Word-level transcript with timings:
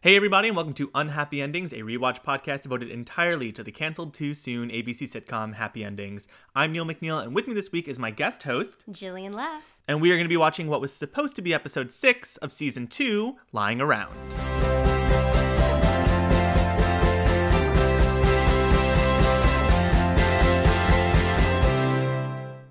Hey, 0.00 0.14
everybody, 0.14 0.46
and 0.46 0.56
welcome 0.56 0.74
to 0.74 0.90
Unhappy 0.94 1.42
Endings, 1.42 1.72
a 1.72 1.78
rewatch 1.78 2.22
podcast 2.22 2.60
devoted 2.62 2.88
entirely 2.88 3.50
to 3.50 3.64
the 3.64 3.72
canceled 3.72 4.14
too 4.14 4.32
soon 4.32 4.70
ABC 4.70 5.02
sitcom 5.10 5.54
Happy 5.54 5.82
Endings. 5.82 6.28
I'm 6.54 6.70
Neil 6.70 6.84
McNeil, 6.86 7.20
and 7.20 7.34
with 7.34 7.48
me 7.48 7.54
this 7.54 7.72
week 7.72 7.88
is 7.88 7.98
my 7.98 8.12
guest 8.12 8.44
host, 8.44 8.84
Jillian 8.92 9.34
Leff. 9.34 9.76
and 9.88 10.00
we 10.00 10.12
are 10.12 10.14
going 10.14 10.24
to 10.24 10.28
be 10.28 10.36
watching 10.36 10.68
what 10.68 10.80
was 10.80 10.92
supposed 10.92 11.34
to 11.36 11.42
be 11.42 11.52
episode 11.52 11.92
six 11.92 12.36
of 12.36 12.52
season 12.52 12.86
two, 12.86 13.38
Lying 13.52 13.80
Around. 13.80 14.14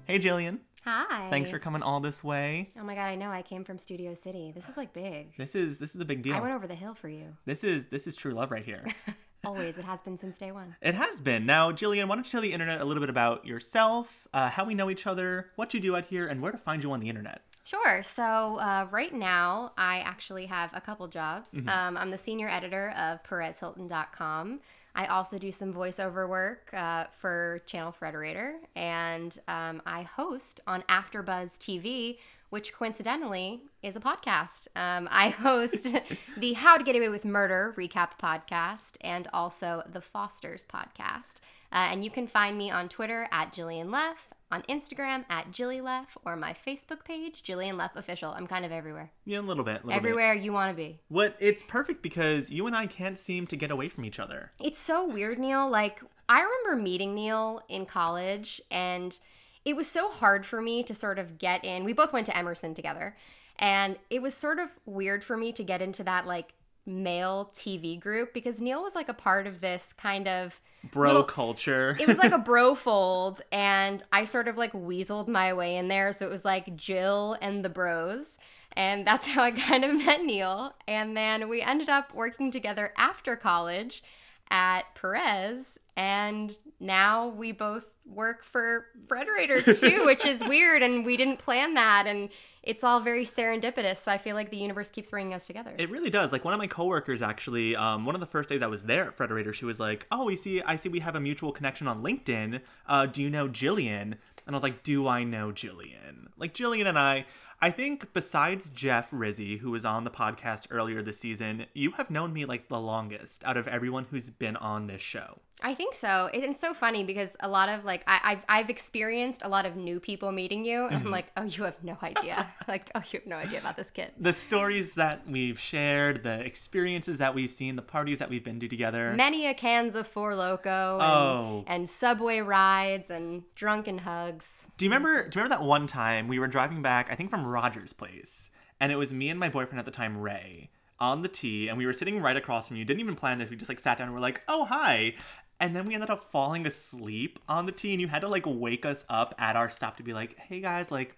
Hey, 0.05 0.19
Jillian. 0.19 0.59
Hi. 0.87 1.29
Thanks 1.29 1.49
for 1.49 1.59
coming 1.59 1.81
all 1.81 1.99
this 1.99 2.23
way. 2.23 2.69
Oh 2.79 2.83
my 2.83 2.95
god, 2.95 3.07
I 3.07 3.15
know. 3.15 3.29
I 3.29 3.41
came 3.41 3.65
from 3.65 3.77
Studio 3.77 4.13
City. 4.13 4.53
This 4.55 4.69
is 4.69 4.77
like 4.77 4.93
big. 4.93 5.35
This 5.37 5.53
is 5.53 5.79
this 5.79 5.93
is 5.93 5.99
a 5.99 6.05
big 6.05 6.21
deal. 6.21 6.33
I 6.33 6.39
went 6.39 6.53
over 6.53 6.65
the 6.65 6.75
hill 6.75 6.95
for 6.95 7.09
you. 7.09 7.35
This 7.45 7.65
is 7.65 7.87
this 7.87 8.07
is 8.07 8.15
true 8.15 8.31
love 8.31 8.51
right 8.51 8.63
here. 8.63 8.85
Always. 9.45 9.77
It 9.77 9.83
has 9.83 10.01
been 10.01 10.15
since 10.15 10.37
day 10.37 10.53
one. 10.53 10.77
It 10.81 10.93
has 10.93 11.19
been. 11.19 11.45
Now, 11.45 11.73
Jillian, 11.73 12.07
why 12.07 12.15
don't 12.15 12.25
you 12.25 12.31
tell 12.31 12.41
the 12.41 12.53
internet 12.53 12.79
a 12.79 12.85
little 12.85 13.01
bit 13.01 13.09
about 13.09 13.45
yourself, 13.45 14.29
uh, 14.33 14.49
how 14.49 14.63
we 14.63 14.75
know 14.75 14.89
each 14.89 15.05
other, 15.05 15.51
what 15.57 15.73
you 15.73 15.81
do 15.81 15.93
out 15.97 16.05
here, 16.05 16.25
and 16.25 16.41
where 16.41 16.53
to 16.53 16.57
find 16.57 16.81
you 16.81 16.93
on 16.93 17.01
the 17.01 17.09
internet? 17.09 17.41
Sure. 17.65 18.01
So, 18.01 18.57
uh, 18.57 18.87
right 18.89 19.13
now, 19.13 19.73
I 19.77 19.99
actually 19.99 20.45
have 20.45 20.69
a 20.73 20.79
couple 20.79 21.05
jobs. 21.09 21.53
Um, 21.53 21.97
I'm 21.97 22.11
the 22.11 22.17
senior 22.17 22.47
editor 22.47 22.93
of 22.97 23.21
PerezHilton.com. 23.23 24.61
I 24.95 25.05
also 25.07 25.37
do 25.37 25.51
some 25.51 25.73
voiceover 25.73 26.27
work 26.27 26.73
uh, 26.73 27.05
for 27.17 27.61
Channel 27.65 27.95
Frederator, 27.99 28.55
and 28.75 29.37
um, 29.47 29.81
I 29.85 30.03
host 30.03 30.61
on 30.65 30.81
AfterBuzz 30.83 31.57
TV, 31.57 32.17
which 32.49 32.73
coincidentally 32.73 33.61
is 33.83 33.95
a 33.95 33.99
podcast. 33.99 34.67
Um, 34.75 35.07
I 35.11 35.29
host 35.47 35.95
the 36.37 36.53
How 36.53 36.77
to 36.77 36.83
Get 36.83 36.95
Away 36.95 37.09
with 37.09 37.25
Murder 37.25 37.73
recap 37.77 38.11
podcast 38.21 38.97
and 39.01 39.27
also 39.33 39.83
the 39.91 40.01
Fosters 40.01 40.65
podcast. 40.65 41.35
Uh, 41.71 41.89
and 41.91 42.03
you 42.03 42.09
can 42.09 42.27
find 42.27 42.57
me 42.57 42.71
on 42.71 42.89
Twitter 42.89 43.27
at 43.31 43.53
Jillian 43.53 43.91
Leff, 43.91 44.29
on 44.51 44.63
Instagram 44.63 45.25
at 45.29 45.51
Jilly 45.51 45.81
Leff, 45.81 46.17
or 46.25 46.35
my 46.35 46.53
Facebook 46.65 47.03
page, 47.03 47.43
Jillian 47.43 47.77
Leff 47.77 47.95
Official. 47.95 48.31
I'm 48.31 48.47
kind 48.47 48.65
of 48.65 48.71
everywhere. 48.71 49.11
Yeah, 49.25 49.39
a 49.39 49.41
little 49.41 49.63
bit. 49.63 49.85
little 49.85 49.89
Bit. 49.89 49.95
Everywhere 49.97 50.33
you 50.33 50.53
want 50.53 50.71
to 50.71 50.75
be. 50.75 50.99
What? 51.09 51.35
It's 51.39 51.63
perfect 51.63 52.01
because 52.01 52.49
you 52.51 52.67
and 52.67 52.75
I 52.75 52.87
can't 52.87 53.19
seem 53.19 53.47
to 53.47 53.55
get 53.55 53.71
away 53.71 53.89
from 53.89 54.05
each 54.05 54.19
other. 54.19 54.51
It's 54.61 54.79
so 54.79 55.05
weird, 55.05 55.39
Neil. 55.39 55.69
Like, 55.69 56.01
I 56.29 56.41
remember 56.41 56.81
meeting 56.81 57.13
Neil 57.13 57.61
in 57.67 57.85
college, 57.85 58.61
and 58.71 59.17
it 59.65 59.75
was 59.75 59.87
so 59.87 60.09
hard 60.09 60.45
for 60.45 60.61
me 60.61 60.83
to 60.83 60.93
sort 60.93 61.19
of 61.19 61.37
get 61.37 61.65
in. 61.65 61.83
We 61.83 61.93
both 61.93 62.13
went 62.13 62.25
to 62.27 62.37
Emerson 62.37 62.73
together, 62.73 63.15
and 63.57 63.97
it 64.09 64.21
was 64.21 64.33
sort 64.33 64.59
of 64.59 64.69
weird 64.85 65.23
for 65.23 65.35
me 65.35 65.51
to 65.53 65.63
get 65.63 65.81
into 65.81 66.03
that, 66.03 66.25
like, 66.25 66.53
male 66.85 67.51
TV 67.53 67.99
group 67.99 68.33
because 68.33 68.61
Neil 68.61 68.81
was 68.81 68.95
like 68.95 69.09
a 69.09 69.13
part 69.13 69.45
of 69.45 69.59
this 69.59 69.91
kind 69.91 70.25
of 70.25 70.61
Bro 70.91 71.07
little- 71.07 71.23
culture. 71.23 71.97
it 71.99 72.07
was 72.07 72.17
like 72.17 72.31
a 72.31 72.37
bro 72.49 72.73
fold 72.75 73.41
and 73.51 74.03
i 74.13 74.23
sort 74.23 74.47
of 74.47 74.57
like 74.57 74.71
weaseled 74.73 75.27
my 75.27 75.53
way 75.53 75.75
in 75.77 75.87
there 75.87 76.13
so 76.13 76.25
it 76.25 76.29
was 76.29 76.45
like 76.45 76.75
jill 76.75 77.35
and 77.41 77.65
the 77.65 77.69
bros 77.69 78.37
and 78.73 79.05
that's 79.05 79.27
how 79.27 79.43
i 79.43 79.51
kind 79.69 79.83
of 79.83 79.95
met 79.97 80.23
neil 80.23 80.73
and 80.87 81.17
then 81.17 81.49
we 81.49 81.61
ended 81.61 81.89
up 81.89 82.13
working 82.13 82.51
together 82.51 82.93
after 82.97 83.35
college 83.35 84.01
at 84.49 84.83
perez 84.95 85.77
and 85.97 86.57
now 86.79 87.27
we 87.27 87.51
both 87.51 87.89
work 88.05 88.43
for 88.45 88.85
frederator 89.07 89.61
too 89.77 90.05
which 90.05 90.23
is 90.25 90.41
weird 90.47 90.81
and 90.81 91.05
we 91.05 91.17
didn't 91.17 91.37
plan 91.39 91.73
that 91.73 92.05
and 92.07 92.29
it's 92.67 92.83
all 92.83 92.99
very 92.99 93.23
serendipitous 93.25 93.97
so 93.97 94.11
i 94.11 94.17
feel 94.17 94.35
like 94.35 94.49
the 94.51 94.57
universe 94.57 94.91
keeps 94.91 95.09
bringing 95.09 95.33
us 95.33 95.47
together 95.47 95.73
It 95.77 95.89
really 95.89 96.09
does. 96.09 96.31
Like 96.31 96.43
one 96.45 96.53
of 96.53 96.59
my 96.59 96.67
coworkers, 96.67 97.21
actually, 97.21 97.75
um, 97.75 98.05
one 98.05 98.15
of 98.15 98.21
the 98.21 98.27
first 98.27 98.49
days 98.49 98.61
I 98.61 98.67
was 98.67 98.83
there 98.83 99.05
at 99.05 99.17
Frederator, 99.17 99.53
she 99.53 99.65
was 99.65 99.79
like, 99.79 100.05
"Oh, 100.11 100.25
we 100.25 100.35
see, 100.35 100.61
I 100.61 100.75
see, 100.75 100.89
we 100.89 100.99
have 100.99 101.15
a 101.15 101.19
mutual 101.19 101.51
connection 101.51 101.87
on 101.87 102.03
LinkedIn. 102.03 102.61
Uh, 102.87 103.05
do 103.05 103.21
you 103.23 103.29
know 103.29 103.47
Jillian?" 103.47 104.01
And 104.45 104.49
I 104.49 104.53
was 104.53 104.63
like, 104.63 104.83
"Do 104.83 105.07
I 105.07 105.23
know 105.23 105.51
Jillian?" 105.51 106.27
Like 106.37 106.53
Jillian 106.53 106.87
and 106.87 106.99
I, 106.99 107.25
I 107.61 107.71
think 107.71 108.13
besides 108.13 108.69
Jeff 108.69 109.07
Rizzi, 109.11 109.57
who 109.57 109.71
was 109.71 109.85
on 109.85 110.03
the 110.03 110.11
podcast 110.11 110.67
earlier 110.69 111.01
this 111.01 111.19
season, 111.19 111.65
you 111.73 111.91
have 111.91 112.09
known 112.09 112.33
me 112.33 112.45
like 112.45 112.67
the 112.67 112.79
longest 112.79 113.43
out 113.43 113.57
of 113.57 113.67
everyone 113.67 114.05
who's 114.09 114.29
been 114.29 114.55
on 114.57 114.87
this 114.87 115.01
show. 115.01 115.39
I 115.61 115.73
think 115.73 115.95
so. 115.95 116.29
It's 116.33 116.61
so 116.61 116.73
funny 116.73 117.03
because 117.03 117.35
a 117.39 117.47
lot 117.47 117.69
of 117.69 117.83
like 117.83 118.03
I, 118.05 118.19
I've 118.23 118.45
I've 118.47 118.69
experienced 118.69 119.41
a 119.43 119.49
lot 119.49 119.65
of 119.65 119.75
new 119.75 119.99
people 119.99 120.31
meeting 120.31 120.63
you, 120.63 120.85
and 120.85 120.95
I'm 120.95 121.01
mm-hmm. 121.03 121.11
like, 121.11 121.31
oh, 121.35 121.43
you 121.43 121.63
have 121.63 121.83
no 121.83 121.97
idea. 122.03 122.47
like, 122.67 122.91
oh, 122.93 123.01
you 123.11 123.19
have 123.19 123.27
no 123.27 123.37
idea 123.37 123.59
about 123.59 123.75
this 123.75 123.89
kid. 123.89 124.11
The 124.19 124.33
stories 124.33 124.95
that 124.95 125.27
we've 125.27 125.59
shared, 125.59 126.23
the 126.23 126.41
experiences 126.41 127.17
that 127.17 127.33
we've 127.33 127.51
seen, 127.51 127.75
the 127.75 127.81
parties 127.81 128.19
that 128.19 128.29
we've 128.29 128.43
been 128.43 128.59
to 128.59 128.67
together. 128.67 129.13
Many 129.13 129.47
a 129.47 129.53
cans 129.53 129.95
of 129.95 130.07
Four 130.07 130.35
Loco 130.35 130.99
and, 130.99 131.01
Oh. 131.01 131.63
and 131.67 131.89
subway 131.89 132.39
rides 132.39 133.09
and 133.09 133.43
drunken 133.55 133.99
hugs. 133.99 134.67
Do 134.77 134.85
you 134.85 134.91
remember? 134.91 135.27
Do 135.27 135.39
you 135.39 135.43
remember 135.43 135.55
that 135.55 135.63
one 135.63 135.87
time 135.87 136.27
we 136.27 136.37
were 136.37 136.47
driving 136.47 136.81
back? 136.81 137.11
I 137.11 137.15
think 137.15 137.31
from 137.31 137.45
Roger's 137.45 137.93
place, 137.93 138.51
and 138.79 138.91
it 138.91 138.95
was 138.95 139.11
me 139.11 139.29
and 139.29 139.39
my 139.39 139.49
boyfriend 139.49 139.79
at 139.79 139.85
the 139.85 139.91
time, 139.91 140.17
Ray, 140.17 140.69
on 140.99 141.23
the 141.23 141.27
T, 141.27 141.67
and 141.67 141.77
we 141.77 141.85
were 141.85 141.93
sitting 141.93 142.21
right 142.21 142.37
across 142.37 142.67
from 142.67 142.77
you. 142.77 142.85
Didn't 142.85 142.99
even 142.99 143.15
plan 143.15 143.39
this. 143.39 143.49
We 143.49 143.55
just 143.55 143.69
like 143.69 143.79
sat 143.79 143.97
down 143.97 144.07
and 144.07 144.13
we're 144.13 144.21
like, 144.21 144.43
"Oh 144.47 144.65
hi," 144.65 145.15
and 145.59 145.75
then 145.75 145.85
we 145.85 145.93
ended 145.93 146.09
up 146.09 146.31
falling 146.31 146.65
asleep 146.65 147.39
on 147.49 147.65
the 147.65 147.71
T, 147.71 147.91
and 147.91 148.01
you 148.01 148.07
had 148.07 148.21
to 148.21 148.27
like 148.27 148.45
wake 148.45 148.85
us 148.85 149.05
up 149.09 149.35
at 149.39 149.55
our 149.55 149.69
stop 149.69 149.97
to 149.97 150.03
be 150.03 150.13
like, 150.13 150.37
"Hey 150.37 150.61
guys, 150.61 150.91
like, 150.91 151.16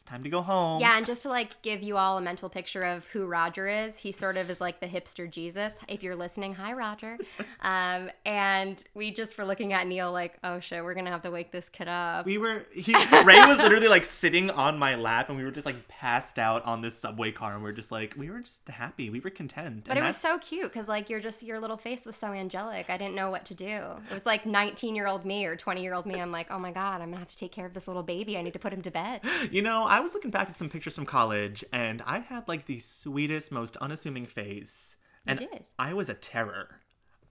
it's 0.00 0.10
time 0.10 0.22
to 0.22 0.28
go 0.28 0.42
home." 0.42 0.80
Yeah, 0.80 0.96
and 0.96 1.06
just 1.06 1.22
to 1.22 1.28
like 1.28 1.60
give 1.62 1.82
you 1.82 1.96
all 1.96 2.18
a 2.18 2.22
mental 2.22 2.48
picture 2.48 2.82
of 2.82 3.04
who 3.06 3.26
Roger 3.26 3.68
is, 3.68 3.98
he 3.98 4.12
sort 4.12 4.36
of 4.36 4.50
is 4.50 4.60
like 4.60 4.80
the 4.80 4.86
hipster 4.86 5.30
Jesus. 5.30 5.78
If 5.88 6.02
you're 6.02 6.16
listening, 6.16 6.54
hi 6.54 6.72
Roger. 6.72 7.18
um, 7.60 8.10
and 8.24 8.82
we 8.94 9.10
just 9.10 9.36
were 9.38 9.44
looking 9.44 9.72
at 9.72 9.86
Neil 9.86 10.12
like, 10.12 10.38
oh 10.44 10.60
shit, 10.60 10.82
we're 10.82 10.94
gonna 10.94 11.10
have 11.10 11.22
to 11.22 11.30
wake 11.30 11.52
this 11.52 11.68
kid 11.68 11.88
up. 11.88 12.26
We 12.26 12.38
were 12.38 12.66
he 12.72 12.94
Ray 12.94 13.46
was 13.46 13.58
literally 13.58 13.88
like 13.88 14.04
sitting 14.04 14.50
on 14.50 14.78
my 14.78 14.94
lap 14.94 15.28
and 15.28 15.38
we 15.38 15.44
were 15.44 15.50
just 15.50 15.66
like 15.66 15.88
passed 15.88 16.38
out 16.38 16.64
on 16.64 16.80
this 16.80 16.96
subway 16.96 17.32
car 17.32 17.54
and 17.54 17.62
we 17.62 17.70
are 17.70 17.74
just 17.74 17.92
like 17.92 18.14
we 18.16 18.30
were 18.30 18.40
just 18.40 18.68
happy. 18.68 19.10
We 19.10 19.20
were 19.20 19.30
content. 19.30 19.84
But 19.84 19.96
And 19.96 20.04
it 20.04 20.06
was 20.06 20.16
so 20.16 20.38
cute 20.38 20.64
because 20.64 20.88
like 20.88 21.10
you're 21.10 21.20
just 21.20 21.42
your 21.42 21.58
little 21.58 21.76
face 21.76 22.06
was 22.06 22.16
so 22.16 22.28
angelic. 22.28 22.90
I 22.90 22.96
didn't 22.96 23.14
know 23.14 23.30
what 23.30 23.44
to 23.46 23.54
do. 23.54 23.66
It 24.10 24.12
was 24.12 24.26
like 24.26 24.46
19 24.46 24.94
year 24.94 25.06
old 25.06 25.24
me 25.24 25.46
or 25.46 25.56
20 25.56 25.82
year 25.82 25.94
old 25.94 26.06
me. 26.06 26.20
I'm 26.20 26.32
like, 26.32 26.50
oh 26.50 26.58
my 26.58 26.72
god, 26.72 27.00
I'm 27.00 27.08
gonna 27.08 27.18
have 27.18 27.30
to 27.30 27.36
take 27.36 27.52
care 27.52 27.66
of 27.66 27.74
this 27.74 27.86
little 27.86 28.02
baby. 28.02 28.36
I 28.38 28.42
need 28.42 28.52
to 28.52 28.58
put 28.58 28.72
him 28.72 28.82
to 28.82 28.90
bed. 28.90 29.20
You 29.50 29.62
know, 29.62 29.84
I 29.90 30.00
was 30.00 30.14
looking 30.14 30.30
back 30.30 30.48
at 30.48 30.56
some 30.56 30.70
pictures 30.70 30.94
from 30.94 31.04
college 31.06 31.64
and 31.72 32.00
I 32.06 32.20
had 32.20 32.46
like 32.48 32.66
the 32.66 32.78
sweetest, 32.78 33.50
most 33.52 33.76
unassuming 33.78 34.24
face. 34.26 34.96
You 35.26 35.30
And 35.32 35.38
did. 35.40 35.64
I 35.78 35.92
was 35.94 36.08
a 36.08 36.14
terror. 36.14 36.76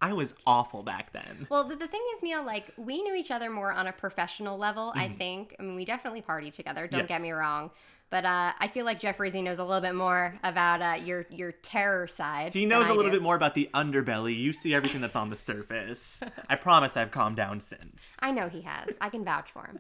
I 0.02 0.14
was 0.14 0.34
awful 0.46 0.84
back 0.84 1.12
then. 1.12 1.48
Well, 1.50 1.64
the, 1.66 1.76
the 1.76 1.88
thing 1.88 2.02
is, 2.16 2.24
Neil, 2.24 2.44
like 2.46 2.74
we 2.78 3.02
knew 3.02 3.16
each 3.16 3.32
other 3.32 3.50
more 3.50 3.72
on 3.74 3.88
a 3.88 3.92
professional 3.92 4.58
level. 4.58 4.94
I 4.96 5.08
think. 5.10 5.56
I 5.60 5.64
mean, 5.64 5.76
we 5.76 5.84
definitely 5.86 6.22
party 6.22 6.52
together. 6.52 6.88
Don't 6.88 7.08
get 7.08 7.16
Mm-hmm. 7.20 7.24
Me 7.24 7.32
wrong. 7.32 7.72
But 8.12 8.26
uh, 8.26 8.54
I 8.60 8.68
feel 8.70 8.86
like 8.86 9.00
Jeff 9.00 9.20
Rizzi 9.20 9.42
knows 9.44 9.60
a 9.60 9.64
little 9.64 9.82
bit 9.82 9.94
more 9.94 10.40
about 10.44 10.82
uh, 10.82 11.04
your 11.04 11.26
your 11.30 11.52
terror 11.52 12.08
side. 12.08 12.54
He 12.54 12.66
knows 12.66 12.88
a 12.88 12.94
little 12.94 13.12
do. 13.12 13.18
bit 13.18 13.22
more 13.22 13.36
about 13.36 13.54
the 13.56 13.70
underbelly. 13.74 14.36
You 14.36 14.52
see 14.54 14.74
everything 14.74 15.00
that's 15.02 15.16
on 15.18 15.30
the 15.30 15.36
surface. 15.36 16.24
I 16.50 16.56
promise 16.56 16.96
I've 16.98 17.12
calmed 17.12 17.36
down 17.36 17.60
since. 17.60 18.16
I 18.20 18.32
know 18.32 18.48
he 18.50 18.62
has. 18.62 18.98
I 19.00 19.10
can 19.10 19.24
vouch 19.26 19.52
for 19.52 19.66
him. 19.68 19.80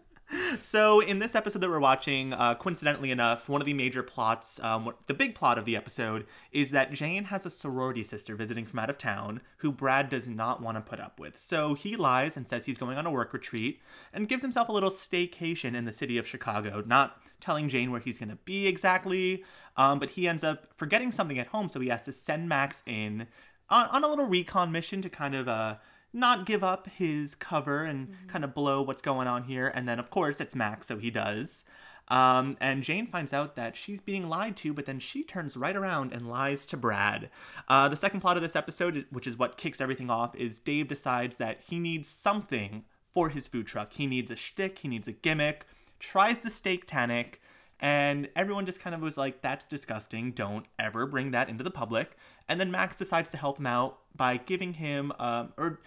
So, 0.59 0.99
in 0.99 1.19
this 1.19 1.35
episode 1.35 1.59
that 1.59 1.69
we're 1.69 1.79
watching, 1.79 2.33
uh, 2.33 2.55
coincidentally 2.55 3.11
enough, 3.11 3.49
one 3.49 3.61
of 3.61 3.65
the 3.65 3.73
major 3.73 4.03
plots, 4.03 4.59
um, 4.63 4.93
the 5.07 5.13
big 5.13 5.33
plot 5.33 5.57
of 5.57 5.65
the 5.65 5.75
episode, 5.75 6.25
is 6.51 6.71
that 6.71 6.91
Jane 6.91 7.25
has 7.25 7.45
a 7.45 7.49
sorority 7.49 8.03
sister 8.03 8.35
visiting 8.35 8.65
from 8.65 8.79
out 8.79 8.89
of 8.89 8.97
town 8.97 9.41
who 9.57 9.71
Brad 9.71 10.09
does 10.09 10.27
not 10.27 10.61
want 10.61 10.77
to 10.77 10.81
put 10.81 10.99
up 10.99 11.19
with. 11.19 11.39
So, 11.39 11.73
he 11.73 11.95
lies 11.95 12.35
and 12.35 12.47
says 12.47 12.65
he's 12.65 12.77
going 12.77 12.97
on 12.97 13.05
a 13.05 13.11
work 13.11 13.33
retreat 13.33 13.79
and 14.13 14.27
gives 14.27 14.41
himself 14.41 14.69
a 14.69 14.71
little 14.71 14.89
staycation 14.89 15.75
in 15.75 15.85
the 15.85 15.93
city 15.93 16.17
of 16.17 16.27
Chicago, 16.27 16.83
not 16.85 17.21
telling 17.39 17.69
Jane 17.69 17.91
where 17.91 18.01
he's 18.01 18.17
going 18.17 18.29
to 18.29 18.37
be 18.37 18.67
exactly. 18.67 19.43
Um, 19.77 19.99
but 19.99 20.11
he 20.11 20.27
ends 20.27 20.43
up 20.43 20.67
forgetting 20.75 21.11
something 21.11 21.39
at 21.39 21.47
home, 21.47 21.69
so 21.69 21.79
he 21.79 21.89
has 21.89 22.01
to 22.03 22.11
send 22.11 22.49
Max 22.49 22.83
in 22.85 23.27
on, 23.69 23.85
on 23.87 24.03
a 24.03 24.07
little 24.07 24.25
recon 24.25 24.71
mission 24.71 25.01
to 25.01 25.09
kind 25.09 25.35
of 25.35 25.47
uh, 25.47 25.75
not 26.13 26.45
give 26.45 26.63
up 26.63 26.87
his 26.87 27.35
cover 27.35 27.83
and 27.83 28.09
kind 28.27 28.43
of 28.43 28.53
blow 28.53 28.81
what's 28.81 29.01
going 29.01 29.27
on 29.27 29.43
here. 29.43 29.71
And 29.73 29.87
then, 29.87 29.99
of 29.99 30.09
course, 30.09 30.41
it's 30.41 30.55
Max, 30.55 30.87
so 30.87 30.97
he 30.97 31.11
does. 31.11 31.63
Um, 32.07 32.57
and 32.59 32.83
Jane 32.83 33.05
finds 33.05 33.33
out 33.33 33.55
that 33.55 33.75
she's 33.75 34.01
being 34.01 34.27
lied 34.27 34.57
to, 34.57 34.73
but 34.73 34.85
then 34.85 34.99
she 34.99 35.23
turns 35.23 35.55
right 35.55 35.75
around 35.75 36.11
and 36.11 36.27
lies 36.27 36.65
to 36.67 36.77
Brad. 36.77 37.29
Uh, 37.67 37.87
the 37.87 37.95
second 37.95 38.21
plot 38.21 38.35
of 38.35 38.41
this 38.41 38.55
episode, 38.55 39.05
which 39.11 39.27
is 39.27 39.37
what 39.37 39.57
kicks 39.57 39.79
everything 39.79 40.09
off, 40.09 40.35
is 40.35 40.59
Dave 40.59 40.87
decides 40.87 41.37
that 41.37 41.61
he 41.61 41.77
needs 41.77 42.09
something 42.09 42.83
for 43.13 43.29
his 43.29 43.47
food 43.47 43.67
truck. 43.67 43.93
He 43.93 44.07
needs 44.07 44.31
a 44.31 44.35
shtick, 44.35 44.79
he 44.79 44.87
needs 44.87 45.07
a 45.07 45.11
gimmick, 45.11 45.65
tries 45.99 46.39
the 46.39 46.49
steak 46.49 46.87
tannic, 46.87 47.41
and 47.79 48.27
everyone 48.35 48.65
just 48.65 48.81
kind 48.81 48.95
of 48.95 49.01
was 49.01 49.17
like, 49.17 49.41
that's 49.41 49.65
disgusting. 49.65 50.31
Don't 50.31 50.65
ever 50.77 51.05
bring 51.05 51.31
that 51.31 51.47
into 51.47 51.63
the 51.63 51.71
public. 51.71 52.17
And 52.49 52.59
then 52.59 52.71
Max 52.71 52.97
decides 52.97 53.31
to 53.31 53.37
help 53.37 53.59
him 53.59 53.67
out 53.67 53.99
by 54.15 54.37
giving 54.37 54.73
him, 54.73 55.13
um, 55.19 55.53
or 55.57 55.79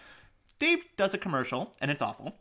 Dave 0.57 0.85
does 0.97 1.13
a 1.13 1.17
commercial, 1.17 1.75
and 1.79 1.91
it's 1.91 2.01
awful. 2.01 2.37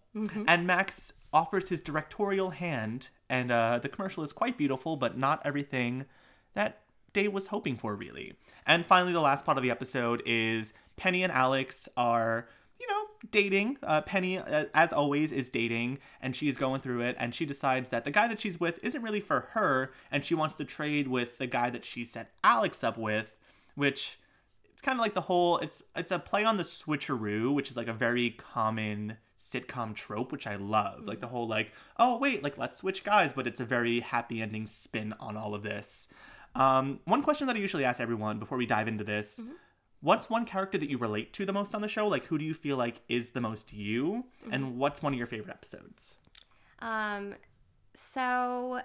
And 0.47 0.67
Max 0.67 1.13
offers 1.33 1.69
his 1.69 1.81
directorial 1.81 2.51
hand, 2.51 3.09
and 3.29 3.51
uh, 3.51 3.81
the 3.83 3.89
commercial 3.89 4.23
is 4.23 4.33
quite 4.33 4.57
beautiful, 4.57 4.97
but 4.97 5.19
not 5.19 5.43
everything 5.45 6.05
that 6.55 6.83
Dave 7.13 7.33
was 7.33 7.49
hoping 7.49 7.77
for, 7.77 7.97
really. 7.97 8.35
And 8.67 8.87
finally, 8.87 9.13
the 9.13 9.21
last 9.21 9.45
part 9.45 9.59
of 9.59 9.65
the 9.65 9.71
episode 9.71 10.23
is 10.25 10.73
Penny 10.97 11.23
and 11.25 11.33
Alex 11.33 11.89
are, 11.97 12.49
you 12.79 12.87
know, 12.87 13.07
dating. 13.31 13.79
Uh, 13.83 14.03
Penny, 14.03 14.39
uh, 14.39 14.67
as 14.73 14.93
always, 14.93 15.33
is 15.33 15.49
dating, 15.49 15.99
and 16.21 16.37
she's 16.37 16.57
going 16.57 16.81
through 16.81 17.01
it, 17.01 17.17
and 17.19 17.35
she 17.35 17.45
decides 17.45 17.89
that 17.89 18.05
the 18.05 18.11
guy 18.11 18.29
that 18.29 18.41
she's 18.41 18.61
with 18.61 18.79
isn't 18.85 19.03
really 19.03 19.21
for 19.21 19.49
her, 19.53 19.91
and 20.11 20.25
she 20.25 20.35
wants 20.35 20.57
to 20.57 20.65
trade 20.65 21.09
with 21.09 21.39
the 21.39 21.47
guy 21.47 21.71
that 21.71 21.85
she 21.85 22.05
set 22.05 22.31
Alex 22.45 22.85
up 22.85 22.97
with, 22.97 23.37
which 23.75 24.19
it's 24.73 24.81
kind 24.83 24.99
of 24.99 25.03
like 25.03 25.15
the 25.15 25.23
whole 25.23 25.59
it's 25.59 25.83
it's 25.97 26.13
a 26.13 26.19
play 26.19 26.45
on 26.45 26.57
the 26.57 26.63
switcheroo, 26.63 27.55
which 27.55 27.71
is 27.71 27.77
like 27.77 27.89
a 27.89 27.93
very 27.93 28.31
common 28.31 29.17
sitcom 29.39 29.95
trope, 29.95 30.33
which 30.33 30.47
I 30.47 30.57
love. 30.57 31.05
Like 31.05 31.21
the 31.21 31.29
whole 31.29 31.47
like, 31.47 31.73
oh 31.99 32.19
wait, 32.19 32.43
like 32.43 32.59
let's 32.59 32.79
switch 32.79 33.05
guys, 33.05 33.33
but 33.33 33.47
it's 33.47 33.61
a 33.61 33.65
very 33.65 34.01
happy 34.01 34.41
ending 34.41 34.67
spin 34.67 35.15
on 35.21 35.37
all 35.37 35.55
of 35.55 35.63
this. 35.63 36.09
Um, 36.55 37.01
one 37.05 37.23
question 37.23 37.47
that 37.47 37.57
I 37.57 37.61
usually 37.61 37.85
ask 37.85 38.01
everyone 38.01 38.39
before 38.39 38.59
we 38.59 38.67
dive 38.67 38.89
into 38.89 39.05
this. 39.05 39.41
What's 40.01 40.29
one 40.29 40.45
character 40.45 40.79
that 40.79 40.91
you 40.91 40.99
relate 40.99 41.33
to 41.35 41.47
the 41.47 41.53
most 41.53 41.75
on 41.75 41.81
the 41.81 41.89
show? 41.89 42.09
Like, 42.09 42.25
who 42.25 42.37
do 42.37 42.45
you 42.45 42.55
feel 42.55 42.77
like 42.77 43.03
is 43.09 43.29
the 43.29 43.41
most 43.41 43.73
you? 43.73 44.25
And 44.51 44.77
what's 44.77 45.01
one 45.01 45.13
of 45.13 45.19
your 45.19 45.29
favorite 45.29 45.53
episodes? 45.53 46.15
Um, 46.81 47.37
so 47.95 48.81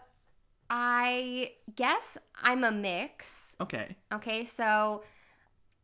I 0.70 1.52
guess 1.76 2.18
I'm 2.42 2.64
a 2.64 2.72
mix. 2.72 3.56
Okay. 3.62 3.96
Okay, 4.14 4.44
so 4.44 5.04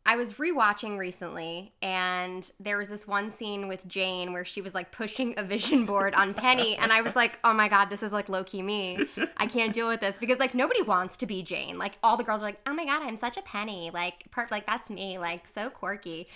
I 0.06 0.18
was 0.18 0.34
rewatching 0.34 0.98
recently, 0.98 1.74
and 1.82 2.52
there 2.60 2.78
was 2.78 2.90
this 2.90 3.08
one 3.08 3.30
scene 3.30 3.70
with 3.70 3.88
Jane 3.88 4.34
where 4.34 4.44
she 4.44 4.62
was 4.62 4.76
like 4.76 4.92
pushing 4.92 5.34
a 5.38 5.44
vision 5.44 5.86
board 5.86 6.14
on 6.16 6.34
Penny, 6.34 6.76
and 6.76 6.92
I 6.92 7.02
was 7.02 7.16
like, 7.16 7.40
oh 7.46 7.54
my 7.54 7.70
god, 7.70 7.90
this 7.90 8.04
is 8.04 8.12
like 8.12 8.28
low 8.28 8.44
key 8.44 8.62
me. 8.62 9.00
I 9.38 9.46
can't 9.46 9.74
deal 9.74 9.88
with 9.88 10.02
this 10.02 10.18
because 10.18 10.40
like 10.40 10.54
nobody 10.54 10.82
wants 10.82 11.16
to 11.18 11.26
be 11.26 11.42
Jane. 11.42 11.78
Like 11.78 11.94
all 12.04 12.18
the 12.18 12.24
girls 12.24 12.42
are 12.42 12.46
like, 12.46 12.60
oh 12.68 12.74
my 12.74 12.84
god, 12.86 13.02
I'm 13.04 13.16
such 13.16 13.38
a 13.38 13.42
Penny. 13.44 13.92
Like, 13.94 14.30
perfect. 14.30 14.52
Like 14.52 14.66
that's 14.66 14.90
me. 14.90 15.18
Like 15.18 15.48
so 15.48 15.70
quirky. 15.70 16.28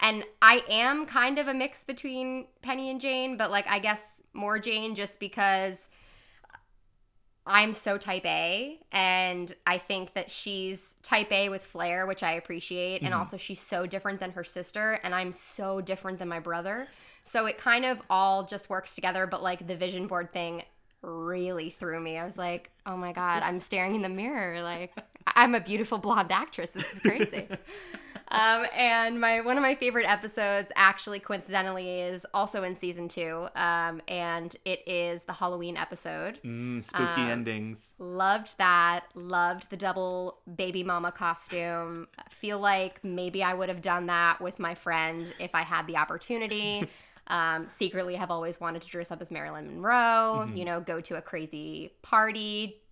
And 0.00 0.24
I 0.40 0.62
am 0.70 1.06
kind 1.06 1.38
of 1.38 1.48
a 1.48 1.54
mix 1.54 1.82
between 1.82 2.46
Penny 2.62 2.90
and 2.90 3.00
Jane, 3.00 3.36
but 3.36 3.50
like 3.50 3.66
I 3.66 3.80
guess 3.80 4.22
more 4.34 4.60
Jane 4.60 4.94
just 4.94 5.18
because 5.18 5.88
I'm 7.46 7.74
so 7.74 7.96
type 7.96 8.26
A, 8.26 8.78
and 8.90 9.54
I 9.66 9.78
think 9.78 10.14
that 10.14 10.30
she's 10.30 10.96
type 11.02 11.30
A 11.30 11.48
with 11.48 11.62
flair, 11.62 12.06
which 12.06 12.22
I 12.24 12.32
appreciate. 12.32 13.02
And 13.02 13.10
mm-hmm. 13.10 13.18
also, 13.18 13.36
she's 13.36 13.60
so 13.60 13.86
different 13.86 14.18
than 14.18 14.32
her 14.32 14.42
sister, 14.42 14.98
and 15.04 15.14
I'm 15.14 15.32
so 15.32 15.80
different 15.80 16.18
than 16.18 16.28
my 16.28 16.40
brother. 16.40 16.88
So 17.22 17.46
it 17.46 17.58
kind 17.58 17.84
of 17.84 18.00
all 18.10 18.44
just 18.44 18.68
works 18.68 18.94
together. 18.94 19.26
But 19.26 19.42
like 19.42 19.66
the 19.66 19.76
vision 19.76 20.06
board 20.08 20.32
thing 20.32 20.62
really 21.02 21.70
threw 21.70 22.00
me. 22.00 22.18
I 22.18 22.24
was 22.24 22.36
like, 22.36 22.70
oh 22.86 22.96
my 22.96 23.12
God, 23.12 23.42
I'm 23.42 23.60
staring 23.60 23.94
in 23.94 24.02
the 24.02 24.08
mirror. 24.08 24.62
Like, 24.62 24.92
I'm 25.26 25.54
a 25.54 25.60
beautiful 25.60 25.98
blonde 25.98 26.32
actress. 26.32 26.70
This 26.70 26.92
is 26.92 27.00
crazy. 27.00 27.48
Um, 28.28 28.66
and 28.74 29.20
my 29.20 29.40
one 29.40 29.56
of 29.56 29.62
my 29.62 29.74
favorite 29.76 30.08
episodes, 30.10 30.72
actually 30.74 31.20
coincidentally, 31.20 32.00
is 32.00 32.26
also 32.34 32.64
in 32.64 32.74
season 32.74 33.08
two, 33.08 33.46
um, 33.54 34.02
and 34.08 34.54
it 34.64 34.80
is 34.86 35.22
the 35.24 35.32
Halloween 35.32 35.76
episode. 35.76 36.40
Mm, 36.44 36.82
spooky 36.82 37.22
endings. 37.22 37.94
Loved 37.98 38.58
that. 38.58 39.04
Loved 39.14 39.70
the 39.70 39.76
double 39.76 40.38
baby 40.56 40.82
mama 40.82 41.12
costume. 41.12 42.08
Feel 42.28 42.58
like 42.58 43.02
maybe 43.04 43.44
I 43.44 43.54
would 43.54 43.68
have 43.68 43.80
done 43.80 44.06
that 44.06 44.40
with 44.40 44.58
my 44.58 44.74
friend 44.74 45.32
if 45.38 45.54
I 45.54 45.62
had 45.62 45.86
the 45.86 45.96
opportunity. 45.96 46.88
Um, 47.28 47.68
secretly, 47.68 48.14
have 48.14 48.30
always 48.30 48.60
wanted 48.60 48.82
to 48.82 48.88
dress 48.88 49.10
up 49.10 49.20
as 49.20 49.30
Marilyn 49.30 49.66
Monroe. 49.66 50.48
You 50.54 50.64
know, 50.64 50.80
go 50.80 51.00
to 51.00 51.16
a 51.16 51.22
crazy 51.22 51.92
party, 52.02 52.82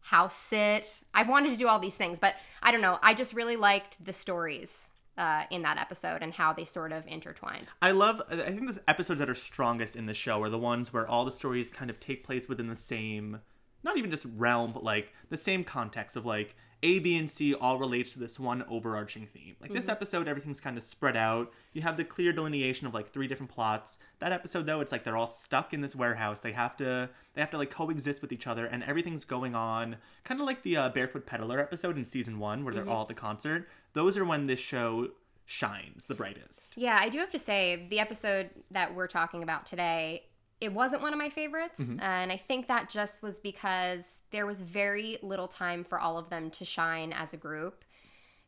house 0.00 0.34
sit. 0.34 1.00
I've 1.14 1.28
wanted 1.28 1.50
to 1.52 1.56
do 1.56 1.68
all 1.68 1.78
these 1.78 1.94
things, 1.94 2.18
but 2.18 2.34
I 2.62 2.72
don't 2.72 2.80
know. 2.80 2.98
I 3.02 3.14
just 3.14 3.34
really 3.34 3.56
liked 3.56 4.04
the 4.04 4.12
stories 4.12 4.90
uh, 5.16 5.44
in 5.50 5.62
that 5.62 5.78
episode 5.78 6.22
and 6.22 6.32
how 6.32 6.52
they 6.52 6.64
sort 6.64 6.92
of 6.92 7.06
intertwined. 7.06 7.72
I 7.82 7.90
love. 7.90 8.22
I 8.30 8.36
think 8.36 8.74
the 8.74 8.82
episodes 8.88 9.20
that 9.20 9.28
are 9.28 9.34
strongest 9.34 9.94
in 9.94 10.06
the 10.06 10.14
show 10.14 10.42
are 10.42 10.48
the 10.48 10.58
ones 10.58 10.92
where 10.92 11.06
all 11.08 11.24
the 11.24 11.30
stories 11.30 11.68
kind 11.68 11.90
of 11.90 12.00
take 12.00 12.24
place 12.24 12.48
within 12.48 12.68
the 12.68 12.74
same, 12.74 13.40
not 13.82 13.98
even 13.98 14.10
just 14.10 14.26
realm, 14.36 14.72
but 14.72 14.82
like 14.82 15.12
the 15.28 15.36
same 15.36 15.62
context 15.62 16.16
of 16.16 16.24
like 16.24 16.56
A, 16.82 16.98
B, 16.98 17.16
and 17.18 17.30
C 17.30 17.54
all 17.54 17.78
relates 17.78 18.12
to 18.14 18.18
this 18.18 18.40
one 18.40 18.64
overarching 18.68 19.26
theme. 19.26 19.56
Like 19.60 19.72
this 19.72 19.88
episode, 19.88 20.28
everything's 20.28 20.60
kind 20.60 20.76
of 20.76 20.82
spread 20.82 21.16
out. 21.16 21.52
You 21.72 21.82
have 21.82 21.96
the 21.96 22.04
clear 22.04 22.32
delineation 22.32 22.86
of 22.86 22.94
like 22.94 23.12
three 23.12 23.28
different 23.28 23.52
plots. 23.52 23.98
That 24.18 24.32
episode 24.32 24.66
though, 24.66 24.80
it's 24.80 24.92
like 24.92 25.04
they're 25.04 25.16
all 25.16 25.26
stuck 25.26 25.74
in 25.74 25.82
this 25.82 25.94
warehouse. 25.94 26.40
They 26.40 26.52
have 26.52 26.76
to 26.78 27.10
they 27.34 27.40
have 27.40 27.50
to 27.50 27.58
like 27.58 27.70
coexist 27.70 28.22
with 28.22 28.32
each 28.32 28.46
other, 28.46 28.66
and 28.66 28.82
everything's 28.84 29.24
going 29.24 29.54
on. 29.54 29.96
Kind 30.24 30.40
of 30.40 30.46
like 30.46 30.62
the 30.62 30.76
uh, 30.76 30.88
Barefoot 30.88 31.26
Peddler 31.26 31.58
episode 31.58 31.96
in 31.98 32.04
season 32.04 32.38
one, 32.38 32.64
where 32.64 32.72
they're 32.72 32.88
all 32.88 33.02
at 33.02 33.08
the 33.08 33.14
concert. 33.14 33.68
Those 33.92 34.16
are 34.16 34.24
when 34.24 34.46
this 34.46 34.60
show 34.60 35.08
shines 35.50 36.06
the 36.06 36.14
brightest. 36.14 36.74
Yeah, 36.76 36.96
I 37.00 37.08
do 37.08 37.18
have 37.18 37.32
to 37.32 37.38
say 37.38 37.88
the 37.90 37.98
episode 37.98 38.50
that 38.70 38.94
we're 38.94 39.08
talking 39.08 39.42
about 39.42 39.66
today, 39.66 40.22
it 40.60 40.72
wasn't 40.72 41.02
one 41.02 41.12
of 41.12 41.18
my 41.18 41.30
favorites, 41.30 41.80
and 42.00 42.30
I 42.30 42.36
think 42.36 42.66
that 42.66 42.90
just 42.90 43.22
was 43.22 43.40
because 43.40 44.20
there 44.30 44.46
was 44.46 44.60
very 44.60 45.18
little 45.22 45.48
time 45.48 45.84
for 45.84 45.98
all 45.98 46.18
of 46.18 46.28
them 46.30 46.50
to 46.52 46.64
shine 46.64 47.12
as 47.12 47.32
a 47.32 47.36
group. 47.36 47.84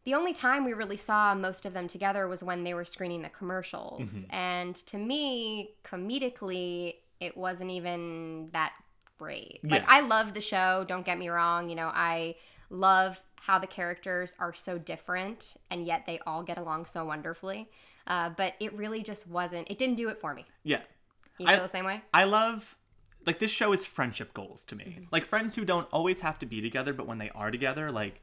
The 0.05 0.15
only 0.15 0.33
time 0.33 0.65
we 0.65 0.73
really 0.73 0.97
saw 0.97 1.35
most 1.35 1.65
of 1.65 1.73
them 1.73 1.87
together 1.89 2.27
was 2.29 2.43
when 2.43 2.65
they 2.65 2.75
were 2.75 2.85
screening 2.85 3.23
the 3.23 3.29
commercials, 3.29 4.25
and 4.31 4.75
to 4.87 4.99
me, 4.99 5.75
comedically, 5.85 6.97
it 7.21 7.37
wasn't 7.37 7.71
even 7.71 8.51
that 8.53 8.73
great. 9.19 9.61
Like 9.63 9.85
I 9.87 10.01
love 10.01 10.35
the 10.35 10.41
show, 10.41 10.85
don't 10.89 11.07
get 11.07 11.19
me 11.19 11.29
wrong, 11.29 11.69
you 11.69 11.77
know, 11.77 11.91
I 11.95 12.35
love 12.71 13.23
how 13.37 13.59
the 13.59 13.67
characters 13.67 14.35
are 14.39 14.55
so 14.55 14.79
different 14.79 15.55
and 15.71 15.87
yet 15.87 16.07
they 16.07 16.21
all 16.27 16.43
get 16.43 16.59
along 16.59 16.87
so 16.87 17.05
wonderfully. 17.05 17.69
Uh, 18.07 18.31
but 18.31 18.55
it 18.59 18.73
really 18.73 19.03
just 19.03 19.29
wasn't. 19.29 19.71
It 19.71 19.79
didn't 19.79 19.97
do 19.97 20.09
it 20.09 20.21
for 20.21 20.35
me. 20.35 20.45
Yeah. 20.65 20.81
You 21.39 21.47
I- 21.47 21.55
feel 21.55 21.63
the 21.63 21.69
same 21.69 21.85
way? 21.85 22.03
I 22.13 22.25
love 22.25 22.77
like 23.27 23.39
this 23.39 23.51
show 23.51 23.73
is 23.73 23.87
friendship 23.87 24.35
goals 24.35 24.65
to 24.67 24.75
me. 24.77 25.07
Like 25.11 25.25
friends 25.25 25.55
who 25.55 25.65
don't 25.65 25.89
always 25.93 26.21
have 26.21 26.39
to 26.41 26.47
be 26.47 26.61
together, 26.61 26.93
but 26.93 27.07
when 27.07 27.19
they 27.19 27.31
are 27.31 27.51
together, 27.51 27.91
like 27.91 28.21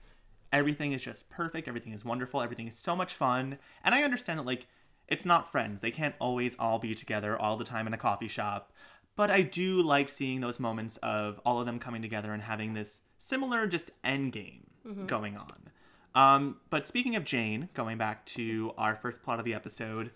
everything 0.52 0.92
is 0.92 1.02
just 1.02 1.30
perfect, 1.30 1.68
everything 1.68 1.94
is 1.94 2.04
wonderful, 2.04 2.42
everything 2.42 2.68
is 2.68 2.78
so 2.78 2.96
much 2.96 3.14
fun. 3.14 3.58
And 3.84 3.96
I 3.96 4.04
understand 4.04 4.40
that 4.40 4.46
like 4.46 4.68
it's 5.08 5.26
not 5.26 5.52
friends. 5.52 5.82
They 5.82 5.92
can't 5.92 6.16
always 6.20 6.56
all 6.60 6.80
be 6.80 6.94
together 6.94 7.40
all 7.40 7.58
the 7.58 7.64
time 7.64 7.88
in 7.88 7.94
a 7.94 7.98
coffee 7.98 8.28
shop. 8.28 8.74
But 9.16 9.32
I 9.32 9.42
do 9.42 9.82
like 9.82 10.08
seeing 10.08 10.40
those 10.40 10.60
moments 10.60 10.98
of 10.98 11.40
all 11.46 11.60
of 11.60 11.66
them 11.66 11.80
coming 11.80 12.02
together 12.02 12.32
and 12.32 12.44
having 12.44 12.74
this 12.74 13.02
similar 13.18 13.68
just 13.68 13.92
end 14.04 14.32
game 14.32 14.68
going 15.08 15.36
on. 15.36 15.70
Um, 16.16 16.58
but 16.70 16.88
speaking 16.88 17.16
of 17.16 17.24
Jane, 17.26 17.70
going 17.74 17.98
back 17.98 18.26
to 18.28 18.72
our 18.78 18.96
first 18.96 19.22
plot 19.22 19.40
of 19.40 19.46
the 19.46 19.54
episode, 19.54 20.12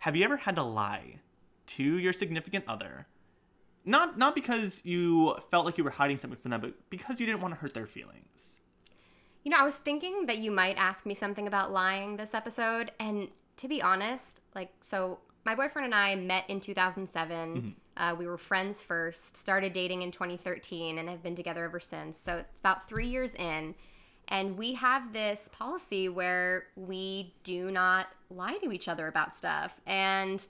have 0.00 0.16
you 0.16 0.24
ever 0.24 0.36
had 0.36 0.56
to 0.56 0.62
lie 0.62 1.20
to 1.76 1.82
your 1.82 2.12
significant 2.12 2.64
other? 2.68 3.06
Not 3.84 4.18
not 4.18 4.34
because 4.34 4.84
you 4.84 5.36
felt 5.50 5.64
like 5.64 5.78
you 5.78 5.84
were 5.84 5.90
hiding 5.90 6.18
something 6.18 6.38
from 6.38 6.50
them, 6.50 6.60
but 6.60 6.74
because 6.90 7.20
you 7.20 7.26
didn't 7.26 7.40
want 7.40 7.54
to 7.54 7.60
hurt 7.60 7.74
their 7.74 7.86
feelings. 7.86 8.60
You 9.42 9.50
know, 9.50 9.58
I 9.58 9.62
was 9.62 9.76
thinking 9.76 10.26
that 10.26 10.38
you 10.38 10.50
might 10.50 10.76
ask 10.76 11.06
me 11.06 11.14
something 11.14 11.46
about 11.46 11.72
lying 11.72 12.16
this 12.16 12.34
episode. 12.34 12.92
And 13.00 13.28
to 13.56 13.68
be 13.68 13.80
honest, 13.80 14.40
like, 14.54 14.70
so 14.80 15.20
my 15.46 15.54
boyfriend 15.54 15.86
and 15.86 15.94
I 15.94 16.14
met 16.14 16.44
in 16.48 16.60
2007. 16.60 17.74
Uh, 17.96 18.14
we 18.18 18.26
were 18.26 18.38
friends 18.38 18.82
first, 18.82 19.36
started 19.36 19.72
dating 19.72 20.02
in 20.02 20.10
2013, 20.10 20.98
and 20.98 21.08
have 21.08 21.22
been 21.22 21.34
together 21.34 21.64
ever 21.64 21.80
since. 21.80 22.18
So 22.18 22.36
it's 22.36 22.60
about 22.60 22.88
three 22.88 23.06
years 23.06 23.34
in. 23.34 23.74
And 24.28 24.56
we 24.56 24.74
have 24.74 25.12
this 25.12 25.50
policy 25.52 26.08
where 26.08 26.66
we 26.76 27.34
do 27.42 27.70
not 27.70 28.08
lie 28.30 28.58
to 28.62 28.72
each 28.72 28.88
other 28.88 29.08
about 29.08 29.34
stuff. 29.34 29.80
And 29.86 30.46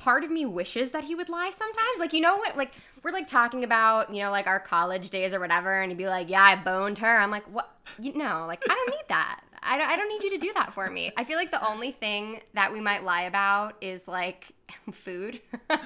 part 0.00 0.24
of 0.24 0.30
me 0.30 0.44
wishes 0.46 0.90
that 0.90 1.04
he 1.04 1.14
would 1.14 1.28
lie 1.28 1.50
sometimes. 1.50 1.98
Like, 2.00 2.12
you 2.12 2.20
know 2.20 2.36
what? 2.38 2.56
Like, 2.56 2.72
we're 3.02 3.12
like 3.12 3.26
talking 3.28 3.62
about, 3.62 4.12
you 4.12 4.22
know, 4.22 4.30
like 4.30 4.46
our 4.48 4.58
college 4.58 5.10
days 5.10 5.32
or 5.32 5.38
whatever, 5.40 5.80
and 5.80 5.92
he'd 5.92 5.98
be 5.98 6.06
like, 6.06 6.28
Yeah, 6.28 6.42
I 6.42 6.56
boned 6.56 6.98
her. 6.98 7.18
I'm 7.18 7.30
like, 7.30 7.44
What? 7.54 7.70
You 7.98 8.14
know, 8.14 8.44
like, 8.48 8.62
I 8.68 8.74
don't 8.74 8.90
need 8.90 9.08
that. 9.08 9.40
I 9.62 9.76
don't, 9.78 9.88
I 9.90 9.96
don't 9.96 10.08
need 10.08 10.22
you 10.22 10.30
to 10.30 10.38
do 10.38 10.52
that 10.54 10.72
for 10.74 10.88
me. 10.90 11.12
I 11.16 11.24
feel 11.24 11.36
like 11.36 11.50
the 11.50 11.66
only 11.66 11.92
thing 11.92 12.40
that 12.54 12.72
we 12.72 12.80
might 12.80 13.02
lie 13.02 13.22
about 13.22 13.76
is 13.80 14.08
like 14.08 14.46
food. 14.92 15.40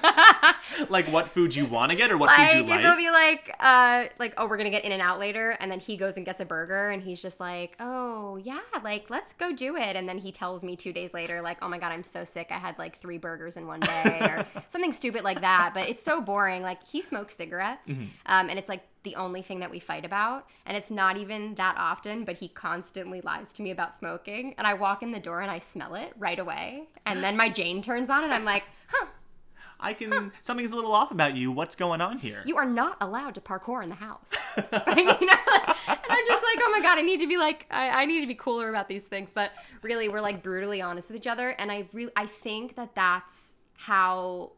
Like 0.89 1.07
what 1.07 1.29
food 1.29 1.55
you 1.55 1.65
want 1.65 1.91
to 1.91 1.97
get 1.97 2.11
or 2.11 2.17
what 2.17 2.27
like 2.27 2.51
food 2.51 2.57
you 2.57 2.63
like. 2.71 2.79
it'll 2.79 2.97
be 2.97 3.09
like 3.11 3.53
uh 3.59 4.05
like 4.19 4.33
oh 4.37 4.47
we're 4.47 4.57
gonna 4.57 4.69
get 4.71 4.83
In-N-Out 4.83 5.19
later 5.19 5.51
and 5.59 5.71
then 5.71 5.79
he 5.79 5.95
goes 5.95 6.17
and 6.17 6.25
gets 6.25 6.39
a 6.39 6.45
burger 6.45 6.89
and 6.89 7.01
he's 7.01 7.21
just 7.21 7.39
like 7.39 7.75
oh 7.79 8.37
yeah 8.37 8.59
like 8.83 9.09
let's 9.09 9.33
go 9.33 9.53
do 9.53 9.75
it 9.77 9.95
and 9.95 10.09
then 10.09 10.17
he 10.17 10.31
tells 10.31 10.63
me 10.63 10.75
two 10.75 10.91
days 10.91 11.13
later 11.13 11.41
like 11.41 11.57
oh 11.63 11.67
my 11.69 11.77
god 11.77 11.91
i'm 11.91 12.03
so 12.03 12.23
sick 12.25 12.47
i 12.51 12.57
had 12.57 12.77
like 12.79 12.99
three 12.99 13.17
burgers 13.17 13.57
in 13.57 13.67
one 13.67 13.79
day 13.79 14.17
or 14.21 14.45
something 14.69 14.91
stupid 14.91 15.23
like 15.23 15.41
that 15.41 15.71
but 15.73 15.87
it's 15.87 16.01
so 16.01 16.19
boring 16.19 16.61
like 16.61 16.85
he 16.85 16.99
smokes 17.01 17.35
cigarettes 17.35 17.89
Mm-hmm. 17.89 18.03
um, 18.25 18.49
and 18.49 18.57
it's 18.57 18.69
like 18.69 18.81
the 19.05 19.15
only 19.15 19.41
thing 19.41 19.59
that 19.59 19.71
we 19.71 19.79
fight 19.79 20.03
about 20.03 20.45
and 20.65 20.75
it's 20.75 20.91
not 20.91 21.15
even 21.15 21.55
that 21.55 21.75
often 21.77 22.25
but 22.25 22.37
he 22.37 22.49
constantly 22.49 23.21
lies 23.21 23.53
to 23.53 23.61
me 23.61 23.71
about 23.71 23.95
smoking 23.95 24.53
and 24.57 24.67
i 24.67 24.73
walk 24.73 25.01
in 25.01 25.11
the 25.11 25.19
door 25.19 25.41
and 25.41 25.49
i 25.49 25.57
smell 25.57 25.95
it 25.95 26.11
right 26.17 26.39
away 26.39 26.83
and 27.05 27.23
then 27.23 27.37
my 27.37 27.47
jane 27.47 27.81
turns 27.81 28.09
on 28.09 28.23
and 28.23 28.33
i'm 28.33 28.45
like 28.45 28.63
huh 28.87 29.05
I 29.79 29.93
can. 29.93 30.31
Something's 30.41 30.71
a 30.71 30.75
little 30.75 30.93
off 30.93 31.11
about 31.11 31.35
you. 31.35 31.51
What's 31.51 31.75
going 31.75 32.01
on 32.01 32.17
here? 32.17 32.41
You 32.45 32.57
are 32.57 32.65
not 32.65 32.97
allowed 33.01 33.35
to 33.35 33.41
parkour 33.41 33.83
in 33.83 33.89
the 33.89 33.95
house. 33.95 34.31
You 34.95 35.03
know, 35.03 35.13
and 35.87 35.99
I'm 36.09 36.27
just 36.27 36.43
like, 36.43 36.59
oh 36.61 36.69
my 36.71 36.79
god, 36.81 36.97
I 36.97 37.01
need 37.01 37.19
to 37.19 37.27
be 37.27 37.37
like, 37.37 37.65
I, 37.69 38.03
I 38.03 38.05
need 38.05 38.21
to 38.21 38.27
be 38.27 38.35
cooler 38.35 38.69
about 38.69 38.87
these 38.87 39.03
things. 39.03 39.33
But 39.33 39.51
really, 39.81 40.07
we're 40.07 40.21
like 40.21 40.41
brutally 40.41 40.81
honest 40.81 41.09
with 41.09 41.17
each 41.17 41.27
other, 41.27 41.49
and 41.49 41.71
I 41.71 41.87
really, 41.91 42.11
I 42.15 42.25
think 42.25 42.75
that 42.75 42.95
that's 42.95 43.55
how 43.75 44.53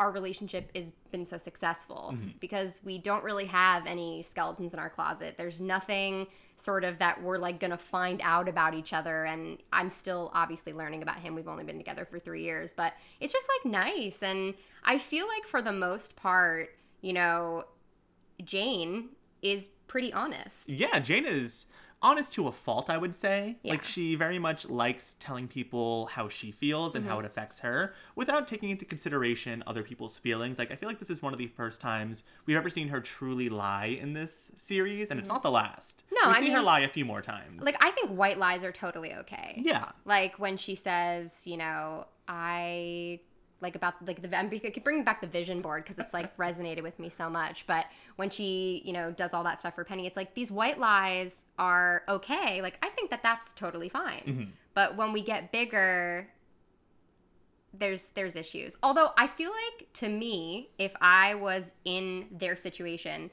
our 0.00 0.10
relationship 0.10 0.74
has 0.74 0.92
been 1.12 1.26
so 1.26 1.36
successful 1.36 2.14
mm-hmm. 2.14 2.28
because 2.40 2.80
we 2.82 2.96
don't 2.96 3.22
really 3.22 3.44
have 3.44 3.86
any 3.86 4.22
skeletons 4.22 4.72
in 4.72 4.80
our 4.80 4.88
closet. 4.88 5.34
There's 5.36 5.60
nothing 5.60 6.26
sort 6.56 6.84
of 6.84 6.98
that 6.98 7.22
we're 7.22 7.36
like 7.36 7.60
gonna 7.60 7.76
find 7.76 8.20
out 8.24 8.48
about 8.48 8.74
each 8.74 8.92
other 8.92 9.24
and 9.24 9.56
i'm 9.72 9.88
still 9.88 10.30
obviously 10.34 10.72
learning 10.72 11.02
about 11.02 11.16
him. 11.16 11.34
We've 11.34 11.48
only 11.48 11.64
been 11.64 11.78
together 11.78 12.04
for 12.04 12.18
three 12.18 12.42
years 12.42 12.72
but 12.72 12.94
it's 13.20 13.32
just 13.32 13.46
like 13.64 13.72
nice. 13.72 14.22
And 14.22 14.54
i 14.84 14.98
feel 14.98 15.26
like 15.28 15.44
for 15.44 15.62
the 15.62 15.72
most 15.72 16.16
part 16.16 16.70
you 17.02 17.12
know 17.12 17.64
jane 18.42 19.10
is 19.42 19.68
pretty 19.86 20.12
honest. 20.12 20.68
Yeah, 20.68 21.00
Jane 21.00 21.26
is 21.26 21.66
honest 22.02 22.32
to 22.32 22.48
a 22.48 22.52
fault, 22.52 22.88
I 22.88 22.96
would 22.96 23.14
say. 23.14 23.56
Yeah. 23.62 23.72
Like 23.72 23.84
she 23.84 24.14
very 24.14 24.38
much 24.38 24.68
likes 24.68 25.16
telling 25.20 25.48
people 25.48 26.06
how 26.06 26.28
she 26.28 26.50
feels 26.50 26.94
and 26.94 27.04
how 27.06 27.16
Mm-hmm. 27.16 27.24
it 27.24 27.26
affects 27.26 27.58
her 27.60 27.92
without 28.16 28.48
taking 28.48 28.70
into 28.70 28.84
consideration 28.86 29.62
other 29.66 29.82
people's 29.82 30.16
feelings. 30.16 30.58
Like 30.58 30.72
I 30.72 30.76
feel 30.76 30.88
like 30.88 30.98
this 30.98 31.10
is 31.10 31.20
one 31.20 31.32
of 31.34 31.38
the 31.38 31.48
first 31.48 31.80
times 31.80 32.22
we've 32.46 32.56
ever 32.56 32.70
seen 32.70 32.88
her 32.88 33.00
truly 33.00 33.48
lie 33.50 33.86
in 34.00 34.14
this 34.14 34.52
series, 34.56 35.10
and 35.10 35.20
it's 35.20 35.28
not 35.28 35.42
the 35.42 35.50
last. 35.50 36.04
Mm-hmm. 36.06 36.14
No, 36.14 36.28
we've 36.30 36.36
I 36.36 36.40
seen 36.40 36.52
her 36.52 36.62
lie 36.62 36.80
a 36.80 36.88
few 36.88 37.04
more 37.04 37.20
times. 37.22 37.62
like 37.62 37.76
i 37.80 37.90
think 37.92 38.10
white 38.10 38.38
lies 38.38 38.62
are 38.64 38.72
totally 38.72 39.14
okay 39.14 39.60
yeah, 39.62 39.86
like 40.04 40.38
when 40.38 40.56
she 40.56 40.74
says 40.74 41.42
you 41.46 41.56
know 41.56 42.06
i 42.28 43.18
like 43.60 43.74
about 43.76 43.94
like 44.06 44.22
the 44.22 44.38
i'm 44.38 44.48
bringing 44.48 45.04
back 45.04 45.20
the 45.20 45.26
vision 45.26 45.60
board 45.60 45.82
because 45.82 45.98
it's 45.98 46.14
like 46.14 46.34
resonated 46.46 46.82
with 46.82 46.98
me 46.98 47.08
so 47.08 47.28
much 47.28 47.66
but 47.66 47.86
when 48.16 48.30
she 48.30 48.82
you 48.84 48.92
know 48.92 49.10
does 49.12 49.34
all 49.34 49.44
that 49.44 49.60
stuff 49.60 49.74
for 49.74 49.84
penny 49.84 50.06
it's 50.06 50.16
like 50.16 50.34
these 50.34 50.50
white 50.50 50.78
lies 50.78 51.44
are 51.58 52.02
okay 52.08 52.62
like 52.62 52.78
i 52.82 52.88
think 52.90 53.10
that 53.10 53.22
that's 53.22 53.52
totally 53.52 53.88
fine. 53.88 54.22
Mhm. 54.26 54.48
but 54.74 54.96
when 54.96 55.12
we 55.12 55.22
get 55.22 55.52
bigger 55.52 56.28
there's 57.72 58.08
there's 58.08 58.34
issues. 58.34 58.76
Although 58.82 59.10
i 59.16 59.26
feel 59.26 59.50
like 59.50 59.92
to 59.94 60.08
me 60.08 60.70
if 60.78 60.92
i 61.00 61.34
was 61.34 61.74
in 61.84 62.26
their 62.32 62.56
situation 62.56 63.30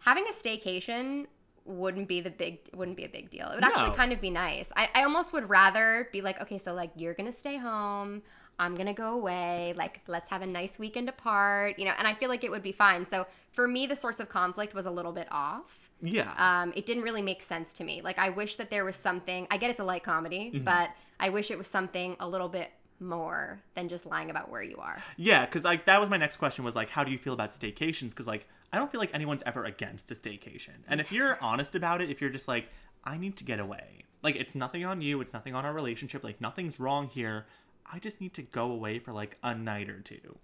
having 0.00 0.24
a 0.28 0.32
staycation 0.32 1.26
wouldn't 1.64 2.06
be 2.08 2.20
the 2.20 2.30
big 2.30 2.58
wouldn't 2.74 2.96
be 2.96 3.04
a 3.04 3.08
big 3.08 3.30
deal. 3.30 3.48
It 3.48 3.54
would 3.54 3.64
actually 3.64 3.96
kind 3.96 4.12
of 4.12 4.20
be 4.20 4.28
nice. 4.28 4.70
I, 4.76 4.90
I 4.94 5.04
almost 5.04 5.32
would 5.32 5.48
rather 5.48 6.10
be 6.12 6.20
like 6.20 6.42
okay 6.42 6.58
so 6.58 6.74
like 6.74 6.90
you're 6.94 7.14
gonna 7.14 7.32
stay 7.32 7.56
home 7.56 8.22
i'm 8.58 8.74
gonna 8.74 8.94
go 8.94 9.14
away 9.14 9.74
like 9.76 10.00
let's 10.06 10.28
have 10.30 10.42
a 10.42 10.46
nice 10.46 10.78
weekend 10.78 11.08
apart 11.08 11.78
you 11.78 11.84
know 11.84 11.92
and 11.98 12.06
i 12.06 12.14
feel 12.14 12.28
like 12.28 12.44
it 12.44 12.50
would 12.50 12.62
be 12.62 12.72
fine 12.72 13.04
so 13.04 13.26
for 13.52 13.66
me 13.68 13.86
the 13.86 13.96
source 13.96 14.20
of 14.20 14.28
conflict 14.28 14.74
was 14.74 14.86
a 14.86 14.90
little 14.90 15.12
bit 15.12 15.28
off 15.30 15.78
yeah. 16.02 16.32
um, 16.36 16.72
it 16.76 16.86
didn't 16.86 17.02
really 17.02 17.22
make 17.22 17.40
sense 17.40 17.72
to 17.74 17.84
me. 17.84 18.02
Like, 18.02 18.18
I 18.18 18.28
wish 18.28 18.56
that 18.56 18.68
there 18.68 18.84
was 18.84 18.96
something. 18.96 19.46
I 19.50 19.56
get 19.56 19.70
it's 19.70 19.80
a 19.80 19.84
light 19.84 20.02
comedy, 20.02 20.50
Mm-hmm. 20.52 20.64
but 20.64 20.90
I 21.18 21.30
wish 21.30 21.50
it 21.50 21.56
was 21.56 21.66
something 21.66 22.16
a 22.20 22.28
little 22.28 22.48
bit 22.48 22.70
more 23.00 23.62
than 23.74 23.88
just 23.88 24.04
lying 24.04 24.28
about 24.28 24.50
where 24.50 24.62
you 24.62 24.76
are. 24.76 25.02
Yeah, 25.16 25.46
because 25.46 25.64
like 25.64 25.86
that 25.86 26.00
was 26.00 26.10
my 26.10 26.16
next 26.18 26.36
question 26.36 26.64
was 26.64 26.76
like, 26.76 26.90
how 26.90 27.04
do 27.04 27.10
you 27.10 27.16
feel 27.16 27.32
about 27.32 27.50
staycations? 27.50 28.10
Because 28.10 28.26
like 28.26 28.46
I 28.72 28.76
don't 28.78 28.90
feel 28.90 29.00
like 29.00 29.14
anyone's 29.14 29.42
ever 29.46 29.64
against 29.64 30.10
a 30.10 30.14
staycation. 30.14 30.82
And 30.88 31.00
if 31.00 31.10
you're 31.12 31.38
honest 31.42 31.74
about 31.74 32.02
it, 32.02 32.10
if 32.10 32.20
you're 32.20 32.30
just 32.30 32.48
like, 32.48 32.68
I 33.04 33.16
need 33.16 33.36
to 33.36 33.44
get 33.44 33.58
away, 33.58 34.04
like 34.22 34.36
it's 34.36 34.54
nothing 34.54 34.84
on 34.84 35.00
you, 35.00 35.20
it's 35.22 35.32
nothing 35.32 35.54
on 35.54 35.64
our 35.64 35.72
relationship, 35.72 36.22
like 36.22 36.40
nothing's 36.40 36.78
wrong 36.80 37.08
here. 37.08 37.46
I 37.90 37.98
just 37.98 38.20
need 38.20 38.34
to 38.34 38.42
go 38.42 38.70
away 38.70 38.98
for 38.98 39.12
like 39.12 39.36
a 39.42 39.54
night 39.54 39.88
or 39.88 40.00
two. 40.00 40.38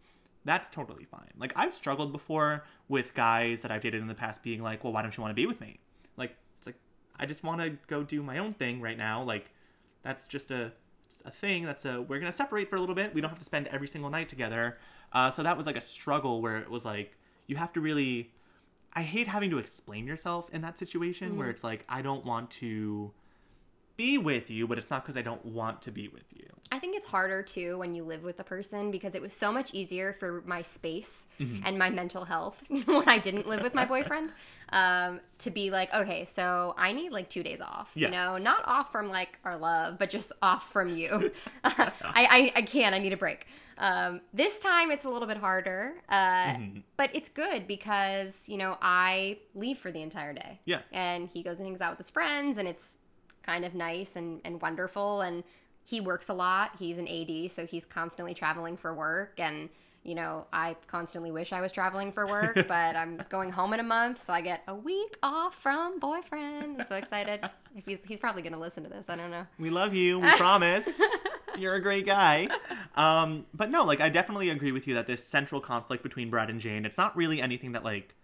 That's 0.45 0.69
totally 0.69 1.05
fine. 1.05 1.31
Like 1.39 1.53
I've 1.57 1.73
struggled 1.73 2.13
before 2.13 2.65
with 2.89 3.15
guys 3.15 3.63
that 3.63 3.71
I've 3.71 3.83
dated 3.83 4.01
in 4.01 4.09
the 4.09 4.15
past 4.15 4.43
being 4.43 4.63
like, 4.63 4.85
well, 4.85 4.93
why 4.93 5.03
don't 5.03 5.17
you 5.17 5.21
want 5.21 5.33
to 5.33 5.35
be 5.35 5.47
with 5.47 5.61
me? 5.61 5.81
Like 6.17 6.37
it's 6.59 6.67
like 6.67 6.77
I 7.19 7.27
just 7.27 7.45
want 7.45 7.61
to 7.61 7.77
go 7.87 8.03
do 8.03 8.23
my 8.23 8.39
own 8.39 8.55
thing 8.55 8.81
right 8.81 8.97
now. 8.97 9.23
Like 9.23 9.53
that's 10.03 10.27
just 10.27 10.51
a 10.51 10.73
a 11.25 11.31
thing 11.31 11.65
that's 11.65 11.85
a 11.85 12.03
we're 12.03 12.19
gonna 12.19 12.33
separate 12.33 12.71
for 12.71 12.77
a 12.77 12.81
little 12.81 12.95
bit 12.95 13.13
we 13.15 13.21
don't 13.21 13.31
have 13.31 13.39
to 13.39 13.45
spend 13.45 13.67
every 13.69 13.89
single 13.89 14.11
night 14.11 14.29
together 14.29 14.79
uh, 15.13 15.31
so 15.31 15.43
that 15.43 15.57
was 15.57 15.67
like 15.67 15.77
a 15.77 15.81
struggle 15.81 16.41
where 16.41 16.59
it 16.59 16.71
was 16.71 16.85
like 16.85 17.17
you 17.47 17.57
have 17.57 17.73
to 17.73 17.81
really 17.81 18.33
i 18.93 19.03
hate 19.03 19.27
having 19.27 19.51
to 19.51 19.59
explain 19.59 20.07
yourself 20.07 20.49
in 20.53 20.63
that 20.63 20.79
situation 20.79 21.37
where 21.37 21.51
it's 21.51 21.65
like 21.65 21.85
i 21.89 22.01
don't 22.01 22.25
want 22.25 22.51
to 22.51 23.13
be 24.05 24.19
with 24.19 24.47
you 24.51 24.63
but 24.69 24.77
it's 24.79 24.91
not 24.93 25.03
because 25.03 25.17
i 25.17 25.23
don't 25.31 25.45
want 25.45 25.77
to 25.87 25.91
be 25.91 26.07
with 26.09 26.29
you 26.41 26.47
I 26.73 26.79
think 26.79 26.95
it's 26.99 27.09
harder 27.09 27.43
too 27.43 27.79
when 27.79 27.95
you 27.97 28.05
live 28.05 28.23
with 28.23 28.39
a 28.39 28.45
person 28.45 28.93
because 28.93 29.17
it 29.17 29.23
was 29.27 29.33
so 29.33 29.51
much 29.51 29.75
easier 29.81 30.13
for 30.21 30.31
my 30.55 30.63
space 30.63 31.27
Mm-hmm. 31.41 31.63
and 31.67 31.75
my 31.85 31.91
mental 31.91 32.25
health 32.25 32.63
when 32.87 33.09
I 33.09 33.19
didn't 33.19 33.49
live 33.53 33.63
with 33.67 33.75
my 33.75 33.85
boyfriend 33.95 34.29
um, 34.81 35.19
to 35.39 35.51
be 35.51 35.71
like, 35.79 35.93
okay, 36.01 36.25
so 36.25 36.75
I 36.79 36.93
need 36.93 37.11
like 37.19 37.29
two 37.29 37.43
days 37.43 37.61
off. 37.61 37.91
Yeah. 37.95 38.07
You 38.07 38.13
know, 38.17 38.39
not 38.51 38.61
off 38.67 38.93
from 38.93 39.09
like 39.19 39.33
our 39.45 39.57
love, 39.57 39.99
but 39.99 40.11
just 40.11 40.31
off 40.51 40.71
from 40.71 40.91
you. 41.01 41.33
I, 41.65 41.91
I, 42.05 42.53
I 42.61 42.63
can't. 42.63 42.95
I 42.95 42.99
need 42.99 43.15
a 43.15 43.17
break. 43.27 43.47
Um, 43.79 44.21
this 44.33 44.61
time 44.61 44.91
it's 44.93 45.05
a 45.05 45.09
little 45.15 45.27
bit 45.33 45.39
harder, 45.39 45.95
uh, 46.09 46.55
Mm-hmm. 46.55 46.81
but 46.97 47.11
it's 47.15 47.31
good 47.31 47.67
because 47.67 48.49
you 48.49 48.59
know 48.59 48.77
I 48.83 49.39
leave 49.57 49.79
for 49.79 49.91
the 49.91 50.03
entire 50.03 50.35
day. 50.35 50.61
Yeah. 50.67 50.83
and 50.93 51.29
he 51.35 51.43
goes 51.43 51.57
and 51.59 51.67
hangs 51.67 51.81
out 51.81 51.91
with 51.93 51.99
his 52.07 52.11
friends, 52.11 52.59
and 52.59 52.69
it's 52.69 52.99
kind 53.51 53.65
of 53.65 53.75
nice 53.75 54.17
and, 54.17 54.41
and 54.45 54.61
wonderful. 54.63 55.23
And 55.23 55.43
he 55.83 56.01
works 56.01 56.29
a 56.29 56.35
lot. 56.35 56.71
He's 56.79 56.99
an 56.99 57.09
AD, 57.09 57.51
so 57.51 57.67
he's 57.67 57.85
constantly 57.85 58.33
traveling 58.35 58.77
for 58.77 58.95
work. 58.95 59.41
And, 59.41 59.69
you 60.05 60.15
know, 60.15 60.47
I 60.53 60.77
constantly 60.87 61.33
wish 61.33 61.53
I 61.53 61.61
was 61.61 61.73
traveling 61.73 62.13
for 62.13 62.27
work, 62.29 62.55
but 62.69 62.95
I'm 62.97 63.23
going 63.29 63.51
home 63.51 63.73
in 63.73 63.81
a 63.81 63.85
month, 63.85 64.23
so 64.23 64.33
I 64.33 64.41
get 64.41 64.63
a 64.69 64.75
week 64.75 65.17
off 65.23 65.55
from 65.57 65.99
boyfriend. 65.99 66.77
I'm 66.79 66.83
so 66.85 66.97
excited. 66.97 67.41
If 67.77 67.87
he's 67.87 68.03
he's 68.03 68.19
probably 68.19 68.43
gonna 68.43 68.59
listen 68.59 68.83
to 68.83 68.89
this, 68.91 69.09
I 69.09 69.15
don't 69.15 69.31
know. 69.31 69.47
we 69.57 69.71
love 69.71 69.95
you 69.95 70.19
we 70.19 70.29
promise 70.33 71.01
you're 71.57 71.77
a 71.77 71.81
great 71.81 72.05
guy 72.05 72.49
um 72.97 73.47
but 73.55 73.71
no 73.71 73.85
like 73.85 74.01
i 74.01 74.09
definitely 74.09 74.51
agree 74.51 74.73
with 74.73 74.89
you 74.89 74.95
that 74.95 75.07
this 75.07 75.25
central 75.25 75.61
conflict 75.61 76.03
between 76.03 76.31
brad 76.31 76.51
and 76.51 76.59
jane 76.61 76.85
it's 76.85 76.99
not 76.99 77.17
really 77.17 77.41
anything 77.41 77.71
that 77.71 77.85
like 77.85 78.17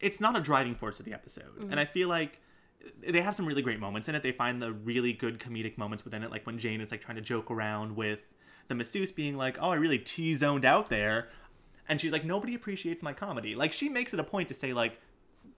it's 0.00 0.20
not 0.20 0.36
a 0.36 0.40
driving 0.40 0.74
force 0.74 0.98
of 1.00 1.06
the 1.06 1.14
episode 1.14 1.54
and 1.70 1.80
i 1.80 1.86
feel 1.86 2.08
like 2.10 2.42
they 3.06 3.20
have 3.20 3.34
some 3.34 3.46
really 3.46 3.62
great 3.62 3.80
moments 3.80 4.08
in 4.08 4.14
it. 4.14 4.22
They 4.22 4.32
find 4.32 4.60
the 4.60 4.72
really 4.72 5.12
good 5.12 5.38
comedic 5.38 5.78
moments 5.78 6.04
within 6.04 6.22
it 6.22 6.30
like 6.30 6.46
when 6.46 6.58
jane 6.58 6.80
is 6.80 6.90
like 6.90 7.00
trying 7.00 7.16
to 7.16 7.22
joke 7.22 7.50
around 7.50 7.96
with 7.96 8.20
the 8.68 8.74
masseuse 8.74 9.10
being 9.12 9.36
like 9.36 9.58
oh 9.60 9.70
i 9.70 9.74
really 9.74 9.98
t-zoned 9.98 10.64
out 10.64 10.88
there 10.88 11.28
and 11.88 12.00
she's 12.00 12.12
like 12.12 12.24
nobody 12.24 12.54
appreciates 12.54 13.02
my 13.02 13.12
comedy. 13.12 13.54
Like 13.54 13.72
she 13.72 13.88
makes 13.88 14.14
it 14.14 14.20
a 14.20 14.24
point 14.24 14.48
to 14.48 14.54
say 14.54 14.72
like 14.72 15.00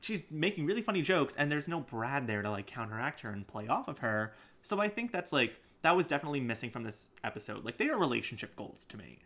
she's 0.01 0.23
making 0.31 0.67
really 0.67 0.83
funny 0.83 1.03
jokes 1.03 1.35
and 1.37 1.51
there's 1.51 1.69
no 1.69 1.81
brad 1.81 2.27
there 2.27 2.43
to 2.43 2.51
like 2.51 2.67
counteract 2.67 3.21
her 3.21 3.31
and 3.31 3.47
play 3.47 3.69
off 3.69 3.89
of 3.89 3.99
her. 3.99 4.35
So 4.63 4.81
i 4.81 4.89
think 4.89 5.13
that's 5.13 5.33
like 5.33 5.57
that 5.83 5.97
was 5.97 6.07
definitely 6.07 6.41
missing 6.41 6.71
from 6.71 6.83
this 6.83 7.09
episode. 7.23 7.65
Like 7.65 7.77
they 7.77 7.89
are 7.89 7.99
relationship 7.99 8.57
goals 8.57 8.87
to 8.87 8.97
me. 8.97 9.19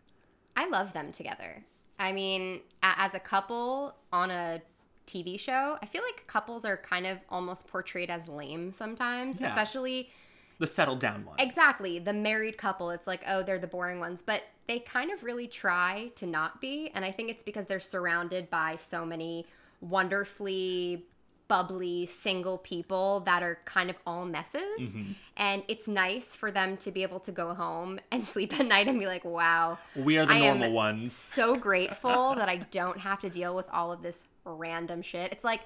I 0.55 0.67
love 0.67 0.91
them 0.93 1.11
together. 1.11 1.63
I 1.97 2.11
mean, 2.11 2.61
as 2.83 3.13
a 3.13 3.19
couple 3.19 3.95
on 4.11 4.29
a 4.29 4.61
TV 5.09 5.39
show, 5.39 5.77
I 5.81 5.85
feel 5.85 6.01
like 6.03 6.25
couples 6.27 6.65
are 6.65 6.77
kind 6.77 7.05
of 7.05 7.17
almost 7.29 7.67
portrayed 7.67 8.09
as 8.09 8.27
lame 8.27 8.71
sometimes, 8.71 9.39
Yeah. 9.39 9.47
especially 9.47 10.09
the 10.59 10.67
settled 10.67 10.99
down 10.99 11.25
one 11.25 11.35
Exactly. 11.39 11.99
The 11.99 12.13
married 12.13 12.57
couple, 12.57 12.89
it's 12.91 13.07
like, 13.07 13.21
oh, 13.27 13.43
they're 13.43 13.59
the 13.59 13.67
boring 13.67 13.99
ones. 13.99 14.21
But 14.21 14.43
they 14.67 14.79
kind 14.79 15.09
of 15.09 15.23
really 15.23 15.47
try 15.47 16.11
to 16.15 16.27
not 16.27 16.59
be. 16.59 16.91
And 16.93 17.05
I 17.05 17.11
think 17.11 17.29
it's 17.29 17.43
because 17.43 17.65
they're 17.65 17.79
surrounded 17.79 18.49
by 18.49 18.75
so 18.75 19.05
many 19.05 19.47
wonderfully 19.81 21.05
bubbly 21.47 22.05
single 22.05 22.59
people 22.59 23.21
that 23.21 23.41
are 23.41 23.57
kind 23.65 23.89
of 23.89 23.95
all 24.05 24.23
messes. 24.23 24.61
Mm-hmm. 24.79 25.11
And 25.37 25.63
it's 25.67 25.87
nice 25.87 26.35
for 26.35 26.51
them 26.51 26.77
to 26.77 26.91
be 26.91 27.01
able 27.03 27.19
to 27.21 27.31
go 27.31 27.53
home 27.53 27.99
and 28.11 28.25
sleep 28.33 28.57
at 28.59 28.67
night 28.67 28.87
and 28.87 28.99
be 28.99 29.07
like, 29.07 29.25
wow, 29.25 29.79
we 29.95 30.17
are 30.17 30.25
the 30.25 30.33
I 30.33 30.39
normal 30.39 30.71
ones 30.71 31.13
so 31.13 31.55
grateful 31.55 32.35
that 32.35 32.47
I 32.47 32.57
don't 32.71 32.99
have 32.99 33.19
to 33.21 33.29
deal 33.29 33.55
with 33.55 33.65
all 33.71 33.91
of 33.91 34.03
this 34.03 34.25
random 34.45 35.01
shit. 35.01 35.31
It's 35.31 35.43
like 35.43 35.61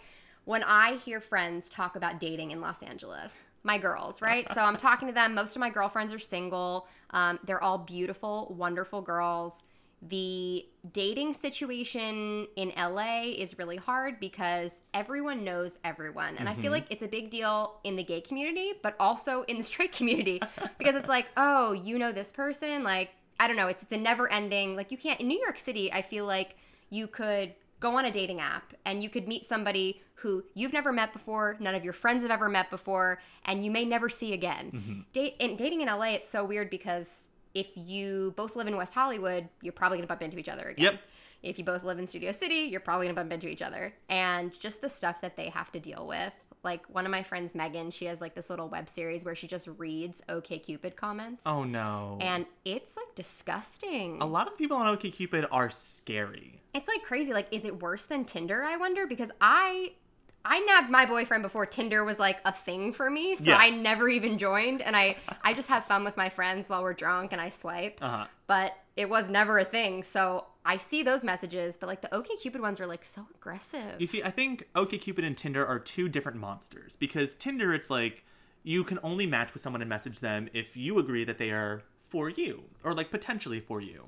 when 0.45 0.63
I 0.63 0.95
hear 0.97 1.21
friends 1.21 1.69
talk 1.69 1.95
about 1.95 2.19
dating 2.19 2.51
in 2.51 2.61
Los 2.61 2.83
Angeles, 2.83 3.43
my 3.63 3.77
girls, 3.77 4.21
right? 4.21 4.45
So 4.53 4.61
I'm 4.61 4.75
talking 4.75 5.07
to 5.07 5.13
them. 5.13 5.33
Most 5.33 5.55
of 5.55 5.59
my 5.61 5.69
girlfriends 5.69 6.11
are 6.13 6.19
single. 6.19 6.87
Um, 7.11 7.39
they're 7.45 7.63
all 7.63 7.77
beautiful, 7.77 8.53
wonderful 8.57 9.01
girls. 9.01 9.63
The 10.09 10.65
dating 10.91 11.33
situation 11.33 12.45
in 12.57 12.73
LA 12.77 13.21
is 13.37 13.57
really 13.57 13.77
hard 13.77 14.19
because 14.19 14.81
everyone 14.93 15.45
knows 15.45 15.79
everyone. 15.85 16.35
And 16.37 16.49
I 16.49 16.55
feel 16.55 16.73
like 16.73 16.85
it's 16.89 17.03
a 17.03 17.07
big 17.07 17.29
deal 17.29 17.79
in 17.85 17.95
the 17.95 18.03
gay 18.03 18.19
community, 18.19 18.73
but 18.81 18.97
also 18.99 19.43
in 19.43 19.57
the 19.57 19.63
straight 19.63 19.93
community 19.93 20.41
because 20.77 20.95
it's 20.95 21.07
like, 21.07 21.27
oh, 21.37 21.71
you 21.71 21.97
know 21.97 22.11
this 22.11 22.33
person? 22.33 22.83
Like, 22.83 23.11
I 23.39 23.47
don't 23.47 23.55
know. 23.55 23.67
It's, 23.67 23.83
it's 23.83 23.93
a 23.93 23.97
never 23.97 24.29
ending, 24.29 24.75
like, 24.75 24.91
you 24.91 24.97
can't, 24.97 25.21
in 25.21 25.27
New 25.29 25.39
York 25.39 25.57
City, 25.57 25.91
I 25.93 26.01
feel 26.01 26.25
like 26.25 26.57
you 26.89 27.07
could 27.07 27.53
go 27.83 27.97
on 27.97 28.05
a 28.05 28.11
dating 28.11 28.39
app 28.39 28.73
and 28.85 29.03
you 29.03 29.09
could 29.09 29.27
meet 29.27 29.43
somebody 29.43 30.01
who 30.15 30.41
you've 30.53 30.71
never 30.71 30.93
met 30.93 31.11
before, 31.11 31.57
none 31.59 31.75
of 31.75 31.83
your 31.83 31.91
friends 31.91 32.21
have 32.21 32.31
ever 32.31 32.47
met 32.47 32.69
before, 32.71 33.19
and 33.43 33.63
you 33.63 33.69
may 33.69 33.83
never 33.83 34.07
see 34.07 34.31
again. 34.31 34.71
Mm-hmm. 34.73 34.99
Date, 35.11 35.35
and 35.41 35.57
dating 35.57 35.81
in 35.81 35.89
LA, 35.89 36.13
it's 36.13 36.29
so 36.29 36.45
weird 36.45 36.69
because 36.69 37.27
if 37.53 37.67
you 37.75 38.33
both 38.37 38.55
live 38.55 38.67
in 38.67 38.77
West 38.77 38.93
Hollywood, 38.93 39.49
you're 39.61 39.73
probably 39.73 39.97
gonna 39.97 40.07
bump 40.07 40.21
into 40.21 40.39
each 40.39 40.47
other 40.47 40.69
again. 40.69 40.93
Yep. 40.93 41.01
If 41.43 41.59
you 41.59 41.65
both 41.65 41.83
live 41.83 41.99
in 41.99 42.07
Studio 42.07 42.31
City, 42.31 42.69
you're 42.71 42.79
probably 42.79 43.05
gonna 43.05 43.15
bump 43.15 43.33
into 43.33 43.49
each 43.49 43.61
other. 43.61 43.93
And 44.07 44.57
just 44.57 44.79
the 44.79 44.87
stuff 44.87 45.19
that 45.19 45.35
they 45.35 45.49
have 45.49 45.69
to 45.73 45.79
deal 45.81 46.07
with. 46.07 46.31
Like 46.63 46.85
one 46.87 47.05
of 47.05 47.11
my 47.11 47.23
friends, 47.23 47.55
Megan, 47.55 47.91
she 47.91 48.05
has 48.05 48.21
like 48.21 48.35
this 48.35 48.49
little 48.49 48.69
web 48.69 48.87
series 48.87 49.25
where 49.25 49.35
she 49.35 49.47
just 49.47 49.67
reads 49.77 50.21
OkCupid 50.29 50.95
comments. 50.95 51.43
Oh 51.45 51.63
no. 51.63 52.17
And 52.21 52.45
it's 52.63 52.95
like 52.95 53.13
disgusting. 53.15 54.17
a 54.21 54.25
lot 54.25 54.47
of 54.47 54.57
people 54.57 54.77
on 54.77 54.95
OkCupid 54.97 55.47
are 55.51 55.69
scary. 55.69 56.61
It's 56.73 56.87
like 56.87 57.03
crazy. 57.03 57.33
Like, 57.33 57.47
is 57.51 57.65
it 57.65 57.81
worse 57.81 58.05
than 58.05 58.25
Tinder? 58.25 58.63
I 58.63 58.77
wonder 58.77 59.05
because 59.07 59.31
I 59.41 59.93
I 60.45 60.59
nabbed 60.59 60.89
my 60.89 61.05
boyfriend 61.05 61.41
before 61.43 61.65
Tinder 61.65 62.03
was 62.03 62.19
like 62.19 62.39
a 62.45 62.51
thing 62.51 62.91
for 62.91 63.09
me, 63.09 63.35
so 63.35 63.45
Yeah. 63.51 63.57
I 63.57 63.69
never 63.69 64.09
even 64.09 64.37
joined, 64.37 64.81
and 64.81 64.95
I 64.95 65.17
I 65.43 65.53
just 65.53 65.69
have 65.69 65.85
fun 65.85 66.03
with 66.03 66.17
my 66.17 66.29
friends 66.29 66.69
while 66.69 66.81
we're 66.83 66.93
drunk 66.93 67.31
and 67.33 67.41
I 67.41 67.49
swipe, 67.49 67.99
Uh-huh. 68.01 68.25
but 68.47 68.73
it 68.95 69.09
was 69.09 69.29
never 69.29 69.57
a 69.59 69.63
thing. 69.65 70.03
So 70.03 70.45
I 70.65 70.77
see 70.77 71.03
those 71.03 71.23
messages, 71.23 71.75
but 71.77 71.87
like 71.87 72.01
the 72.01 72.07
OkCupid 72.09 72.61
ones 72.61 72.79
are 72.79 72.87
like 72.87 73.03
so 73.03 73.27
aggressive. 73.35 73.99
You 73.99 74.07
see, 74.07 74.23
I 74.23 74.31
think 74.31 74.67
OkCupid 74.75 75.25
and 75.25 75.37
Tinder 75.37 75.65
are 75.65 75.79
two 75.79 76.07
different 76.07 76.37
monsters 76.37 76.95
because 76.95 77.35
Tinder, 77.35 77.73
it's 77.73 77.89
like 77.89 78.25
you 78.63 78.83
can 78.83 78.99
only 79.03 79.25
match 79.25 79.53
with 79.53 79.61
someone 79.61 79.81
and 79.81 79.89
message 79.89 80.21
them 80.21 80.49
if 80.53 80.77
you 80.77 80.97
agree 80.99 81.25
that 81.25 81.37
they 81.37 81.51
are 81.51 81.83
for 82.07 82.29
you 82.29 82.63
or 82.83 82.93
like 82.93 83.11
potentially 83.11 83.59
for 83.59 83.81
you. 83.81 84.07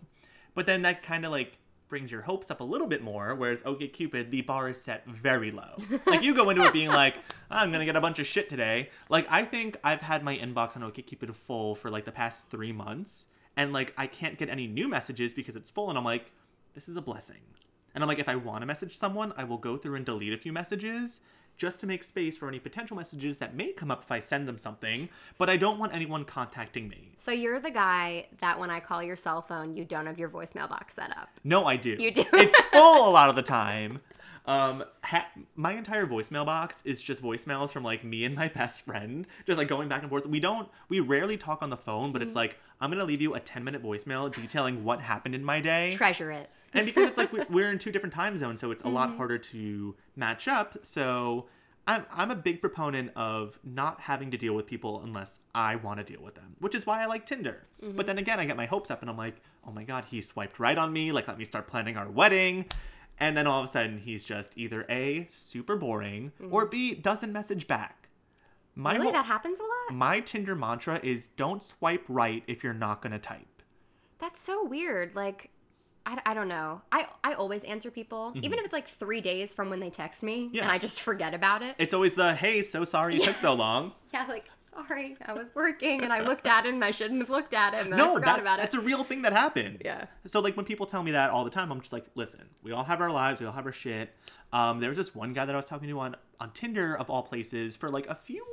But 0.53 0.65
then 0.65 0.83
that 0.83 1.03
kind 1.03 1.25
of 1.25 1.31
like 1.31 1.57
brings 1.87 2.11
your 2.11 2.21
hopes 2.21 2.49
up 2.49 2.61
a 2.61 2.63
little 2.63 2.87
bit 2.87 3.03
more, 3.03 3.35
whereas 3.35 3.61
OkCupid, 3.63 4.31
the 4.31 4.41
bar 4.41 4.69
is 4.69 4.81
set 4.81 5.05
very 5.07 5.51
low. 5.51 5.75
like 6.05 6.23
you 6.23 6.33
go 6.33 6.49
into 6.49 6.63
it 6.63 6.73
being 6.73 6.89
like, 6.89 7.15
I'm 7.51 7.71
gonna 7.71 7.85
get 7.85 7.95
a 7.95 8.01
bunch 8.01 8.19
of 8.19 8.25
shit 8.25 8.49
today. 8.49 8.89
Like 9.09 9.27
I 9.29 9.43
think 9.43 9.77
I've 9.83 10.01
had 10.01 10.23
my 10.23 10.37
inbox 10.37 10.75
on 10.75 10.89
OkCupid 10.89 11.35
full 11.35 11.75
for 11.75 11.89
like 11.89 12.05
the 12.05 12.11
past 12.11 12.49
three 12.49 12.71
months, 12.71 13.27
and 13.57 13.73
like 13.73 13.93
I 13.97 14.07
can't 14.07 14.37
get 14.37 14.49
any 14.49 14.67
new 14.67 14.87
messages 14.87 15.33
because 15.33 15.55
it's 15.55 15.69
full, 15.69 15.89
and 15.89 15.97
I'm 15.97 16.05
like, 16.05 16.31
this 16.75 16.87
is 16.87 16.95
a 16.97 17.01
blessing. 17.01 17.41
And 17.93 18.03
I'm 18.03 18.07
like, 18.07 18.19
if 18.19 18.27
I 18.29 18.35
want 18.35 18.61
to 18.61 18.65
message 18.65 18.95
someone, 18.97 19.33
I 19.37 19.45
will 19.45 19.57
go 19.57 19.77
through 19.77 19.95
and 19.95 20.05
delete 20.05 20.33
a 20.33 20.37
few 20.37 20.51
messages 20.51 21.21
just 21.57 21.79
to 21.79 21.87
make 21.87 22.03
space 22.03 22.37
for 22.37 22.49
any 22.49 22.59
potential 22.59 22.97
messages 22.97 23.37
that 23.37 23.55
may 23.55 23.71
come 23.71 23.89
up 23.89 24.03
if 24.03 24.11
I 24.11 24.19
send 24.19 24.45
them 24.45 24.57
something, 24.57 25.07
but 25.37 25.49
I 25.49 25.55
don't 25.55 25.79
want 25.79 25.93
anyone 25.93 26.25
contacting 26.25 26.89
me. 26.89 27.13
so 27.17 27.31
you're 27.31 27.61
the 27.61 27.71
guy 27.71 28.27
that 28.41 28.59
when 28.59 28.69
I 28.69 28.81
call 28.81 29.01
your 29.01 29.15
cell 29.15 29.41
phone, 29.41 29.73
you 29.73 29.85
don't 29.85 30.05
have 30.05 30.19
your 30.19 30.27
voicemail 30.27 30.67
box 30.69 30.95
set 30.95 31.11
up. 31.17 31.29
No, 31.45 31.63
I 31.65 31.77
do. 31.77 31.95
You 31.97 32.11
do? 32.11 32.25
it's 32.33 32.59
full 32.73 33.09
a 33.09 33.11
lot 33.11 33.29
of 33.29 33.37
the 33.37 33.41
time. 33.41 34.01
Um, 34.45 34.83
ha- 35.03 35.29
my 35.55 35.71
entire 35.73 36.05
voicemail 36.05 36.45
box 36.45 36.81
is 36.85 37.01
just 37.01 37.23
voicemails 37.23 37.69
from 37.71 37.83
like 37.83 38.03
me 38.03 38.25
and 38.25 38.35
my 38.35 38.49
best 38.49 38.83
friend, 38.85 39.25
just 39.47 39.57
like 39.57 39.69
going 39.69 39.87
back 39.87 40.01
and 40.01 40.09
forth. 40.09 40.25
We 40.25 40.41
don't, 40.41 40.67
we 40.89 40.99
rarely 40.99 41.37
talk 41.37 41.63
on 41.63 41.69
the 41.69 41.77
phone, 41.77 42.11
but 42.11 42.19
Mm-hmm. 42.19 42.27
it's 42.27 42.35
like 42.35 42.57
I'm 42.81 42.91
gonna 42.91 43.05
leave 43.05 43.21
you 43.21 43.33
a 43.33 43.39
10 43.39 43.63
minute 43.63 43.81
voicemail 43.81 44.31
detailing 44.31 44.83
what 44.83 44.99
happened 44.99 45.33
in 45.33 45.43
my 45.45 45.61
day. 45.61 45.91
Treasure 45.93 46.31
it. 46.31 46.49
And 46.75 46.85
because 46.85 47.09
it's 47.09 47.17
like 47.17 47.31
we- 47.33 47.43
we're 47.49 47.71
in 47.71 47.79
two 47.79 47.91
different 47.91 48.13
time 48.13 48.35
zones 48.37 48.59
so 48.59 48.71
it's 48.71 48.83
a 48.83 48.85
Mm-hmm. 48.85 48.95
lot 48.95 49.15
harder 49.17 49.37
to 49.37 49.95
match 50.15 50.47
up 50.47 50.77
so 50.83 51.47
I'm, 51.87 52.03
I'm 52.11 52.31
a 52.31 52.35
big 52.35 52.61
proponent 52.61 53.11
of 53.15 53.59
not 53.63 54.01
having 54.01 54.31
to 54.31 54.37
deal 54.37 54.53
with 54.53 54.65
people 54.65 55.01
unless 55.03 55.41
i 55.53 55.75
want 55.75 55.99
to 55.99 56.03
deal 56.05 56.21
with 56.23 56.35
them 56.35 56.55
which 56.59 56.75
is 56.75 56.85
why 56.85 57.01
i 57.01 57.05
like 57.05 57.25
tinder 57.25 57.63
Mm-hmm. 57.83 57.95
but 57.97 58.05
then 58.07 58.17
again 58.17 58.39
i 58.39 58.45
get 58.45 58.57
my 58.57 58.65
hopes 58.65 58.89
up 58.91 59.01
and 59.01 59.09
i'm 59.09 59.17
like 59.17 59.35
oh 59.67 59.71
my 59.71 59.83
god 59.83 60.05
he 60.09 60.21
swiped 60.21 60.59
right 60.59 60.77
on 60.77 60.91
me 60.93 61.11
like 61.11 61.27
let 61.27 61.37
me 61.37 61.45
start 61.45 61.67
planning 61.67 61.97
our 61.97 62.09
wedding 62.09 62.65
and 63.19 63.35
then 63.37 63.47
all 63.47 63.59
of 63.59 63.65
a 63.65 63.67
sudden 63.69 63.97
he's 63.99 64.23
just 64.23 64.57
either 64.57 64.85
a 64.89 65.27
super 65.31 65.75
boring 65.75 66.31
or 66.51 66.65
b 66.65 66.93
doesn't 66.95 67.31
message 67.33 67.67
back 67.67 68.09
my 68.77 68.91
Mm-hmm. 68.93 69.01
Really, 69.01 69.03
whole- 69.13 69.21
that 69.21 69.25
happens 69.27 69.57
a 69.59 69.61
lot. 69.63 69.97
my 69.97 70.19
tinder 70.19 70.53
mantra 70.55 70.99
is 71.01 71.27
don't 71.27 71.63
swipe 71.63 72.03
right 72.09 72.43
if 72.47 72.61
you're 72.63 72.73
not 72.73 73.01
going 73.01 73.13
to 73.13 73.19
type 73.19 73.61
That's 74.19 74.39
so 74.39 74.65
weird. 74.65 75.15
Like, 75.15 75.49
I, 76.07 76.21
I 76.25 76.33
don't 76.35 76.47
know. 76.47 76.81
I, 76.91 77.07
I 77.23 77.33
always 77.33 77.63
answer 77.63 77.89
people, 77.89 78.31
even 78.35 78.59
if 78.59 78.65
it's 78.65 78.73
like 78.73 78.87
three 78.87 79.21
days 79.21 79.53
from 79.53 79.69
when 79.71 79.79
they 79.79 79.89
text 79.89 80.21
me 80.23 80.45
Mm-hmm. 80.45 80.55
Yeah. 80.55 80.63
and 80.63 80.71
I 80.71 80.77
just 80.77 81.01
forget 81.01 81.33
about 81.33 81.61
it. 81.63 81.75
it's 81.79 81.93
always 81.93 82.13
the 82.13 82.35
hey 82.35 82.61
so 82.61 82.83
sorry 82.85 83.15
it 83.15 83.23
took 83.23 83.35
so 83.35 83.53
long 83.65 83.93
yeah, 84.13 84.25
like, 84.29 84.45
sorry, 84.63 85.17
I 85.25 85.33
was 85.33 85.49
working 85.55 86.01
and 86.01 86.13
I 86.13 86.21
looked 86.21 86.47
at 86.47 86.65
it 86.65 86.73
and 86.73 86.83
I 86.85 86.91
shouldn't 86.91 87.19
have 87.21 87.29
looked 87.29 87.53
at 87.53 87.73
it 87.73 87.81
and 87.81 87.91
then 87.91 87.99
I 87.99 88.03
no, 88.05 88.13
forgot 88.13 88.43
that, 88.45 88.57
that's 88.59 88.75
a 88.75 88.79
real 88.79 89.03
thing 89.03 89.23
that 89.23 89.33
happens. 89.33 89.81
Yeah. 89.83 90.05
So 90.25 90.39
like 90.39 90.55
when 90.55 90.65
people 90.65 90.85
tell 90.85 91.03
me 91.03 91.11
that 91.11 91.31
all 91.31 91.43
the 91.43 91.49
time, 91.49 91.69
I'm 91.71 91.81
just 91.81 91.91
like, 91.91 92.05
listen, 92.15 92.41
we 92.63 92.71
all 92.71 92.83
have 92.85 93.01
our 93.01 93.11
lives, 93.11 93.41
we 93.41 93.47
all 93.47 93.53
have 93.53 93.65
our 93.65 93.71
shit. 93.73 94.13
Um, 94.53 94.79
there 94.79 94.89
was 94.89 94.97
this 94.97 95.13
one 95.13 95.33
guy 95.33 95.43
that 95.45 95.53
I 95.53 95.57
was 95.57 95.65
talking 95.65 95.89
to 95.89 95.99
on 95.99 96.15
on 96.39 96.51
Tinder 96.51 96.95
of 96.97 97.09
all 97.09 97.23
places 97.23 97.75
for 97.75 97.89
like 97.89 98.07
a 98.07 98.15
few 98.15 98.45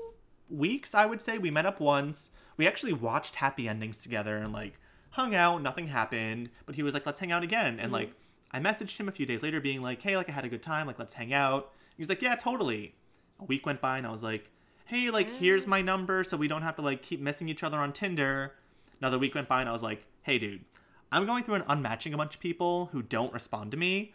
weeks. 0.49 0.95
I 0.95 1.07
would 1.07 1.23
say 1.23 1.39
we 1.39 1.51
met 1.51 1.67
up 1.67 1.79
once. 1.81 2.31
We 2.57 2.67
actually 2.67 2.93
watched 2.93 3.37
Happy 3.37 3.69
Endings 3.69 4.01
together 4.03 4.37
and 4.39 4.53
like 4.53 4.79
hung 5.13 5.35
out. 5.35 5.63
Nothing 5.63 5.87
happened, 5.87 6.51
but 6.67 6.75
he 6.75 6.83
was 6.83 6.95
like, 6.95 7.07
let's 7.07 7.21
hang 7.21 7.33
out 7.33 7.43
again. 7.43 7.79
And 7.81 7.93
like 7.93 8.13
I 8.51 8.61
messaged 8.61 8.99
him 8.99 9.09
a 9.09 9.13
few 9.13 9.25
days 9.25 9.43
later, 9.43 9.61
being 9.61 9.81
like, 9.81 10.03
hey, 10.03 10.17
like 10.17 10.29
I 10.29 10.33
had 10.33 10.45
a 10.45 10.49
good 10.49 10.63
time, 10.63 10.87
like 10.87 10.99
let's 10.99 11.15
hang 11.15 11.33
out. 11.33 11.71
He 11.97 12.03
was 12.03 12.09
like, 12.09 12.23
yeah, 12.23 12.35
totally. 12.35 12.95
A 13.41 13.45
week 13.45 13.65
went 13.65 13.81
by 13.81 13.99
and 13.99 14.07
I 14.07 14.11
was 14.11 14.23
like, 14.23 14.51
hey, 14.87 15.11
like 15.11 15.31
here's 15.31 15.67
my 15.67 15.81
number 15.81 16.25
so 16.25 16.37
we 16.37 16.49
don't 16.49 16.63
have 16.63 16.77
to 16.77 16.83
like 16.83 17.03
keep 17.03 17.21
missing 17.21 17.49
each 17.49 17.63
other 17.63 17.79
on 17.79 17.93
Tinder. 17.93 18.55
Another 19.01 19.19
week 19.19 19.35
went 19.35 19.49
by 19.49 19.61
and 19.61 19.69
I 19.69 19.73
was 19.73 19.83
like, 19.83 20.05
hey, 20.23 20.39
dude, 20.39 20.65
I'm 21.11 21.27
going 21.27 21.45
through 21.45 21.55
and 21.55 21.67
unmatching 21.67 22.15
a 22.15 22.17
bunch 22.17 22.35
of 22.35 22.41
people 22.41 22.87
who 22.93 23.03
don't 23.03 23.33
respond 23.33 23.71
to 23.73 23.77
me. 23.77 24.15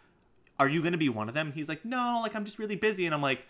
Are 0.58 0.68
you 0.68 0.80
going 0.80 0.92
to 0.92 0.98
be 0.98 1.08
one 1.08 1.28
of 1.28 1.34
them? 1.34 1.52
He's 1.52 1.68
like, 1.68 1.84
no, 1.84 2.18
like 2.22 2.34
I'm 2.34 2.44
just 2.44 2.58
really 2.58 2.74
busy. 2.74 3.06
And 3.06 3.14
I'm 3.14 3.22
like, 3.22 3.46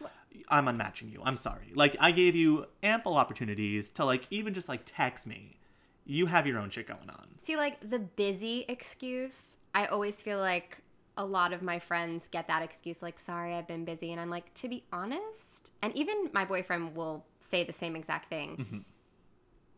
I'm 0.48 0.66
unmatching 0.66 1.10
you. 1.10 1.22
I'm 1.24 1.38
sorry. 1.38 1.72
Like 1.74 1.96
I 2.00 2.12
gave 2.12 2.36
you 2.36 2.66
ample 2.82 3.14
opportunities 3.14 3.88
to 3.90 4.04
like 4.04 4.26
even 4.30 4.52
just 4.52 4.68
like 4.68 4.82
text 4.84 5.26
me. 5.26 5.57
You 6.08 6.26
have 6.26 6.46
your 6.46 6.58
own 6.58 6.70
shit 6.70 6.88
going 6.88 7.08
on. 7.08 7.26
See, 7.38 7.56
like, 7.56 7.88
the 7.88 8.00
busy 8.00 8.64
excuse, 8.68 9.58
I 9.74 9.86
always 9.86 10.20
feel 10.20 10.38
like 10.38 10.78
a 11.16 11.24
lot 11.24 11.52
of 11.52 11.62
my 11.62 11.78
friends 11.78 12.28
get 12.28 12.48
that 12.48 12.62
excuse, 12.62 13.02
like, 13.02 13.18
sorry, 13.18 13.54
I've 13.54 13.68
been 13.68 13.84
busy. 13.84 14.10
And 14.10 14.20
I'm 14.20 14.30
like, 14.30 14.52
to 14.54 14.68
be 14.68 14.84
honest, 14.92 15.70
and 15.82 15.94
even 15.94 16.30
my 16.32 16.44
boyfriend 16.44 16.96
will 16.96 17.26
say 17.40 17.62
the 17.62 17.72
same 17.72 17.94
exact 17.94 18.30
thing. 18.30 18.56
Mm-hmm. 18.56 18.78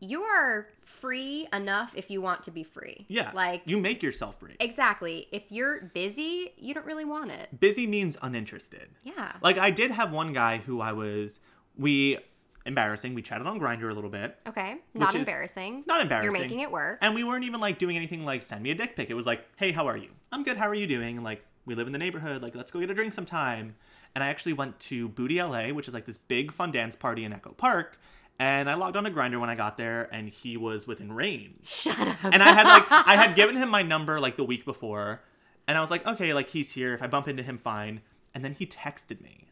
You 0.03 0.23
are 0.23 0.69
free 0.81 1.47
enough 1.53 1.93
if 1.95 2.09
you 2.09 2.21
want 2.21 2.43
to 2.45 2.51
be 2.51 2.63
free. 2.63 3.05
Yeah. 3.07 3.31
Like, 3.35 3.61
you 3.65 3.77
make 3.77 4.01
yourself 4.01 4.39
free. 4.39 4.55
Exactly. 4.59 5.27
If 5.31 5.51
you're 5.51 5.91
busy, 5.93 6.53
you 6.57 6.73
don't 6.73 6.87
really 6.87 7.05
want 7.05 7.29
it. 7.29 7.59
Busy 7.59 7.85
means 7.85 8.17
uninterested. 8.21 8.89
Yeah. 9.03 9.33
Like 9.43 9.59
I 9.59 9.69
did 9.69 9.91
have 9.91 10.11
one 10.11 10.33
guy 10.33 10.57
who 10.57 10.81
I 10.81 10.93
was 10.93 11.39
we 11.77 12.17
embarrassing. 12.65 13.13
We 13.13 13.21
chatted 13.21 13.47
on 13.47 13.59
Grindr 13.59 13.89
a 13.89 13.93
little 13.93 14.09
bit. 14.09 14.37
Okay. 14.47 14.77
Not 14.93 15.15
embarrassing. 15.15 15.83
Not 15.87 16.01
embarrassing. 16.01 16.31
You're 16.31 16.41
making 16.41 16.59
it 16.59 16.71
work. 16.71 16.99
And 17.01 17.15
we 17.15 17.23
weren't 17.23 17.43
even 17.43 17.59
like 17.59 17.79
doing 17.79 17.95
anything 17.95 18.25
like 18.25 18.41
send 18.41 18.63
me 18.63 18.71
a 18.71 18.75
dick 18.75 18.95
pic. 18.95 19.09
It 19.09 19.15
was 19.15 19.25
like, 19.25 19.45
hey, 19.57 19.71
how 19.71 19.87
are 19.87 19.97
you? 19.97 20.09
I'm 20.31 20.43
good. 20.43 20.57
How 20.57 20.67
are 20.67 20.75
you 20.75 20.87
doing? 20.87 21.17
And 21.17 21.23
like, 21.23 21.45
we 21.65 21.75
live 21.75 21.87
in 21.87 21.93
the 21.93 21.99
neighborhood. 21.99 22.41
Like, 22.41 22.55
let's 22.55 22.71
go 22.71 22.79
get 22.79 22.89
a 22.89 22.93
drink 22.93 23.13
sometime. 23.13 23.75
And 24.13 24.23
I 24.23 24.27
actually 24.27 24.53
went 24.53 24.79
to 24.81 25.07
Booty 25.09 25.41
LA, 25.41 25.69
which 25.69 25.87
is 25.87 25.93
like 25.93 26.05
this 26.05 26.17
big 26.17 26.51
fun 26.51 26.71
dance 26.71 26.95
party 26.95 27.23
in 27.23 27.33
Echo 27.33 27.51
Park. 27.51 27.97
And 28.39 28.69
I 28.69 28.73
logged 28.73 28.97
on 28.97 29.03
to 29.03 29.11
Grindr 29.11 29.39
when 29.39 29.51
I 29.51 29.55
got 29.55 29.77
there, 29.77 30.09
and 30.11 30.27
he 30.27 30.57
was 30.57 30.87
within 30.87 31.11
range. 31.13 31.59
Shut 31.63 31.99
up. 31.99 32.15
And 32.23 32.41
I 32.41 32.53
had 32.53 32.65
like, 32.65 32.85
I 32.89 33.15
had 33.15 33.35
given 33.35 33.55
him 33.55 33.69
my 33.69 33.83
number 33.83 34.19
like 34.19 34.35
the 34.35 34.43
week 34.43 34.65
before, 34.65 35.21
and 35.67 35.77
I 35.77 35.81
was 35.81 35.91
like, 35.91 36.07
okay, 36.07 36.33
like 36.33 36.49
he's 36.49 36.71
here. 36.71 36.95
If 36.95 37.03
I 37.03 37.07
bump 37.07 37.27
into 37.27 37.43
him, 37.43 37.59
fine. 37.59 38.01
And 38.33 38.43
then 38.43 38.53
he 38.53 38.65
texted 38.65 39.21
me 39.21 39.49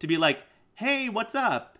to 0.00 0.06
be 0.08 0.16
like, 0.16 0.40
hey, 0.74 1.08
what's 1.08 1.36
up? 1.36 1.77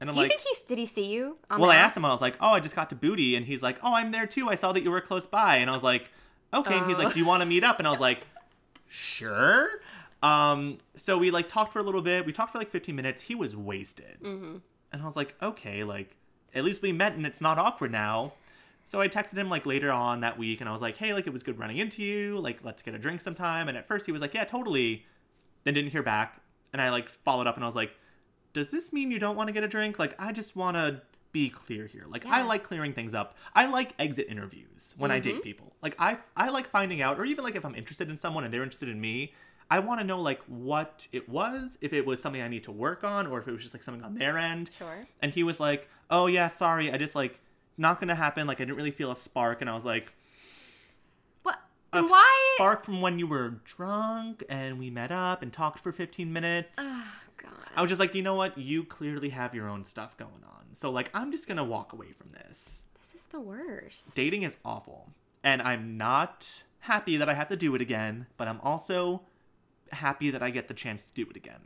And 0.00 0.08
I'm 0.08 0.14
Do 0.14 0.20
you 0.20 0.24
like, 0.24 0.30
think 0.32 0.42
he's 0.48 0.62
did 0.62 0.78
he 0.78 0.86
see 0.86 1.12
you? 1.12 1.36
On 1.50 1.60
well, 1.60 1.70
I 1.70 1.76
asked 1.76 1.96
him. 1.96 2.04
I 2.06 2.08
was 2.10 2.22
like, 2.22 2.36
"Oh, 2.40 2.48
I 2.50 2.60
just 2.60 2.74
got 2.74 2.88
to 2.90 2.94
Booty," 2.96 3.36
and 3.36 3.44
he's 3.44 3.62
like, 3.62 3.78
"Oh, 3.82 3.94
I'm 3.94 4.12
there 4.12 4.26
too. 4.26 4.48
I 4.48 4.54
saw 4.54 4.72
that 4.72 4.82
you 4.82 4.90
were 4.90 5.00
close 5.02 5.26
by." 5.26 5.56
And 5.56 5.68
I 5.68 5.74
was 5.74 5.82
like, 5.82 6.10
"Okay." 6.54 6.76
And 6.78 6.86
he's 6.86 6.98
Oh. 6.98 7.02
like, 7.02 7.12
"Do 7.12 7.18
you 7.20 7.26
want 7.26 7.42
to 7.42 7.46
meet 7.46 7.62
up?" 7.64 7.78
And 7.78 7.86
I 7.86 7.90
was 7.90 8.00
like, 8.00 8.26
"Sure." 8.88 9.68
Um, 10.22 10.78
so 10.96 11.16
we 11.16 11.30
like 11.30 11.48
talked 11.48 11.72
for 11.72 11.78
a 11.78 11.82
little 11.82 12.02
bit. 12.02 12.26
We 12.26 12.32
talked 12.32 12.52
for 12.52 12.58
like 12.58 12.70
15 12.70 12.94
minutes. 12.94 13.22
He 13.22 13.34
was 13.34 13.56
wasted, 13.56 14.18
Mm-hmm. 14.22 14.56
and 14.92 15.02
I 15.02 15.04
was 15.04 15.16
like, 15.16 15.34
"Okay, 15.42 15.84
like 15.84 16.16
at 16.54 16.64
least 16.64 16.82
we 16.82 16.92
met, 16.92 17.14
and 17.14 17.24
it's 17.26 17.40
not 17.40 17.58
awkward 17.58 17.92
now." 17.92 18.34
So 18.84 19.00
I 19.00 19.08
texted 19.08 19.36
him 19.36 19.48
like 19.48 19.66
later 19.66 19.90
on 19.92 20.20
that 20.20 20.36
week, 20.38 20.60
and 20.60 20.68
I 20.68 20.72
was 20.72 20.82
like, 20.82 20.96
"Hey, 20.96 21.12
like 21.14 21.26
it 21.26 21.32
was 21.32 21.42
good 21.42 21.58
running 21.58 21.78
into 21.78 22.02
you. 22.02 22.38
Like 22.38 22.64
let's 22.64 22.82
get 22.82 22.94
a 22.94 22.98
drink 22.98 23.20
sometime." 23.20 23.68
And 23.68 23.78
at 23.78 23.86
first 23.86 24.06
he 24.06 24.12
was 24.12 24.20
like, 24.20 24.34
"Yeah, 24.34 24.44
totally." 24.44 25.04
Then 25.64 25.74
didn't 25.74 25.90
hear 25.92 26.02
back, 26.02 26.40
and 26.72 26.80
I 26.82 26.88
like 26.90 27.08
followed 27.10 27.46
up, 27.46 27.54
and 27.56 27.64
I 27.64 27.66
was 27.68 27.76
like, 27.76 27.92
does 28.52 28.70
this 28.70 28.92
mean 28.92 29.10
you 29.10 29.18
don't 29.18 29.36
want 29.36 29.48
to 29.48 29.52
get 29.52 29.64
a 29.64 29.68
drink? 29.68 29.98
Like, 29.98 30.20
I 30.20 30.32
just 30.32 30.56
want 30.56 30.76
to 30.76 31.02
be 31.32 31.48
clear 31.48 31.86
here. 31.86 32.04
Like, 32.08 32.26
I 32.26 32.42
like 32.42 32.64
clearing 32.64 32.92
things 32.92 33.14
up. 33.14 33.36
I 33.54 33.66
like 33.66 33.94
exit 33.98 34.26
interviews 34.28 34.94
when 34.98 35.10
I 35.10 35.20
date 35.20 35.34
mm-hmm. 35.34 35.42
people. 35.42 35.72
Like, 35.82 35.94
I 35.98 36.18
I 36.36 36.48
like 36.50 36.68
finding 36.68 37.02
out, 37.02 37.18
or 37.18 37.24
even 37.24 37.44
like 37.44 37.56
if 37.56 37.64
I'm 37.64 37.74
interested 37.74 38.10
in 38.10 38.18
someone 38.18 38.44
and 38.44 38.52
they're 38.52 38.62
interested 38.62 38.88
in 38.88 39.00
me, 39.00 39.32
I 39.70 39.78
want 39.78 40.00
to 40.00 40.06
know 40.06 40.20
like 40.20 40.40
what 40.46 41.06
it 41.12 41.28
was, 41.28 41.78
if 41.80 41.92
it 41.92 42.04
was 42.04 42.20
something 42.20 42.42
I 42.42 42.48
need 42.48 42.64
to 42.64 42.72
work 42.72 43.04
on, 43.04 43.26
or 43.28 43.38
if 43.38 43.46
it 43.46 43.52
was 43.52 43.62
just 43.62 43.72
like 43.72 43.82
something 43.82 44.02
on 44.02 44.16
their 44.16 44.36
end. 44.36 44.70
Sure. 44.76 45.06
And 45.22 45.32
he 45.32 45.44
was 45.44 45.60
like, 45.60 45.88
"Oh 46.10 46.26
yeah, 46.26 46.48
sorry, 46.48 46.90
I 46.90 46.96
just 46.96 47.14
like 47.14 47.40
not 47.78 48.00
gonna 48.00 48.16
happen. 48.16 48.46
Like, 48.46 48.60
I 48.60 48.64
didn't 48.64 48.76
really 48.76 48.90
feel 48.90 49.12
a 49.12 49.16
spark." 49.16 49.60
And 49.60 49.70
I 49.70 49.74
was 49.74 49.84
like, 49.84 50.12
What? 51.44 51.60
"A 51.92 52.02
Why? 52.02 52.54
spark 52.56 52.84
from 52.84 53.00
when 53.00 53.20
you 53.20 53.28
were 53.28 53.60
drunk 53.64 54.42
and 54.48 54.78
we 54.78 54.90
met 54.90 55.12
up 55.12 55.40
and 55.40 55.52
talked 55.52 55.78
for 55.78 55.92
15 55.92 56.32
minutes." 56.32 57.19
I 57.80 57.82
was 57.82 57.88
just 57.88 57.98
like, 57.98 58.14
you 58.14 58.20
know 58.20 58.34
what? 58.34 58.58
You 58.58 58.84
clearly 58.84 59.30
have 59.30 59.54
your 59.54 59.66
own 59.66 59.86
stuff 59.86 60.14
going 60.18 60.44
on. 60.44 60.74
So 60.74 60.90
like, 60.90 61.08
I'm 61.14 61.32
just 61.32 61.48
gonna 61.48 61.64
walk 61.64 61.94
away 61.94 62.12
from 62.12 62.30
this. 62.32 62.84
This 63.00 63.22
is 63.22 63.26
the 63.28 63.40
worst. 63.40 64.14
Dating 64.14 64.42
is 64.42 64.58
awful. 64.66 65.08
And 65.42 65.62
I'm 65.62 65.96
not 65.96 66.64
happy 66.80 67.16
that 67.16 67.30
I 67.30 67.32
have 67.32 67.48
to 67.48 67.56
do 67.56 67.74
it 67.74 67.80
again, 67.80 68.26
but 68.36 68.48
I'm 68.48 68.60
also 68.60 69.22
happy 69.92 70.30
that 70.30 70.42
I 70.42 70.50
get 70.50 70.68
the 70.68 70.74
chance 70.74 71.06
to 71.06 71.14
do 71.14 71.26
it 71.30 71.36
again. 71.38 71.60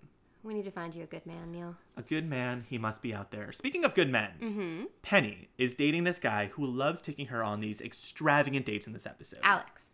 We 0.45 0.55
need 0.55 0.67
to 0.67 0.71
find 0.71 0.95
you 0.95 1.03
a 1.03 1.07
good 1.07 1.27
man, 1.27 1.51
Neil. 1.51 1.75
A 1.97 2.03
good 2.03 2.31
man, 2.31 2.65
he 2.71 2.79
must 2.79 3.03
be 3.03 3.13
out 3.13 3.33
there. 3.33 3.51
Speaking 3.51 3.85
of 3.85 3.95
good 3.95 4.09
men, 4.09 4.31
Mm-hmm. 4.41 4.85
Penny 5.03 5.49
is 5.59 5.75
dating 5.75 6.05
this 6.05 6.21
guy 6.21 6.47
who 6.53 6.65
loves 6.65 7.01
taking 7.01 7.27
her 7.27 7.43
on 7.43 7.59
these 7.59 7.81
extravagant 7.81 8.67
dates 8.67 8.87
in 8.87 8.93
this 8.93 9.05
episode. 9.05 9.41
Alex. 9.43 9.89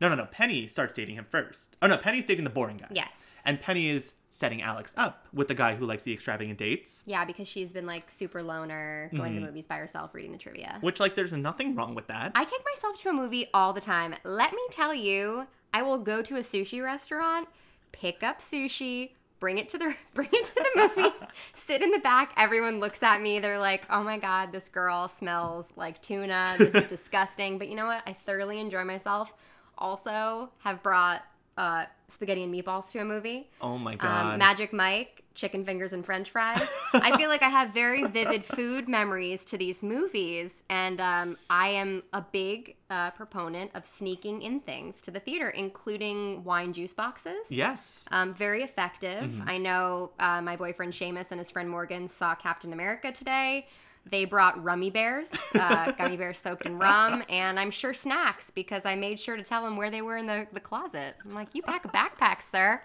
No, 0.00 0.08
no, 0.08 0.14
no. 0.14 0.26
Penny 0.26 0.68
starts 0.68 0.92
dating 0.92 1.16
him 1.16 1.26
first. 1.28 1.76
Oh, 1.82 1.86
no, 1.86 1.96
Penny's 1.96 2.24
dating 2.24 2.44
the 2.44 2.50
boring 2.50 2.78
guy. 2.78 2.88
Yes. 2.92 3.40
And 3.44 3.60
Penny 3.60 3.88
is 3.90 4.12
setting 4.30 4.62
Alex 4.62 4.92
up 4.96 5.26
with 5.32 5.46
the 5.48 5.54
guy 5.54 5.76
who 5.76 5.86
likes 5.86 6.02
the 6.02 6.12
extravagant 6.12 6.58
dates. 6.58 7.02
Yeah, 7.06 7.24
because 7.24 7.46
she's 7.46 7.72
been 7.72 7.86
like 7.86 8.10
super 8.10 8.42
loner, 8.42 9.08
going 9.12 9.22
Mm-hmm. 9.22 9.34
to 9.34 9.40
the 9.40 9.46
movies 9.46 9.66
by 9.66 9.76
herself, 9.76 10.12
reading 10.14 10.32
the 10.32 10.38
trivia. 10.38 10.78
Which, 10.80 10.98
like, 11.00 11.14
there's 11.14 11.32
nothing 11.32 11.74
wrong 11.76 11.94
with 11.94 12.08
that. 12.08 12.32
I 12.34 12.44
take 12.44 12.62
myself 12.64 13.00
to 13.02 13.10
a 13.10 13.12
movie 13.12 13.46
all 13.54 13.72
the 13.72 13.80
time. 13.80 14.14
Let 14.24 14.52
me 14.52 14.62
tell 14.70 14.92
you, 14.94 15.46
I 15.72 15.82
will 15.82 15.98
go 15.98 16.20
to 16.22 16.36
a 16.36 16.40
sushi 16.40 16.82
restaurant, 16.82 17.48
pick 17.92 18.22
up 18.24 18.40
sushi, 18.40 19.10
bring 19.38 19.58
it 19.58 19.68
to 19.68 19.78
the 19.78 19.94
bring 20.14 20.28
it 20.32 20.44
to 20.44 20.54
the 20.54 20.70
movies, 20.96 21.22
sit 21.52 21.82
in 21.82 21.90
the 21.92 21.98
back. 22.00 22.32
Everyone 22.36 22.80
looks 22.80 23.02
at 23.04 23.20
me. 23.22 23.38
They're 23.38 23.58
like, 23.58 23.82
"Oh 23.90 24.02
my 24.02 24.18
god, 24.18 24.50
this 24.52 24.68
girl 24.68 25.06
smells 25.06 25.72
like 25.76 26.00
tuna. 26.02 26.56
This 26.58 26.74
is 26.74 26.86
disgusting." 26.88 27.58
But 27.58 27.68
you 27.68 27.76
know 27.76 27.86
what? 27.86 28.02
I 28.06 28.12
thoroughly 28.14 28.58
enjoy 28.58 28.84
myself. 28.84 29.32
Also, 29.78 30.50
have 30.58 30.82
brought 30.82 31.22
uh, 31.56 31.84
spaghetti 32.08 32.42
and 32.42 32.52
meatballs 32.54 32.90
to 32.90 32.98
a 32.98 33.04
movie. 33.04 33.48
oh 33.60 33.78
my 33.78 33.94
god. 33.94 34.32
Um, 34.34 34.38
Magic 34.38 34.72
Mike, 34.72 35.22
chicken 35.34 35.64
fingers 35.64 35.92
and 35.92 36.04
French 36.04 36.30
fries. 36.30 36.66
I 36.92 37.16
feel 37.16 37.28
like 37.28 37.42
I 37.42 37.48
have 37.48 37.70
very 37.70 38.04
vivid 38.08 38.44
food 38.44 38.88
memories 38.88 39.44
to 39.46 39.56
these 39.58 39.82
movies, 39.82 40.64
and 40.68 41.00
um, 41.00 41.36
I 41.50 41.68
am 41.68 42.02
a 42.12 42.20
big 42.20 42.76
uh, 42.90 43.12
proponent 43.12 43.70
of 43.74 43.86
sneaking 43.86 44.42
in 44.42 44.60
things 44.60 45.00
to 45.02 45.10
the 45.12 45.20
theater, 45.20 45.50
including 45.50 46.42
wine 46.44 46.72
juice 46.72 46.94
boxes. 46.94 47.50
yes. 47.50 48.06
Um, 48.10 48.34
very 48.34 48.62
effective. 48.62 49.40
I 49.46 49.58
know 49.58 50.10
uh, 50.18 50.40
my 50.42 50.56
boyfriend 50.56 50.92
Seamus 50.92 51.30
and 51.30 51.38
his 51.38 51.50
friend 51.50 51.68
Morgan 51.70 52.08
saw 52.08 52.34
Captain 52.34 52.72
America 52.72 53.12
today. 53.12 53.68
They 54.10 54.24
brought 54.26 54.62
rummy 54.62 54.90
bears, 54.90 55.32
uh, 55.54 55.92
gummy 55.98 56.16
bears 56.16 56.38
soaked 56.38 56.66
in 56.66 56.78
rum, 56.78 57.22
and 57.28 57.58
I'm 57.58 57.70
sure 57.70 57.94
snacks 57.94 58.50
because 58.50 58.84
I 58.84 58.94
made 58.94 59.18
sure 59.18 59.36
to 59.36 59.42
tell 59.42 59.64
them 59.64 59.76
where 59.76 59.90
they 59.90 60.02
were 60.02 60.16
in 60.18 60.26
the, 60.26 60.46
the 60.52 60.60
closet. 60.60 61.16
I'm 61.24 61.34
like, 61.34 61.48
you 61.54 61.62
pack 61.62 61.84
a 61.84 61.88
backpack, 61.88 62.42
sir. 62.42 62.82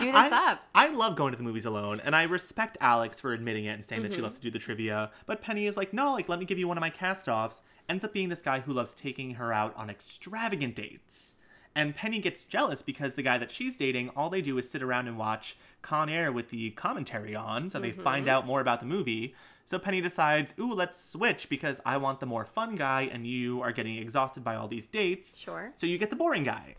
Do 0.00 0.06
this 0.06 0.14
I, 0.14 0.50
up. 0.52 0.60
I 0.74 0.88
love 0.88 1.14
going 1.16 1.30
to 1.32 1.36
the 1.38 1.44
movies 1.44 1.64
alone, 1.64 2.00
and 2.04 2.14
I 2.14 2.24
respect 2.24 2.76
Alex 2.80 3.18
for 3.20 3.32
admitting 3.32 3.64
it 3.64 3.70
and 3.70 3.84
saying 3.84 4.02
Mm-hmm. 4.02 4.10
that 4.10 4.16
she 4.16 4.20
loves 4.22 4.36
to 4.36 4.42
do 4.42 4.50
the 4.50 4.58
trivia. 4.58 5.10
But 5.26 5.40
Penny 5.40 5.66
is 5.66 5.76
like, 5.76 5.92
no, 5.94 6.12
like, 6.12 6.28
let 6.28 6.38
me 6.38 6.44
give 6.44 6.58
you 6.58 6.68
one 6.68 6.76
of 6.76 6.82
my 6.82 6.90
cast 6.90 7.28
offs. 7.28 7.62
Ends 7.88 8.04
up 8.04 8.12
being 8.12 8.28
this 8.28 8.42
guy 8.42 8.60
who 8.60 8.72
loves 8.72 8.92
taking 8.92 9.34
her 9.34 9.52
out 9.52 9.74
on 9.76 9.88
extravagant 9.88 10.74
dates. 10.74 11.34
And 11.74 11.94
Penny 11.94 12.18
gets 12.18 12.42
jealous 12.42 12.82
because 12.82 13.14
the 13.14 13.22
guy 13.22 13.38
that 13.38 13.52
she's 13.52 13.76
dating, 13.76 14.08
all 14.10 14.30
they 14.30 14.42
do 14.42 14.58
is 14.58 14.68
sit 14.68 14.82
around 14.82 15.06
and 15.06 15.16
watch 15.16 15.56
Con 15.80 16.08
Air 16.08 16.32
with 16.32 16.50
the 16.50 16.70
commentary 16.72 17.34
on, 17.36 17.70
so 17.70 17.78
they 17.78 17.92
Mm-hmm. 17.92 18.02
find 18.02 18.28
out 18.28 18.46
more 18.46 18.60
about 18.60 18.80
the 18.80 18.86
movie. 18.86 19.34
So 19.68 19.78
Penny 19.78 20.00
decides, 20.00 20.54
ooh, 20.58 20.72
let's 20.72 20.98
switch 20.98 21.50
because 21.50 21.78
I 21.84 21.98
want 21.98 22.20
the 22.20 22.26
more 22.26 22.46
fun 22.46 22.74
guy, 22.74 23.02
and 23.12 23.26
you 23.26 23.60
are 23.60 23.70
getting 23.70 23.98
exhausted 23.98 24.42
by 24.42 24.56
all 24.56 24.66
these 24.66 24.86
dates. 24.86 25.36
Sure. 25.36 25.72
So 25.76 25.86
you 25.86 25.98
get 25.98 26.08
the 26.08 26.16
boring 26.16 26.42
guy. 26.42 26.76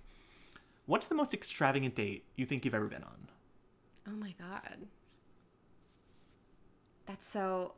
What's 0.87 1.07
the 1.07 1.13
most 1.13 1.31
extravagant 1.31 1.93
date 1.93 2.23
you 2.35 2.47
think 2.47 2.65
you've 2.65 2.73
ever 2.73 2.87
been 2.87 3.03
on? 3.03 3.27
Oh 4.07 4.15
my 4.15 4.33
god. 4.39 4.87
That's 7.05 7.27
so 7.27 7.73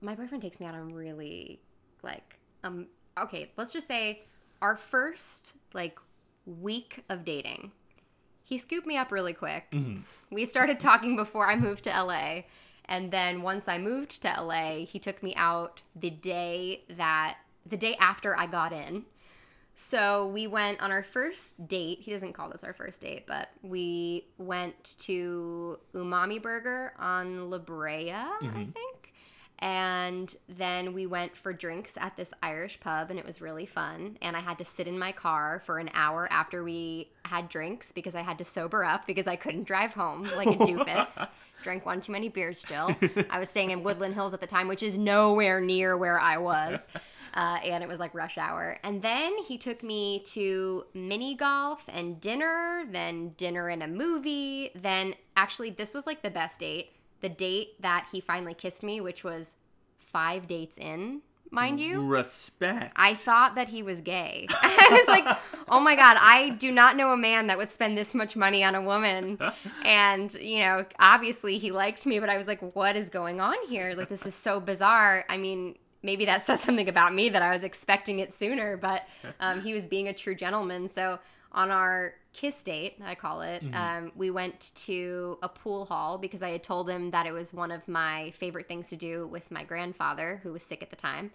my 0.00 0.14
boyfriend 0.14 0.42
takes 0.42 0.60
me 0.60 0.64
out 0.64 0.74
on 0.74 0.94
really 0.94 1.60
like 2.02 2.38
um 2.64 2.86
okay, 3.20 3.52
let's 3.58 3.74
just 3.74 3.86
say 3.86 4.22
our 4.62 4.78
first 4.78 5.56
like 5.74 5.98
week 6.46 7.04
of 7.10 7.22
dating. 7.22 7.70
He 8.44 8.56
scooped 8.56 8.86
me 8.86 8.96
up 8.96 9.12
really 9.12 9.34
quick. 9.34 9.74
We 10.30 10.46
started 10.46 10.80
talking 10.80 11.16
before 11.16 11.46
I 11.46 11.54
moved 11.54 11.84
to 11.84 11.90
LA. 11.90 12.44
And 12.88 13.10
then 13.10 13.42
once 13.42 13.68
I 13.68 13.78
moved 13.78 14.22
to 14.22 14.42
LA, 14.42 14.86
he 14.86 14.98
took 14.98 15.22
me 15.22 15.34
out 15.36 15.82
the 15.94 16.10
day 16.10 16.84
that 16.96 17.38
the 17.66 17.76
day 17.76 17.96
after 18.00 18.38
I 18.38 18.46
got 18.46 18.72
in. 18.72 19.04
So 19.74 20.26
we 20.28 20.48
went 20.48 20.82
on 20.82 20.90
our 20.90 21.04
first 21.04 21.68
date. 21.68 22.00
He 22.00 22.10
doesn't 22.10 22.32
call 22.32 22.48
this 22.48 22.64
our 22.64 22.72
first 22.72 23.00
date, 23.00 23.26
but 23.28 23.50
we 23.62 24.26
went 24.36 24.96
to 25.00 25.78
Umami 25.94 26.42
Burger 26.42 26.94
on 26.98 27.48
La 27.48 27.58
Brea, 27.58 28.10
I 28.10 28.38
mm-hmm. 28.42 28.70
think. 28.70 28.97
And 29.60 30.34
then 30.48 30.92
we 30.92 31.06
went 31.06 31.36
for 31.36 31.52
drinks 31.52 31.96
at 32.00 32.16
this 32.16 32.32
Irish 32.42 32.78
pub, 32.78 33.10
and 33.10 33.18
it 33.18 33.24
was 33.24 33.40
really 33.40 33.66
fun. 33.66 34.16
And 34.22 34.36
I 34.36 34.40
had 34.40 34.58
to 34.58 34.64
sit 34.64 34.86
in 34.86 34.98
my 34.98 35.10
car 35.10 35.62
for 35.64 35.78
an 35.78 35.90
hour 35.94 36.28
after 36.30 36.62
we 36.62 37.10
had 37.24 37.48
drinks 37.48 37.90
because 37.90 38.14
I 38.14 38.22
had 38.22 38.38
to 38.38 38.44
sober 38.44 38.84
up 38.84 39.06
because 39.06 39.26
I 39.26 39.36
couldn't 39.36 39.64
drive 39.64 39.94
home 39.94 40.28
like 40.36 40.48
a 40.48 40.52
doofus. 40.64 41.26
Drank 41.64 41.84
one 41.84 42.00
too 42.00 42.12
many 42.12 42.28
beers 42.28 42.60
still. 42.60 42.96
I 43.30 43.40
was 43.40 43.50
staying 43.50 43.72
in 43.72 43.82
Woodland 43.82 44.14
Hills 44.14 44.32
at 44.32 44.40
the 44.40 44.46
time, 44.46 44.68
which 44.68 44.84
is 44.84 44.96
nowhere 44.96 45.60
near 45.60 45.96
where 45.96 46.20
I 46.20 46.36
was. 46.36 46.86
Uh, 47.34 47.58
and 47.64 47.82
it 47.82 47.88
was 47.88 47.98
like 47.98 48.14
rush 48.14 48.38
hour. 48.38 48.78
And 48.84 49.02
then 49.02 49.36
he 49.38 49.58
took 49.58 49.82
me 49.82 50.22
to 50.26 50.84
mini 50.94 51.34
golf 51.34 51.84
and 51.88 52.20
dinner, 52.20 52.84
then 52.90 53.30
dinner 53.36 53.68
and 53.68 53.82
a 53.82 53.88
movie. 53.88 54.70
Then, 54.74 55.14
actually, 55.36 55.70
this 55.70 55.94
was 55.94 56.06
like 56.06 56.22
the 56.22 56.30
best 56.30 56.60
date. 56.60 56.92
The 57.20 57.28
date 57.28 57.80
that 57.82 58.08
he 58.12 58.20
finally 58.20 58.54
kissed 58.54 58.82
me, 58.82 59.00
which 59.00 59.24
was 59.24 59.54
five 59.98 60.46
dates 60.46 60.78
in, 60.78 61.22
mind 61.50 61.80
you. 61.80 62.06
Respect. 62.06 62.92
I 62.96 63.14
thought 63.14 63.54
that 63.54 63.68
he 63.68 63.82
was 63.82 64.00
gay. 64.00 64.46
I 64.62 64.88
was 64.90 65.08
like, 65.08 65.38
oh 65.68 65.80
my 65.80 65.96
God, 65.96 66.16
I 66.20 66.50
do 66.50 66.70
not 66.70 66.96
know 66.96 67.12
a 67.12 67.16
man 67.16 67.48
that 67.48 67.58
would 67.58 67.68
spend 67.68 67.96
this 67.96 68.14
much 68.14 68.36
money 68.36 68.62
on 68.64 68.74
a 68.74 68.82
woman. 68.82 69.38
And, 69.84 70.32
you 70.34 70.58
know, 70.58 70.84
obviously 70.98 71.56
he 71.56 71.72
liked 71.72 72.04
me, 72.04 72.20
but 72.20 72.28
I 72.28 72.36
was 72.36 72.46
like, 72.46 72.60
what 72.74 72.94
is 72.94 73.08
going 73.08 73.40
on 73.40 73.54
here? 73.68 73.94
Like, 73.96 74.08
this 74.10 74.26
is 74.26 74.34
so 74.34 74.60
bizarre. 74.60 75.24
I 75.30 75.38
mean, 75.38 75.76
maybe 76.02 76.26
that 76.26 76.42
says 76.42 76.60
something 76.60 76.88
about 76.88 77.14
me 77.14 77.30
that 77.30 77.40
I 77.40 77.50
was 77.54 77.62
expecting 77.62 78.18
it 78.18 78.32
sooner, 78.34 78.76
but 78.76 79.08
um, 79.40 79.62
he 79.62 79.72
was 79.72 79.86
being 79.86 80.08
a 80.08 80.12
true 80.12 80.34
gentleman. 80.34 80.88
So 80.88 81.18
on 81.52 81.70
our 81.70 82.14
kiss 82.32 82.62
date, 82.62 82.96
I 83.04 83.14
call 83.14 83.40
it, 83.40 83.62
um, 83.74 84.12
we 84.14 84.30
went 84.30 84.72
to 84.86 85.38
a 85.42 85.48
pool 85.48 85.86
hall 85.86 86.18
because 86.18 86.42
I 86.42 86.50
had 86.50 86.62
told 86.62 86.88
him 86.88 87.10
that 87.10 87.26
it 87.26 87.32
was 87.32 87.52
one 87.52 87.70
of 87.70 87.86
my 87.88 88.30
favorite 88.32 88.68
things 88.68 88.88
to 88.90 88.96
do 88.96 89.26
with 89.26 89.50
my 89.50 89.64
grandfather, 89.64 90.40
who 90.42 90.52
was 90.52 90.62
sick 90.62 90.82
at 90.82 90.90
the 90.90 90.96
time. 90.96 91.30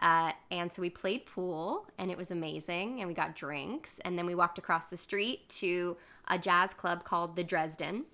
Uh, 0.00 0.32
and 0.50 0.72
so 0.72 0.82
we 0.82 0.90
played 0.90 1.26
pool, 1.26 1.86
and 1.98 2.10
it 2.10 2.16
was 2.16 2.30
amazing. 2.30 3.00
And 3.00 3.08
we 3.08 3.14
got 3.14 3.36
drinks, 3.36 4.00
and 4.04 4.18
then 4.18 4.26
we 4.26 4.34
walked 4.34 4.58
across 4.58 4.88
the 4.88 4.96
street 4.96 5.48
to 5.60 5.96
a 6.28 6.38
jazz 6.38 6.74
club 6.74 7.04
called 7.04 7.36
the 7.36 7.44
Dresden. 7.44 8.04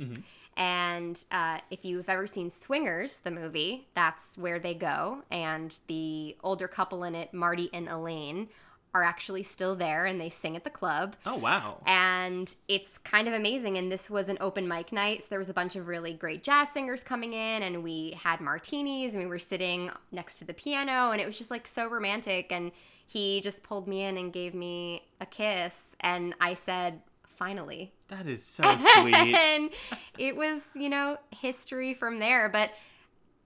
And 0.56 1.24
uh, 1.32 1.58
if 1.70 1.84
you've 1.84 2.08
ever 2.08 2.26
seen 2.28 2.48
Swingers, 2.50 3.18
the 3.18 3.30
movie, 3.30 3.88
that's 3.94 4.38
where 4.38 4.60
they 4.60 4.74
go. 4.74 5.22
And 5.30 5.76
the 5.88 6.36
older 6.44 6.68
couple 6.68 7.04
in 7.04 7.14
it, 7.16 7.34
Marty 7.34 7.70
and 7.72 7.88
Elaine, 7.88 8.48
are 8.94 9.02
actually 9.02 9.42
still 9.42 9.74
there 9.74 10.06
and 10.06 10.20
they 10.20 10.28
sing 10.28 10.56
at 10.56 10.64
the 10.64 10.70
club. 10.70 11.16
Oh 11.26 11.34
wow. 11.34 11.82
And 11.86 12.54
it's 12.68 12.96
kind 12.98 13.26
of 13.26 13.34
amazing. 13.34 13.76
And 13.76 13.90
this 13.90 14.08
was 14.08 14.28
an 14.28 14.38
open 14.40 14.66
mic 14.68 14.92
night. 14.92 15.24
So 15.24 15.26
there 15.30 15.38
was 15.38 15.48
a 15.48 15.54
bunch 15.54 15.74
of 15.74 15.88
really 15.88 16.14
great 16.14 16.44
jazz 16.44 16.70
singers 16.70 17.02
coming 17.02 17.32
in, 17.32 17.64
and 17.64 17.82
we 17.82 18.16
had 18.22 18.40
martinis 18.40 19.14
and 19.14 19.22
we 19.22 19.28
were 19.28 19.38
sitting 19.38 19.90
next 20.12 20.38
to 20.38 20.44
the 20.44 20.54
piano. 20.54 21.10
And 21.10 21.20
it 21.20 21.26
was 21.26 21.36
just 21.36 21.50
like 21.50 21.66
so 21.66 21.88
romantic. 21.88 22.52
And 22.52 22.70
he 23.06 23.40
just 23.40 23.62
pulled 23.64 23.88
me 23.88 24.04
in 24.04 24.16
and 24.16 24.32
gave 24.32 24.54
me 24.54 25.02
a 25.20 25.26
kiss. 25.26 25.96
And 26.00 26.34
I 26.40 26.54
said, 26.54 27.00
finally. 27.26 27.92
That 28.08 28.26
is 28.26 28.44
so 28.44 28.62
sweet. 28.76 29.14
and 29.14 29.70
it 30.18 30.36
was, 30.36 30.68
you 30.76 30.88
know, 30.88 31.18
history 31.30 31.94
from 31.94 32.18
there. 32.18 32.48
But 32.48 32.70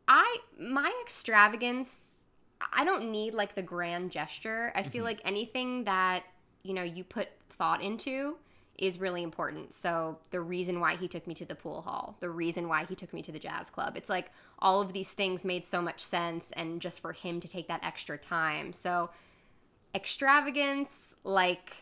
I, 0.06 0.38
my 0.58 0.92
extravagance, 1.02 2.17
I 2.72 2.84
don't 2.84 3.10
need 3.10 3.34
like 3.34 3.54
the 3.54 3.62
grand 3.62 4.10
gesture. 4.10 4.72
I 4.74 4.82
feel 4.82 5.00
mm-hmm. 5.00 5.04
like 5.04 5.20
anything 5.24 5.84
that, 5.84 6.24
you 6.62 6.74
know, 6.74 6.82
you 6.82 7.04
put 7.04 7.28
thought 7.50 7.82
into 7.82 8.36
is 8.78 9.00
really 9.00 9.22
important. 9.22 9.72
So 9.72 10.18
the 10.30 10.40
reason 10.40 10.78
why 10.80 10.96
he 10.96 11.08
took 11.08 11.26
me 11.26 11.34
to 11.34 11.44
the 11.44 11.54
pool 11.54 11.82
hall, 11.82 12.16
the 12.20 12.30
reason 12.30 12.68
why 12.68 12.84
he 12.84 12.94
took 12.94 13.12
me 13.12 13.22
to 13.22 13.32
the 13.32 13.38
jazz 13.38 13.70
club, 13.70 13.96
it's 13.96 14.08
like 14.08 14.30
all 14.60 14.80
of 14.80 14.92
these 14.92 15.10
things 15.10 15.44
made 15.44 15.66
so 15.66 15.82
much 15.82 16.00
sense 16.00 16.52
and 16.52 16.80
just 16.80 17.00
for 17.00 17.12
him 17.12 17.40
to 17.40 17.48
take 17.48 17.66
that 17.68 17.84
extra 17.84 18.16
time. 18.16 18.72
So 18.72 19.10
extravagance, 19.94 21.16
like, 21.24 21.76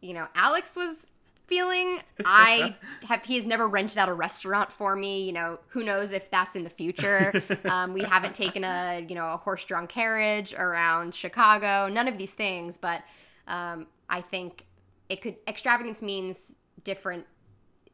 you 0.00 0.12
know, 0.12 0.28
Alex 0.34 0.76
was 0.76 1.12
feeling. 1.48 2.00
I 2.24 2.76
have 3.08 3.24
he 3.24 3.36
has 3.36 3.44
never 3.44 3.66
rented 3.66 3.98
out 3.98 4.08
a 4.08 4.14
restaurant 4.14 4.70
for 4.70 4.94
me. 4.94 5.24
You 5.24 5.32
know, 5.32 5.58
who 5.68 5.82
knows 5.82 6.12
if 6.12 6.30
that's 6.30 6.54
in 6.54 6.64
the 6.64 6.70
future. 6.70 7.32
Um, 7.64 7.92
we 7.92 8.02
haven't 8.02 8.34
taken 8.34 8.64
a 8.64 9.04
you 9.08 9.14
know 9.14 9.34
a 9.34 9.36
horse-drawn 9.36 9.86
carriage 9.88 10.54
around 10.54 11.14
Chicago. 11.14 11.88
None 11.88 12.08
of 12.08 12.16
these 12.16 12.32
things, 12.32 12.78
but 12.78 13.02
um, 13.46 13.86
I 14.08 14.20
think 14.20 14.64
it 15.08 15.20
could 15.20 15.36
extravagance 15.46 16.02
means 16.02 16.56
different 16.84 17.26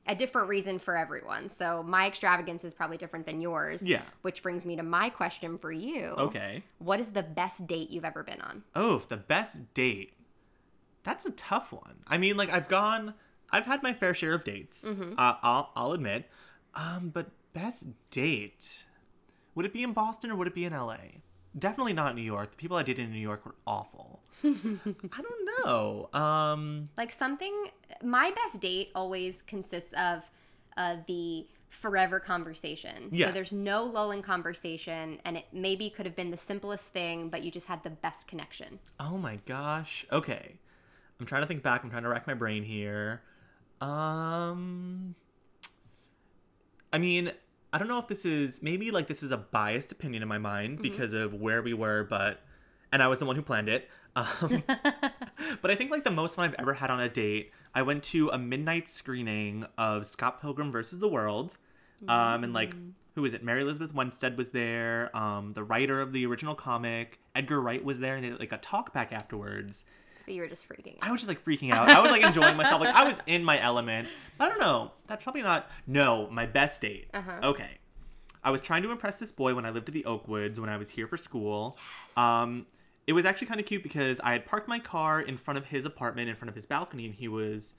a 0.06 0.14
different 0.14 0.48
reason 0.48 0.78
for 0.78 0.96
everyone. 0.96 1.48
So 1.48 1.82
my 1.82 2.06
extravagance 2.06 2.64
is 2.64 2.74
probably 2.74 2.96
different 2.96 3.24
than 3.26 3.40
yours. 3.40 3.84
Yeah. 3.86 4.02
Which 4.22 4.42
brings 4.42 4.66
me 4.66 4.76
to 4.76 4.82
my 4.82 5.08
question 5.08 5.56
for 5.56 5.72
you. 5.72 6.14
Okay. 6.18 6.62
What 6.78 7.00
is 7.00 7.10
the 7.10 7.22
best 7.22 7.66
date 7.66 7.90
you've 7.90 8.04
ever 8.04 8.22
been 8.22 8.40
on? 8.42 8.62
Oh, 8.74 9.02
the 9.08 9.16
best 9.16 9.72
date. 9.74 10.12
That's 11.04 11.24
a 11.24 11.30
tough 11.32 11.72
one. 11.72 11.96
I 12.06 12.18
mean, 12.18 12.36
like 12.36 12.52
I've 12.52 12.68
gone, 12.68 13.14
I've 13.54 13.66
had 13.66 13.82
my 13.82 13.92
fair 13.94 14.12
share 14.14 14.34
of 14.34 14.44
dates. 14.44 14.86
Mm-hmm. 14.88 15.14
Uh, 15.16 15.34
I'll 15.42 15.70
I'll 15.76 15.92
admit. 15.92 16.28
Um, 16.74 17.10
but 17.14 17.30
best 17.52 17.86
date. 18.10 18.84
Would 19.54 19.64
it 19.64 19.72
be 19.72 19.82
in 19.84 19.92
Boston 19.92 20.30
or 20.32 20.36
would 20.36 20.48
it 20.48 20.54
be 20.54 20.64
in 20.64 20.72
LA? 20.72 20.96
Definitely 21.56 21.92
not 21.92 22.16
New 22.16 22.22
York. 22.22 22.50
The 22.50 22.56
people 22.56 22.76
I 22.76 22.82
dated 22.82 23.04
in 23.04 23.12
New 23.12 23.20
York 23.20 23.46
were 23.46 23.54
awful. 23.64 24.20
I 24.44 24.48
don't 25.22 25.64
know. 25.64 26.08
Um, 26.12 26.88
Like 26.96 27.12
something, 27.12 27.54
my 28.02 28.32
best 28.34 28.60
date 28.60 28.90
always 28.96 29.42
consists 29.42 29.92
of 29.92 30.22
uh, 30.76 30.96
the 31.06 31.46
forever 31.68 32.18
conversation. 32.18 33.08
Yeah. 33.12 33.26
So 33.28 33.32
there's 33.32 33.52
no 33.52 33.84
lull 33.84 34.10
in 34.10 34.22
conversation, 34.22 35.20
and 35.24 35.36
it 35.36 35.44
maybe 35.52 35.90
could 35.90 36.06
have 36.06 36.16
been 36.16 36.32
the 36.32 36.36
simplest 36.36 36.92
thing, 36.92 37.28
but 37.28 37.44
you 37.44 37.52
just 37.52 37.68
had 37.68 37.84
the 37.84 37.90
best 37.90 38.26
connection. 38.26 38.80
oh 38.98 39.16
my 39.16 39.38
gosh. 39.46 40.04
Okay. 40.10 40.56
I'm 41.20 41.26
trying 41.26 41.42
to 41.42 41.46
think 41.48 41.62
back. 41.62 41.84
I'm 41.84 41.90
trying 41.90 42.02
to 42.02 42.08
rack 42.08 42.26
my 42.26 42.34
brain 42.34 42.64
here. 42.64 43.22
Um, 43.84 45.14
I 46.92 46.98
mean, 46.98 47.32
I 47.72 47.78
don't 47.78 47.88
know 47.88 47.98
if 47.98 48.08
this 48.08 48.24
is 48.24 48.62
maybe 48.62 48.90
like 48.90 49.08
this 49.08 49.22
is 49.22 49.30
a 49.30 49.36
biased 49.36 49.92
opinion 49.92 50.22
in 50.22 50.28
my 50.28 50.38
mind 50.38 50.80
because 50.80 51.12
of 51.12 51.34
where 51.34 51.62
we 51.62 51.74
were, 51.74 52.04
but 52.04 52.40
and 52.92 53.02
I 53.02 53.08
was 53.08 53.18
the 53.18 53.26
one 53.26 53.36
who 53.36 53.42
planned 53.42 53.68
it. 53.68 53.88
Um, 54.16 54.62
but 55.60 55.72
I 55.72 55.74
think 55.74 55.90
like 55.90 56.04
the 56.04 56.12
most 56.12 56.36
fun 56.36 56.48
I've 56.48 56.54
ever 56.60 56.74
had 56.74 56.88
on 56.88 57.00
a 57.00 57.08
date, 57.08 57.50
I 57.74 57.82
went 57.82 58.04
to 58.04 58.28
a 58.28 58.38
midnight 58.38 58.88
screening 58.88 59.66
of 59.76 60.06
Scott 60.06 60.40
Pilgrim 60.40 60.70
versus 60.70 61.00
the 61.00 61.08
World. 61.08 61.56
Um, 62.06 62.44
and 62.44 62.52
like 62.52 62.72
who 63.16 63.24
is 63.24 63.32
it? 63.32 63.42
Mary 63.42 63.62
Elizabeth 63.62 63.92
Winstead 63.92 64.36
was 64.36 64.50
there. 64.50 65.10
Um, 65.16 65.54
the 65.54 65.64
writer 65.64 66.00
of 66.00 66.12
the 66.12 66.26
original 66.26 66.54
comic, 66.54 67.18
Edgar 67.34 67.60
Wright 67.60 67.84
was 67.84 67.98
there, 67.98 68.14
and 68.14 68.24
they 68.24 68.30
did 68.30 68.38
like 68.38 68.52
a 68.52 68.58
talk 68.58 68.92
back 68.92 69.12
afterwards. 69.12 69.84
So 70.16 70.31
you 70.31 70.40
were 70.42 70.48
just 70.48 70.68
freaking 70.68 70.96
out. 70.96 71.09
I 71.09 71.11
was 71.11 71.20
just 71.20 71.29
like 71.29 71.44
freaking 71.44 71.72
out. 71.72 71.88
I 71.88 72.00
was 72.00 72.11
like 72.11 72.22
enjoying 72.22 72.57
myself. 72.57 72.81
Like 72.81 72.94
I 72.94 73.05
was 73.05 73.18
in 73.27 73.44
my 73.44 73.61
element. 73.61 74.09
I 74.38 74.48
don't 74.48 74.61
know. 74.61 74.92
That's 75.07 75.22
probably 75.22 75.42
not. 75.42 75.70
No, 75.87 76.29
my 76.31 76.46
best 76.46 76.81
date. 76.81 77.09
Uh-huh. 77.12 77.48
Okay. 77.50 77.79
I 78.42 78.50
was 78.50 78.61
trying 78.61 78.83
to 78.83 78.90
impress 78.90 79.18
this 79.18 79.33
boy 79.33 79.55
when 79.55 79.64
I 79.64 79.70
lived 79.70 79.88
at 79.88 79.94
the 79.94 80.03
Oakwoods 80.03 80.59
when 80.59 80.68
I 80.68 80.77
was 80.77 80.90
here 80.90 81.07
for 81.07 81.16
school. 81.16 81.79
Yes. 82.09 82.18
Um, 82.18 82.66
it 83.07 83.12
was 83.12 83.24
actually 83.24 83.46
kind 83.46 83.61
of 83.61 83.66
cute 83.66 83.83
because 83.83 84.20
I 84.20 84.33
had 84.33 84.46
parked 84.46 84.68
my 84.68 84.79
car 84.79 85.20
in 85.20 85.37
front 85.37 85.59
of 85.59 85.66
his 85.66 85.85
apartment, 85.85 86.29
in 86.29 86.37
front 86.37 86.48
of 86.48 86.55
his 86.55 86.66
balcony, 86.66 87.07
and 87.07 87.14
he 87.14 87.29
was 87.29 87.74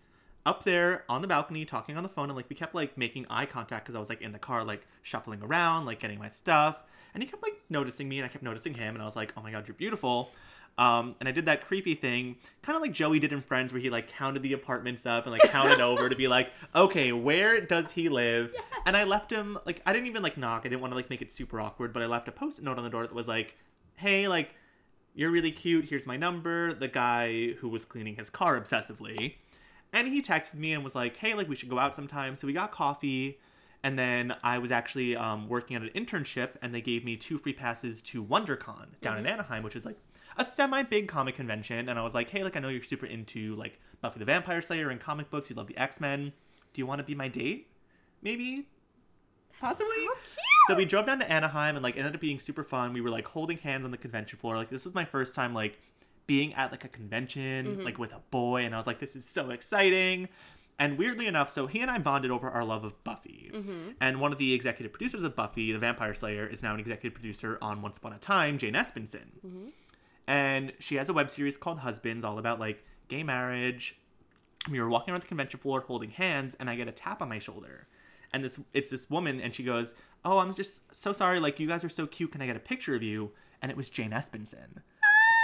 up 0.45 0.63
there 0.63 1.03
on 1.09 1.21
the 1.21 1.27
balcony 1.27 1.65
talking 1.65 1.97
on 1.97 2.03
the 2.03 2.09
phone, 2.09 2.29
and 2.29 2.35
like 2.35 2.49
we 2.49 2.55
kept 2.55 2.75
like 2.75 2.97
making 2.97 3.25
eye 3.29 3.45
contact 3.45 3.85
because 3.85 3.95
I 3.95 3.99
was 3.99 4.09
like 4.09 4.21
in 4.21 4.31
the 4.31 4.39
car, 4.39 4.63
like 4.63 4.85
shuffling 5.01 5.41
around, 5.41 5.85
like 5.85 5.99
getting 5.99 6.19
my 6.19 6.29
stuff, 6.29 6.77
and 7.13 7.23
he 7.23 7.29
kept 7.29 7.41
like 7.41 7.59
noticing 7.69 8.07
me, 8.07 8.19
and 8.19 8.25
I 8.25 8.27
kept 8.27 8.43
noticing 8.43 8.75
him, 8.75 8.93
and 8.93 9.01
I 9.01 9.05
was 9.05 9.15
like, 9.15 9.33
oh 9.35 9.41
my 9.41 9.51
god, 9.51 9.67
you're 9.67 9.75
beautiful. 9.75 10.31
Um, 10.77 11.15
and 11.19 11.29
I 11.29 11.31
did 11.31 11.45
that 11.45 11.65
creepy 11.65 11.95
thing, 11.95 12.35
kind 12.61 12.75
of 12.75 12.81
like 12.81 12.91
Joey 12.91 13.19
did 13.19 13.31
in 13.31 13.41
Friends, 13.41 13.71
where 13.71 13.81
he 13.81 13.89
like 13.89 14.09
counted 14.09 14.43
the 14.43 14.51
apartments 14.53 15.05
up 15.05 15.25
and 15.25 15.31
like 15.31 15.49
counted 15.49 15.79
over 15.81 16.09
to 16.09 16.15
be 16.15 16.27
like, 16.27 16.51
okay, 16.75 17.13
where 17.13 17.61
does 17.61 17.91
he 17.91 18.09
live? 18.09 18.53
And 18.85 18.97
I 18.97 19.05
left 19.05 19.31
him 19.31 19.57
like 19.65 19.81
I 19.85 19.93
didn't 19.93 20.07
even 20.07 20.21
like 20.21 20.37
knock. 20.37 20.61
I 20.65 20.69
didn't 20.69 20.81
want 20.81 20.91
to 20.91 20.95
like 20.95 21.09
make 21.09 21.21
it 21.21 21.31
super 21.31 21.61
awkward, 21.61 21.93
but 21.93 22.03
I 22.03 22.07
left 22.07 22.27
a 22.27 22.31
post-it 22.31 22.65
note 22.65 22.77
on 22.77 22.83
the 22.83 22.89
door 22.89 23.03
that 23.03 23.13
was 23.13 23.27
like, 23.27 23.55
hey, 23.95 24.27
like 24.27 24.53
you're 25.13 25.31
really 25.31 25.51
cute. 25.51 25.85
Here's 25.85 26.05
my 26.05 26.17
number. 26.17 26.73
The 26.73 26.89
guy 26.89 27.53
who 27.53 27.69
was 27.69 27.85
cleaning 27.85 28.15
his 28.17 28.29
car 28.29 28.59
obsessively. 28.59 29.35
And 29.93 30.09
he 30.09 30.21
texted 30.21 30.55
me 30.55 30.73
and 30.73 30.83
was 30.83 30.93
like, 30.93 31.15
hey, 31.15 31.33
like 31.33 31.47
we 31.47 31.55
should 31.55 31.69
go 31.69 31.79
out 31.79 31.95
sometime. 31.95 32.35
So 32.35 32.47
we 32.47 32.53
got 32.53 32.71
coffee. 32.71 33.39
And 33.81 33.97
then 33.97 34.35
I 34.43 34.57
was 34.57 34.71
actually 34.71 35.15
um, 35.15 35.47
working 35.47 35.77
at 35.77 35.83
an 35.83 35.89
internship 35.95 36.55
and 36.61 36.73
they 36.73 36.81
gave 36.81 37.05
me 37.05 37.15
two 37.15 37.37
free 37.37 37.53
passes 37.53 38.01
to 38.01 38.21
WonderCon 38.21 38.87
down 38.99 39.17
in 39.17 39.25
Anaheim, 39.25 39.63
which 39.63 39.75
is 39.75 39.85
like 39.85 39.97
a 40.37 40.45
semi 40.45 40.83
big 40.83 41.07
comic 41.07 41.35
convention. 41.35 41.89
And 41.89 41.97
I 41.97 42.03
was 42.03 42.13
like, 42.13 42.29
hey, 42.29 42.43
like 42.43 42.55
I 42.55 42.59
know 42.59 42.69
you're 42.69 42.83
super 42.83 43.05
into 43.05 43.55
like 43.55 43.79
Buffy 44.01 44.19
the 44.19 44.25
Vampire 44.25 44.61
Slayer 44.61 44.89
and 44.89 44.99
comic 44.99 45.29
books. 45.29 45.49
You 45.49 45.55
love 45.55 45.67
the 45.67 45.77
X 45.77 45.99
Men. 45.99 46.33
Do 46.73 46.81
you 46.81 46.85
want 46.85 46.99
to 46.99 47.05
be 47.05 47.15
my 47.15 47.27
date? 47.27 47.69
Maybe? 48.21 48.67
Possibly? 49.59 49.85
So 49.87 50.13
cute. 50.23 50.37
So 50.67 50.75
we 50.75 50.85
drove 50.85 51.05
down 51.05 51.19
to 51.19 51.31
Anaheim 51.31 51.75
and 51.75 51.83
like 51.83 51.97
ended 51.97 52.15
up 52.15 52.21
being 52.21 52.39
super 52.39 52.63
fun. 52.63 52.93
We 52.93 53.01
were 53.01 53.09
like 53.09 53.25
holding 53.25 53.57
hands 53.57 53.85
on 53.85 53.91
the 53.91 53.97
convention 53.97 54.37
floor. 54.39 54.57
Like 54.57 54.69
this 54.69 54.85
was 54.85 54.93
my 54.93 55.05
first 55.05 55.33
time 55.33 55.53
like 55.53 55.79
being 56.27 56.53
at 56.55 56.71
like 56.71 56.83
a 56.83 56.87
convention 56.87 57.67
mm-hmm. 57.67 57.81
like 57.81 57.99
with 57.99 58.11
a 58.11 58.19
boy 58.31 58.65
and 58.65 58.73
I 58.73 58.79
was 58.79 58.87
like 58.87 58.99
this 58.99 59.15
is 59.15 59.25
so 59.25 59.51
exciting. 59.51 60.27
And 60.77 60.97
weirdly 60.97 61.27
enough, 61.27 61.49
so 61.49 61.67
he 61.67 61.79
and 61.79 61.89
I 61.89 61.99
bonded 61.99 62.31
over 62.31 62.49
our 62.49 62.65
love 62.65 62.83
of 62.83 63.01
Buffy. 63.05 63.49
Mm-hmm. 63.53 63.91
And 64.01 64.19
one 64.19 64.33
of 64.33 64.37
the 64.37 64.53
executive 64.53 64.91
producers 64.91 65.23
of 65.23 65.33
Buffy, 65.33 65.71
the 65.71 65.79
Vampire 65.79 66.13
Slayer, 66.13 66.45
is 66.45 66.61
now 66.61 66.73
an 66.73 66.81
executive 66.81 67.13
producer 67.13 67.57
on 67.61 67.81
Once 67.81 67.97
Upon 67.97 68.11
a 68.11 68.17
Time, 68.17 68.57
Jane 68.57 68.73
Espenson. 68.73 69.27
Mm-hmm. 69.45 69.67
And 70.27 70.73
she 70.79 70.95
has 70.95 71.07
a 71.09 71.13
web 71.13 71.29
series 71.29 71.57
called 71.57 71.79
Husbands, 71.79 72.23
all 72.23 72.39
about 72.39 72.59
like 72.59 72.83
gay 73.07 73.23
marriage. 73.23 73.97
We 74.69 74.79
were 74.79 74.89
walking 74.89 75.11
around 75.11 75.21
the 75.21 75.27
convention 75.27 75.59
floor 75.59 75.81
holding 75.81 76.09
hands, 76.09 76.55
and 76.59 76.69
I 76.69 76.75
get 76.75 76.87
a 76.87 76.91
tap 76.91 77.21
on 77.21 77.29
my 77.29 77.39
shoulder. 77.39 77.87
And 78.33 78.43
this 78.43 78.59
it's 78.73 78.89
this 78.91 79.09
woman, 79.09 79.39
and 79.39 79.53
she 79.53 79.63
goes, 79.63 79.93
Oh, 80.23 80.39
I'm 80.39 80.53
just 80.55 80.95
so 80.95 81.13
sorry, 81.13 81.39
like 81.39 81.59
you 81.59 81.67
guys 81.67 81.83
are 81.83 81.89
so 81.89 82.07
cute. 82.07 82.31
Can 82.31 82.41
I 82.41 82.47
get 82.47 82.55
a 82.55 82.59
picture 82.59 82.95
of 82.95 83.03
you? 83.03 83.31
And 83.61 83.69
it 83.69 83.77
was 83.77 83.89
Jane 83.89 84.09
Espenson. 84.11 84.81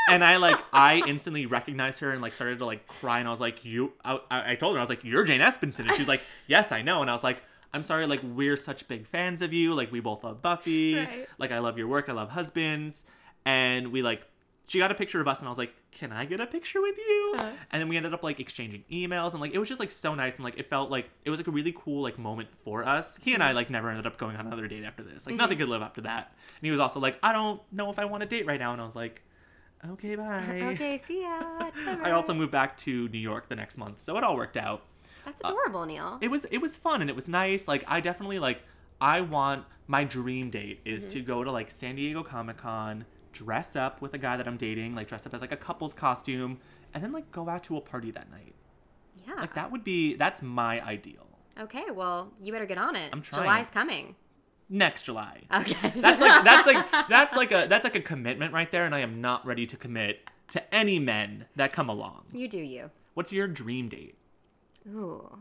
And 0.10 0.24
I 0.24 0.38
like 0.38 0.60
I 0.74 1.04
instantly 1.08 1.46
recognized 1.46 2.00
her 2.00 2.12
and 2.12 2.22
like 2.22 2.34
started 2.34 2.58
to 2.60 2.66
like 2.66 2.88
cry 2.88 3.20
and 3.20 3.28
I 3.28 3.32
was 3.32 3.40
like 3.40 3.64
you 3.64 3.94
I, 4.04 4.20
I 4.32 4.56
told 4.56 4.74
her 4.76 4.80
I 4.80 4.82
was 4.82 4.90
like 4.90 5.04
you're 5.04 5.24
Jane 5.24 5.40
Espenson 5.42 5.82
and 5.88 5.92
she's 5.92 6.08
like 6.08 6.22
yes 6.48 6.72
I 6.72 6.82
know 6.82 7.02
and 7.02 7.10
I 7.10 7.14
was 7.14 7.24
like 7.24 7.38
I'm 7.72 7.84
sorry 7.84 8.08
like 8.08 8.20
we're 8.24 8.58
such 8.58 8.88
big 8.88 9.06
fans 9.08 9.44
of 9.44 9.54
you 9.54 9.76
like 9.76 9.92
we 9.92 10.00
both 10.00 10.24
love 10.24 10.42
Buffy 10.42 10.96
Right. 10.96 11.28
like 11.38 11.52
I 11.52 11.60
love 11.60 11.78
your 11.78 11.88
work 11.88 12.10
I 12.10 12.14
love 12.14 12.32
Husbands 12.32 13.06
and 13.46 13.92
we 13.92 14.02
like 14.02 14.24
she 14.72 14.80
got 14.80 14.90
a 14.90 14.96
picture 14.96 15.20
of 15.20 15.28
us 15.28 15.40
and 15.40 15.48
I 15.48 15.52
was 15.52 15.58
like 15.58 15.74
can 15.92 16.14
I 16.14 16.24
get 16.24 16.40
a 16.40 16.48
picture 16.48 16.82
with 16.82 16.98
you 16.98 17.36
Uh. 17.38 17.52
and 17.72 17.82
then 17.82 17.90
we 17.90 17.98
ended 17.98 18.14
up 18.14 18.24
like 18.24 18.40
exchanging 18.40 18.86
emails 18.90 19.34
and 19.34 19.42
like 19.42 19.54
it 19.54 19.60
was 19.60 19.68
just 19.68 19.82
like 19.82 19.92
so 19.92 20.16
nice 20.16 20.36
and 20.36 20.46
like 20.46 20.58
it 20.58 20.70
felt 20.70 20.90
like 20.90 21.10
it 21.26 21.30
was 21.30 21.40
like 21.40 21.48
a 21.48 21.52
really 21.52 21.76
cool 21.78 22.02
like 22.02 22.18
moment 22.18 22.48
for 22.64 22.86
us 22.86 23.18
he 23.22 23.34
and 23.34 23.44
I 23.44 23.48
mm-hmm. 23.48 23.58
like 23.58 23.70
never 23.70 23.90
ended 23.90 24.08
up 24.08 24.18
going 24.18 24.38
on 24.38 24.48
another 24.48 24.70
date 24.70 24.86
after 24.86 25.04
this 25.04 25.26
like 25.26 25.34
mm-hmm. 25.34 25.42
nothing 25.42 25.58
could 25.58 25.68
live 25.68 25.82
up 25.82 25.96
to 25.96 26.02
that 26.02 26.34
and 26.60 26.66
he 26.66 26.72
was 26.72 26.80
also 26.80 27.02
like 27.02 27.20
I 27.22 27.34
don't 27.34 27.62
know 27.72 27.90
if 27.90 28.00
I 28.00 28.06
want 28.06 28.24
a 28.24 28.26
date 28.26 28.46
right 28.46 28.60
now 28.60 28.72
and 28.72 28.82
I 28.82 28.86
was 28.86 28.96
like 28.96 29.22
okay 29.92 30.16
bye 30.16 30.62
Okay, 30.74 31.02
see 31.06 31.24
ya. 31.24 31.42
I 32.04 32.12
also 32.12 32.34
moved 32.34 32.52
back 32.52 32.78
to 32.80 33.10
New 33.10 33.20
York 33.20 33.50
the 33.50 33.56
next 33.56 33.78
month, 33.78 34.00
so 34.00 34.18
it 34.18 34.24
all 34.24 34.38
worked 34.38 34.58
out. 34.58 34.84
That's 35.26 35.42
uh, 35.44 35.50
adorable, 35.50 35.86
Neil. 35.86 36.18
It 36.22 36.30
was 36.30 36.46
it 36.46 36.60
was 36.60 36.76
fun 36.76 37.02
and 37.02 37.10
it 37.10 37.16
was 37.16 37.28
nice. 37.28 37.68
Like 37.68 37.84
I 37.88 38.00
definitely 38.00 38.40
like 38.40 38.64
I 39.02 39.22
want 39.22 39.66
my 39.88 40.04
dream 40.04 40.50
date 40.50 40.80
is 40.86 41.04
mm-hmm. 41.04 41.12
to 41.12 41.22
go 41.22 41.44
to 41.44 41.52
like 41.52 41.72
San 41.72 41.96
Diego 41.96 42.24
Comic 42.24 42.58
Con, 42.58 43.06
dress 43.32 43.76
up 43.76 44.02
with 44.02 44.14
a 44.14 44.18
guy 44.18 44.38
that 44.38 44.48
I'm 44.48 44.58
dating, 44.58 44.96
like 44.96 45.08
dress 45.08 45.26
up 45.26 45.34
as 45.34 45.42
like 45.42 45.52
a 45.52 45.58
couple's 45.58 45.94
costume, 45.94 46.60
and 46.94 47.04
then 47.04 47.12
like 47.12 47.32
go 47.32 47.50
out 47.50 47.64
to 47.64 47.78
a 47.78 47.82
party 47.82 48.12
that 48.12 48.30
night. 48.32 48.56
yeah. 49.28 49.36
Like 49.36 49.54
that 49.56 49.72
would 49.72 49.84
be 49.84 50.16
that's 50.16 50.42
my 50.42 50.82
ideal. 50.86 51.28
Okay, 51.60 51.86
well, 51.94 52.32
you 52.42 52.52
better 52.52 52.66
get 52.66 52.78
on 52.78 52.96
it. 52.96 53.10
I'm 53.12 53.22
trying. 53.22 53.44
July's 53.44 53.70
coming. 53.70 54.16
Next 54.70 55.04
July. 55.04 55.42
Okay. 55.54 55.94
That's 55.98 56.22
like 56.22 56.44
that's 56.46 56.68
like 56.68 56.92
that's 57.10 57.36
like 57.36 57.52
a 57.52 57.68
that's 57.68 57.84
like 57.84 57.96
a 57.96 58.02
commitment 58.02 58.54
right 58.54 58.72
there, 58.72 58.86
and 58.86 58.96
I 58.96 59.00
am 59.00 59.20
not 59.22 59.46
ready 59.46 59.66
to 59.66 59.78
commit 59.78 60.22
to 60.52 60.74
any 60.74 61.00
men 61.00 61.46
that 61.56 61.74
come 61.74 61.90
along. 61.90 62.26
you 62.32 62.48
do 62.48 62.58
you. 62.60 62.90
What's 63.14 63.34
your 63.34 63.48
dream 63.48 63.90
date? 63.90 64.16
Ooh. 64.88 65.40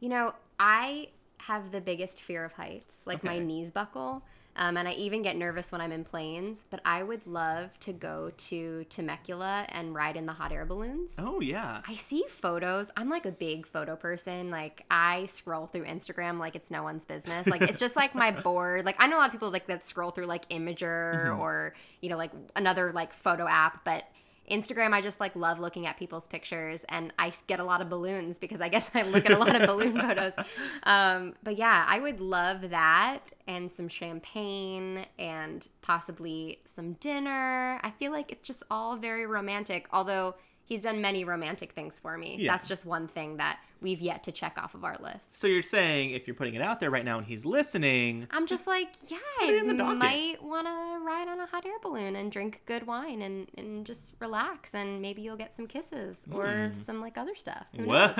You 0.00 0.08
know, 0.08 0.34
I 0.58 1.08
have 1.38 1.70
the 1.72 1.80
biggest 1.80 2.22
fear 2.22 2.44
of 2.44 2.52
heights. 2.52 3.06
Like 3.06 3.24
my 3.24 3.38
knees 3.38 3.70
buckle. 3.70 4.22
Um, 4.56 4.76
and 4.76 4.88
I 4.88 4.92
even 4.92 5.22
get 5.22 5.36
nervous 5.36 5.70
when 5.70 5.80
I'm 5.80 5.92
in 5.92 6.04
planes, 6.04 6.64
but 6.68 6.80
I 6.84 7.02
would 7.02 7.26
love 7.26 7.78
to 7.80 7.92
go 7.92 8.32
to 8.36 8.84
Temecula 8.84 9.66
and 9.68 9.94
ride 9.94 10.16
in 10.16 10.26
the 10.26 10.32
hot 10.32 10.52
air 10.52 10.64
balloons. 10.64 11.14
Oh 11.18 11.40
yeah. 11.40 11.82
I 11.86 11.94
see 11.94 12.24
photos. 12.28 12.90
I'm 12.96 13.10
like 13.10 13.26
a 13.26 13.32
big 13.32 13.66
photo 13.66 13.96
person. 13.96 14.50
Like 14.50 14.84
I 14.90 15.26
scroll 15.26 15.66
through 15.66 15.84
Instagram 15.84 16.38
like 16.38 16.56
it's 16.56 16.70
no 16.70 16.82
one's 16.82 17.04
business. 17.04 17.46
Like 17.46 17.62
it's 17.62 17.80
just 17.80 17.96
like 17.96 18.14
my 18.14 18.30
board. 18.42 18.84
Like 18.84 18.96
I 18.98 19.06
know 19.06 19.18
a 19.18 19.20
lot 19.20 19.26
of 19.26 19.32
people 19.32 19.50
like 19.50 19.66
that 19.66 19.84
scroll 19.84 20.10
through 20.10 20.26
like 20.26 20.48
Imgur 20.48 21.38
or 21.38 21.74
you 22.00 22.08
know 22.08 22.16
like 22.16 22.32
another 22.54 22.92
like 22.92 23.12
photo 23.12 23.46
app, 23.46 23.84
but 23.84 24.04
Instagram 24.50 24.92
I 24.92 25.00
just 25.00 25.20
like 25.20 25.34
love 25.36 25.58
looking 25.58 25.86
at 25.86 25.96
people's 25.96 26.26
pictures 26.26 26.84
and 26.88 27.12
I 27.18 27.32
get 27.46 27.60
a 27.60 27.64
lot 27.64 27.80
of 27.80 27.88
balloons 27.88 28.38
because 28.38 28.60
I 28.60 28.68
guess 28.68 28.90
I 28.94 29.02
look 29.02 29.26
at 29.26 29.32
a 29.32 29.38
lot 29.38 29.60
of 29.60 29.66
balloon 29.66 30.00
photos. 30.00 30.32
Um, 30.84 31.34
but 31.42 31.56
yeah, 31.56 31.84
I 31.88 31.98
would 31.98 32.20
love 32.20 32.70
that 32.70 33.20
and 33.46 33.70
some 33.70 33.88
champagne 33.88 35.06
and 35.18 35.66
possibly 35.82 36.58
some 36.64 36.94
dinner. 36.94 37.80
I 37.82 37.90
feel 37.90 38.12
like 38.12 38.32
it's 38.32 38.46
just 38.46 38.62
all 38.70 38.96
very 38.96 39.26
romantic. 39.26 39.88
Although 39.92 40.34
he's 40.66 40.82
done 40.82 41.00
many 41.00 41.24
romantic 41.24 41.72
things 41.72 41.98
for 41.98 42.18
me. 42.18 42.36
Yeah. 42.38 42.52
That's 42.52 42.68
just 42.68 42.84
one 42.84 43.08
thing 43.08 43.38
that 43.38 43.58
we've 43.80 44.00
yet 44.00 44.24
to 44.24 44.32
check 44.32 44.58
off 44.58 44.74
of 44.74 44.84
our 44.84 44.96
list. 45.00 45.36
So 45.36 45.46
you're 45.46 45.62
saying 45.62 46.10
if 46.10 46.26
you're 46.26 46.34
putting 46.34 46.54
it 46.54 46.60
out 46.62 46.80
there 46.80 46.90
right 46.90 47.04
now 47.04 47.18
and 47.18 47.26
he's 47.26 47.44
listening, 47.46 48.26
I'm 48.30 48.46
just 48.46 48.66
like, 48.66 48.88
yeah, 49.08 49.16
Put 49.40 49.48
it 49.50 49.64
in 49.64 49.76
the 49.76 49.84
I 49.84 49.94
might 49.94 50.42
want 50.42 50.66
to 50.66 51.04
ride 51.04 51.28
on 51.28 51.40
a 51.40 51.46
hot 51.46 51.64
air 51.64 51.78
balloon 51.82 52.16
and 52.16 52.30
drink 52.32 52.62
good 52.66 52.86
wine 52.86 53.22
and, 53.22 53.46
and 53.56 53.86
just 53.86 54.14
relax, 54.20 54.74
and 54.74 55.00
maybe 55.00 55.22
you'll 55.22 55.36
get 55.36 55.54
some 55.54 55.66
kisses 55.66 56.24
or 56.32 56.70
some 56.72 57.00
like 57.00 57.16
other 57.16 57.34
stuff. 57.34 57.66
Who 57.76 57.84
whoa. 57.84 58.12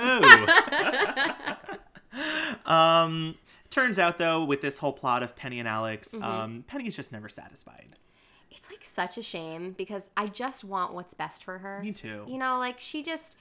um, 2.66 3.34
turns 3.70 3.98
out 3.98 4.18
though, 4.18 4.44
with 4.44 4.60
this 4.60 4.78
whole 4.78 4.92
plot 4.92 5.22
of 5.22 5.36
Penny 5.36 5.58
and 5.58 5.68
Alex, 5.68 6.14
Mm-hmm. 6.14 6.22
um, 6.22 6.64
Penny's 6.66 6.94
just 6.96 7.12
never 7.12 7.28
satisfied. 7.28 7.96
It's 8.56 8.70
like 8.70 8.82
such 8.82 9.18
a 9.18 9.22
shame 9.22 9.74
because 9.76 10.08
I 10.16 10.28
just 10.28 10.64
want 10.64 10.94
what's 10.94 11.14
best 11.14 11.44
for 11.44 11.58
her. 11.58 11.80
Me 11.82 11.92
too. 11.92 12.24
You 12.26 12.38
know, 12.38 12.58
like 12.58 12.80
she 12.80 13.02
just 13.02 13.36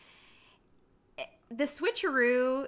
eh, 1.17 1.23
the 1.49 1.63
switcheroo 1.63 2.67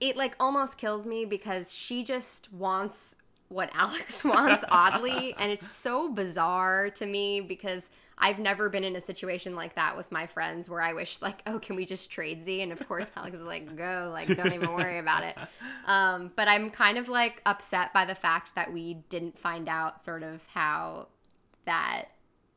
it 0.00 0.16
like 0.16 0.36
almost 0.38 0.78
kills 0.78 1.06
me 1.06 1.24
because 1.24 1.72
she 1.72 2.04
just 2.04 2.52
wants 2.52 3.16
what 3.48 3.70
Alex 3.74 4.22
wants 4.24 4.64
oddly 4.70 5.34
and 5.38 5.50
it's 5.50 5.66
so 5.66 6.12
bizarre 6.12 6.90
to 6.90 7.06
me 7.06 7.40
because 7.40 7.90
I've 8.20 8.38
never 8.38 8.68
been 8.68 8.84
in 8.84 8.96
a 8.96 9.00
situation 9.00 9.54
like 9.54 9.76
that 9.76 9.96
with 9.96 10.10
my 10.10 10.26
friends 10.26 10.68
where 10.68 10.80
I 10.80 10.92
wish 10.92 11.22
like, 11.22 11.42
oh, 11.46 11.58
can 11.58 11.76
we 11.76 11.86
just 11.86 12.10
trade 12.10 12.42
Z? 12.42 12.60
And 12.62 12.72
of 12.72 12.86
course 12.88 13.10
Alex 13.16 13.36
is 13.36 13.42
like, 13.42 13.76
go, 13.76 14.10
like 14.12 14.28
don't 14.36 14.52
even 14.52 14.72
worry 14.72 14.98
about 14.98 15.24
it. 15.24 15.36
Um, 15.86 16.32
but 16.36 16.48
I'm 16.48 16.68
kind 16.70 16.98
of 16.98 17.08
like 17.08 17.40
upset 17.46 17.94
by 17.94 18.04
the 18.04 18.14
fact 18.14 18.54
that 18.56 18.70
we 18.70 18.94
didn't 19.08 19.38
find 19.38 19.70
out 19.70 20.04
sort 20.04 20.22
of 20.22 20.42
how 20.48 21.08
that 21.64 22.08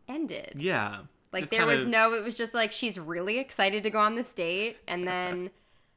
ended. 0.10 0.56
Yeah. 0.58 1.04
Like 1.32 1.50
there 1.50 1.66
was 1.66 1.84
of- 1.84 1.88
no, 1.88 2.14
it 2.14 2.24
was 2.24 2.36
just 2.36 2.54
like 2.54 2.74
she's 2.74 3.00
really 3.00 3.40
excited 3.40 3.84
to 3.84 3.90
go 3.90 4.00
on 4.00 4.16
this 4.16 4.34
date, 4.34 4.80
and 4.88 5.08
then 5.08 5.50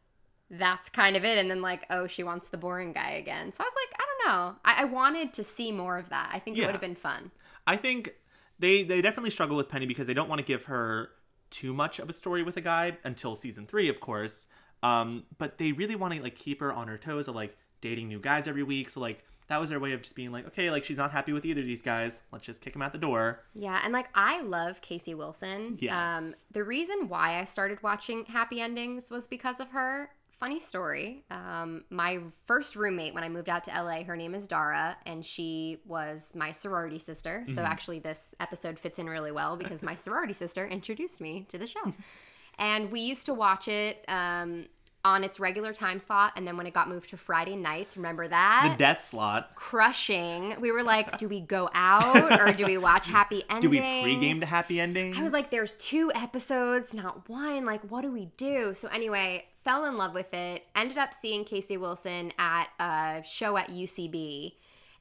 that's 0.50 0.88
kind 0.88 1.16
of 1.16 1.24
it. 1.24 1.38
And 1.38 1.50
then 1.50 1.60
like, 1.60 1.86
oh, 1.90 2.06
she 2.06 2.22
wants 2.22 2.48
the 2.48 2.56
boring 2.56 2.92
guy 2.92 3.10
again. 3.12 3.50
So 3.50 3.64
I 3.64 3.66
was 3.66 3.74
like, 3.74 4.00
I 4.00 4.04
don't 4.06 4.32
know. 4.32 4.56
I, 4.64 4.82
I 4.82 4.84
wanted 4.84 5.32
to 5.34 5.42
see 5.42 5.72
more 5.72 5.98
of 5.98 6.08
that. 6.10 6.30
I 6.32 6.38
think 6.38 6.56
it 6.56 6.60
would 6.62 6.72
have 6.72 6.80
been 6.80 6.94
fun. 6.94 7.32
I 7.66 7.76
think 7.76 8.14
they 8.58 8.82
they 8.82 9.00
definitely 9.02 9.30
struggle 9.30 9.56
with 9.56 9.68
Penny 9.68 9.86
because 9.86 10.06
they 10.06 10.14
don't 10.14 10.28
want 10.28 10.38
to 10.40 10.44
give 10.44 10.64
her 10.64 11.10
too 11.50 11.72
much 11.74 11.98
of 11.98 12.08
a 12.08 12.12
story 12.12 12.42
with 12.42 12.56
a 12.56 12.60
guy 12.60 12.96
until 13.04 13.36
season 13.36 13.66
three, 13.66 13.88
of 13.88 14.00
course. 14.00 14.46
Um, 14.82 15.24
but 15.38 15.58
they 15.58 15.72
really 15.72 15.96
want 15.96 16.14
to 16.14 16.22
like 16.22 16.36
keep 16.36 16.60
her 16.60 16.72
on 16.72 16.88
her 16.88 16.98
toes 16.98 17.28
of 17.28 17.34
like 17.34 17.56
dating 17.80 18.08
new 18.08 18.18
guys 18.18 18.46
every 18.46 18.62
week. 18.62 18.88
So 18.88 19.00
like 19.00 19.24
that 19.48 19.60
was 19.60 19.68
their 19.70 19.78
way 19.80 19.92
of 19.92 20.02
just 20.02 20.16
being 20.16 20.32
like, 20.32 20.46
okay, 20.48 20.70
like 20.70 20.84
she's 20.84 20.96
not 20.98 21.10
happy 21.10 21.32
with 21.32 21.44
either 21.44 21.60
of 21.60 21.66
these 21.66 21.82
guys. 21.82 22.20
Let's 22.32 22.46
just 22.46 22.60
kick 22.60 22.74
him 22.74 22.82
out 22.82 22.92
the 22.92 22.98
door. 22.98 23.40
Yeah, 23.54 23.80
and 23.84 23.92
like 23.92 24.08
I 24.14 24.40
love 24.42 24.80
Casey 24.80 25.14
Wilson. 25.14 25.66
Um, 25.66 25.78
Yes. 25.80 26.44
the 26.50 26.64
reason 26.64 27.08
why 27.08 27.38
I 27.40 27.44
started 27.44 27.82
watching 27.82 28.24
Happy 28.26 28.60
Endings 28.60 29.10
was 29.10 29.26
because 29.26 29.60
of 29.60 29.68
her. 29.70 30.10
Funny 30.40 30.60
story. 30.60 31.24
Um, 31.30 31.84
my 31.90 32.18
first 32.44 32.76
roommate 32.76 33.14
when 33.14 33.24
I 33.24 33.28
moved 33.28 33.48
out 33.48 33.64
to 33.64 33.70
LA, 33.70 34.02
her 34.02 34.16
name 34.16 34.34
is 34.34 34.46
Dara, 34.48 34.96
and 35.06 35.24
she 35.24 35.80
was 35.86 36.32
my 36.34 36.52
sorority 36.52 36.98
sister. 36.98 37.44
So 37.54 37.62
actually, 37.62 38.00
this 38.00 38.34
episode 38.40 38.78
fits 38.78 38.98
in 38.98 39.08
really 39.08 39.32
well 39.32 39.56
because 39.56 39.82
my 39.82 39.94
sorority 39.94 40.34
sister 40.34 40.66
introduced 40.66 41.20
me 41.20 41.46
to 41.48 41.58
the 41.58 41.66
show. 41.66 41.94
and 42.58 42.90
we 42.90 43.00
used 43.00 43.26
to 43.26 43.34
watch 43.34 43.68
it 43.68 44.04
um, 44.08 44.66
on 45.04 45.22
its 45.22 45.38
regular 45.38 45.72
time 45.72 46.00
slot, 46.00 46.32
and 46.36 46.46
then 46.46 46.56
when 46.56 46.66
it 46.66 46.72
got 46.72 46.88
moved 46.88 47.10
to 47.10 47.16
Friday 47.16 47.56
nights, 47.56 47.96
remember 47.96 48.26
that? 48.26 48.70
The 48.72 48.78
death 48.78 49.04
slot. 49.04 49.54
crushing. 49.54 50.54
We 50.60 50.72
were 50.72 50.82
like, 50.82 51.18
do 51.18 51.28
we 51.28 51.40
go 51.40 51.68
out 51.74 52.40
or 52.40 52.52
do 52.52 52.64
we 52.64 52.78
watch 52.78 53.06
happy 53.06 53.42
endings? 53.50 53.62
Do 53.64 53.68
we 53.70 53.78
pregame 53.78 54.40
to 54.40 54.46
happy 54.46 54.80
endings? 54.80 55.18
I 55.18 55.22
was 55.22 55.32
like, 55.32 55.50
there's 55.50 55.72
two 55.74 56.10
episodes, 56.14 56.94
not 56.94 57.28
one. 57.28 57.64
Like, 57.64 57.82
what 57.90 58.02
do 58.02 58.10
we 58.10 58.30
do? 58.36 58.74
So 58.74 58.88
anyway, 58.88 59.46
fell 59.62 59.84
in 59.84 59.96
love 59.96 60.14
with 60.14 60.32
it. 60.32 60.64
Ended 60.74 60.98
up 60.98 61.12
seeing 61.12 61.44
Casey 61.44 61.76
Wilson 61.76 62.32
at 62.38 62.68
a 62.78 63.22
show 63.24 63.56
at 63.56 63.68
UCB, 63.68 64.52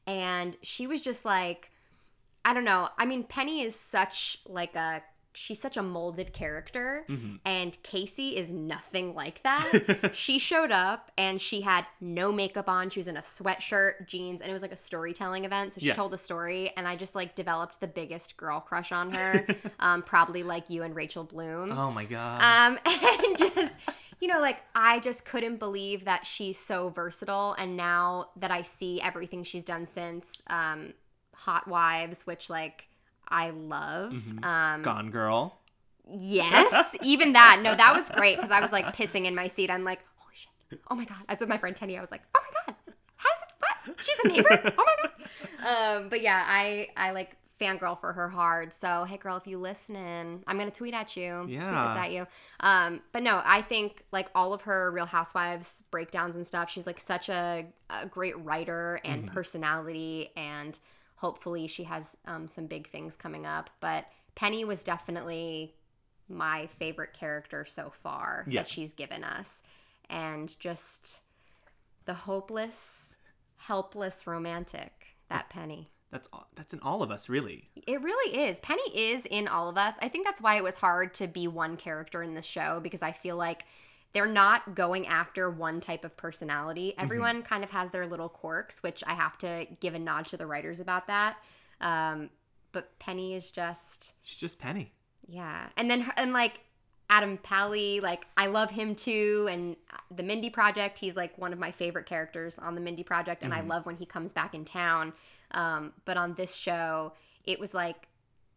and 0.08 0.58
she 0.62 0.88
was 0.88 1.02
just 1.02 1.24
like, 1.26 1.70
I 2.46 2.54
don't 2.54 2.66
know. 2.66 2.90
I 2.98 3.06
mean, 3.06 3.24
Penny 3.24 3.62
is 3.62 3.74
such 3.76 4.38
like 4.48 4.76
a 4.76 5.02
she's 5.36 5.60
such 5.60 5.78
a 5.78 5.82
molded 5.84 6.32
character 6.34 7.06
Mhm. 7.10 7.40
and 7.46 7.82
Casey 7.84 8.38
is 8.38 8.52
nothing 8.52 9.16
like 9.16 9.42
that. 9.44 10.12
she 10.14 10.38
showed 10.40 10.72
up 10.72 11.12
and 11.18 11.42
she 11.42 11.62
had 11.62 11.86
no 12.00 12.32
makeup 12.32 12.70
on. 12.70 12.90
She 12.90 13.00
was 13.00 13.08
in 13.08 13.18
a 13.18 13.22
sweatshirt, 13.22 14.08
jeans, 14.08 14.42
and 14.42 14.50
it 14.50 14.54
was 14.54 14.62
like 14.62 14.72
a 14.72 14.76
storytelling 14.78 15.46
event. 15.46 15.74
So 15.74 15.80
she 15.82 15.88
Yeah. 15.88 15.94
told 15.96 16.14
a 16.14 16.18
story 16.18 16.72
and 16.78 16.88
I 16.88 16.96
just 16.96 17.16
like 17.16 17.36
developed 17.36 17.80
the 17.80 17.88
biggest 17.88 18.38
girl 18.38 18.60
crush 18.60 18.92
on 18.92 19.12
her. 19.12 19.46
um, 19.80 20.04
probably 20.04 20.44
like 20.44 20.70
you 20.70 20.84
and 20.84 20.96
Rachel 20.96 21.24
Bloom. 21.24 21.72
oh 21.72 21.92
my 21.92 22.06
god. 22.06 22.42
Um, 22.42 22.80
and 22.86 23.38
just, 23.38 23.80
you 24.22 24.28
know, 24.28 24.40
like 24.40 24.62
I 24.76 25.00
just 25.00 25.26
couldn't 25.26 25.58
believe 25.58 26.06
that 26.06 26.26
she's 26.26 26.58
so 26.60 26.90
versatile. 26.90 27.56
And 27.58 27.76
now 27.76 28.30
that 28.38 28.52
I 28.52 28.62
see 28.62 29.02
everything 29.02 29.44
she's 29.44 29.64
done 29.64 29.86
since 29.86 30.42
um, 30.48 30.94
Hot 31.36 31.68
Wives, 31.68 32.28
which 32.28 32.50
like 32.50 32.88
I 33.28 33.50
love. 33.52 34.14
Mhm. 34.14 34.46
Um, 34.46 34.82
Gone 34.82 35.10
girl. 35.10 35.58
yes, 36.10 36.96
even 37.04 37.34
that. 37.34 37.62
No, 37.64 37.76
that 37.76 37.96
was 37.96 38.10
great 38.10 38.36
because 38.38 38.52
I 38.52 38.60
was 38.60 38.72
like 38.72 38.86
pissing 38.96 39.26
in 39.26 39.36
my 39.36 39.48
seat. 39.48 39.70
I'm 39.72 39.84
like, 39.84 40.00
holy 40.18 40.36
shit. 40.36 40.80
Oh 40.90 40.96
my 40.96 41.06
God. 41.06 41.18
I 41.28 41.34
was 41.34 41.40
with 41.40 41.50
my 41.50 41.58
friend 41.58 41.76
Tenny. 41.76 41.98
I 41.98 42.02
was 42.02 42.12
like, 42.12 42.22
oh 42.36 42.40
my 42.44 42.74
God. 42.74 42.76
How 43.16 43.30
does 43.30 43.40
this, 43.42 43.54
what? 43.60 44.00
She's 44.06 44.18
a 44.26 44.28
neighbor? 44.36 44.74
Oh 44.78 44.86
my 44.86 45.10
God. 45.10 45.98
Um, 46.04 46.10
but 46.10 46.22
yeah, 46.22 46.44
I, 46.46 46.90
I 46.98 47.12
like 47.12 47.38
fangirl 47.62 48.00
for 48.02 48.12
her 48.12 48.28
hard. 48.28 48.74
So, 48.74 49.06
hey 49.06 49.16
girl, 49.18 49.38
if 49.38 49.48
you 49.48 49.58
listening, 49.58 50.44
I'm 50.46 50.58
going 50.58 50.70
to 50.70 50.78
tweet 50.78 50.94
at 50.94 51.16
you. 51.16 51.44
Tweet 51.46 51.60
this 51.60 51.68
Yeah. 51.68 51.96
at 51.98 52.12
you. 52.12 52.28
Um, 52.60 53.02
but 53.14 53.24
no, 53.24 53.42
I 53.46 53.62
think 53.62 54.04
like 54.12 54.30
all 54.36 54.52
of 54.54 54.64
her 54.64 54.92
Real 54.92 55.06
Housewives 55.06 55.84
breakdowns 55.90 56.36
and 56.36 56.46
stuff, 56.46 56.70
she's 56.70 56.86
like 56.86 57.00
such 57.00 57.30
a, 57.30 57.66
a 57.90 58.06
great 58.06 58.38
writer 58.44 59.00
and 59.06 59.24
Mm-hmm. 59.26 59.34
personality. 59.34 60.32
And 60.36 60.78
hopefully 61.24 61.68
she 61.68 61.84
has 61.84 62.18
um, 62.26 62.50
some 62.50 62.68
big 62.68 62.86
things 62.86 63.16
coming 63.16 63.46
up. 63.46 63.70
But 63.80 64.08
Penny 64.36 64.66
was 64.66 64.84
definitely 64.84 65.74
my 66.28 66.68
favorite 66.80 67.14
character 67.14 67.64
so 67.64 67.94
far 68.04 68.44
Yeah. 68.50 68.60
that 68.60 68.68
she's 68.68 68.92
given 68.92 69.24
us. 69.24 69.64
And 70.10 70.54
just 70.60 71.22
the 72.04 72.14
hopeless, 72.14 73.16
helpless 73.56 74.28
romantic, 74.28 74.92
that 75.30 75.50
Penny. 75.50 75.88
That's 76.12 76.28
all, 76.34 76.46
that's 76.56 76.74
in 76.74 76.82
all 76.82 77.02
of 77.02 77.10
us, 77.10 77.30
really. 77.30 77.70
It 77.88 78.02
really 78.02 78.38
is. 78.46 78.60
Penny 78.60 78.84
is 78.94 79.26
in 79.26 79.48
all 79.48 79.70
of 79.70 79.78
us. 79.78 79.96
I 80.02 80.10
think 80.10 80.26
that's 80.26 80.42
why 80.42 80.58
it 80.58 80.64
was 80.64 80.76
hard 80.78 81.14
to 81.16 81.28
be 81.28 81.48
one 81.48 81.78
character 81.78 82.22
in 82.22 82.34
this 82.34 82.46
show 82.46 82.82
because 82.84 83.02
I 83.02 83.14
feel 83.14 83.38
like 83.38 83.64
they're 84.14 84.26
not 84.28 84.76
going 84.76 85.08
after 85.08 85.50
one 85.50 85.82
type 85.82 86.06
of 86.06 86.16
personality. 86.16 86.94
Everyone 86.98 87.42
kind 87.42 87.64
of 87.64 87.72
has 87.72 87.90
their 87.90 88.06
little 88.06 88.30
quirks, 88.30 88.84
which 88.84 89.04
I 89.08 89.14
have 89.14 89.38
to 89.40 89.66
give 89.80 89.96
a 89.96 90.00
nod 90.00 90.28
to 90.28 90.38
the 90.38 90.46
writers 90.46 90.80
about 90.80 91.08
that. 91.08 91.38
Um, 91.82 92.30
but 92.72 92.98
Penny 93.00 93.34
is 93.36 93.52
just 93.52 94.14
She's 94.22 94.38
just 94.38 94.60
Penny. 94.60 94.92
yeah. 95.28 95.68
And 95.78 95.90
then 95.90 96.12
and 96.16 96.32
like 96.34 96.60
Adam 97.10 97.38
Pally, 97.38 98.00
like 98.00 98.26
I 98.38 98.48
love 98.48 98.70
him 98.72 98.96
too 98.96 99.48
and 99.52 99.76
the 100.16 100.24
Mindy 100.24 100.50
Project, 100.50 100.98
he's 101.00 101.16
like 101.16 101.38
one 101.38 101.54
of 101.54 101.60
my 101.60 101.72
favorite 101.72 102.06
characters 102.06 102.58
on 102.58 102.76
the 102.76 102.82
Mindy 102.82 103.04
Project 103.04 103.44
and 103.44 103.54
I 103.54 103.62
love 103.62 103.86
when 103.86 103.96
he 103.98 104.06
comes 104.06 104.32
back 104.34 104.54
in 104.56 104.64
town. 104.66 105.14
Um, 105.52 105.94
but 106.06 106.18
on 106.18 106.34
this 106.36 106.56
show, 106.56 107.14
it 107.46 107.60
was 107.60 107.74
like 107.74 108.08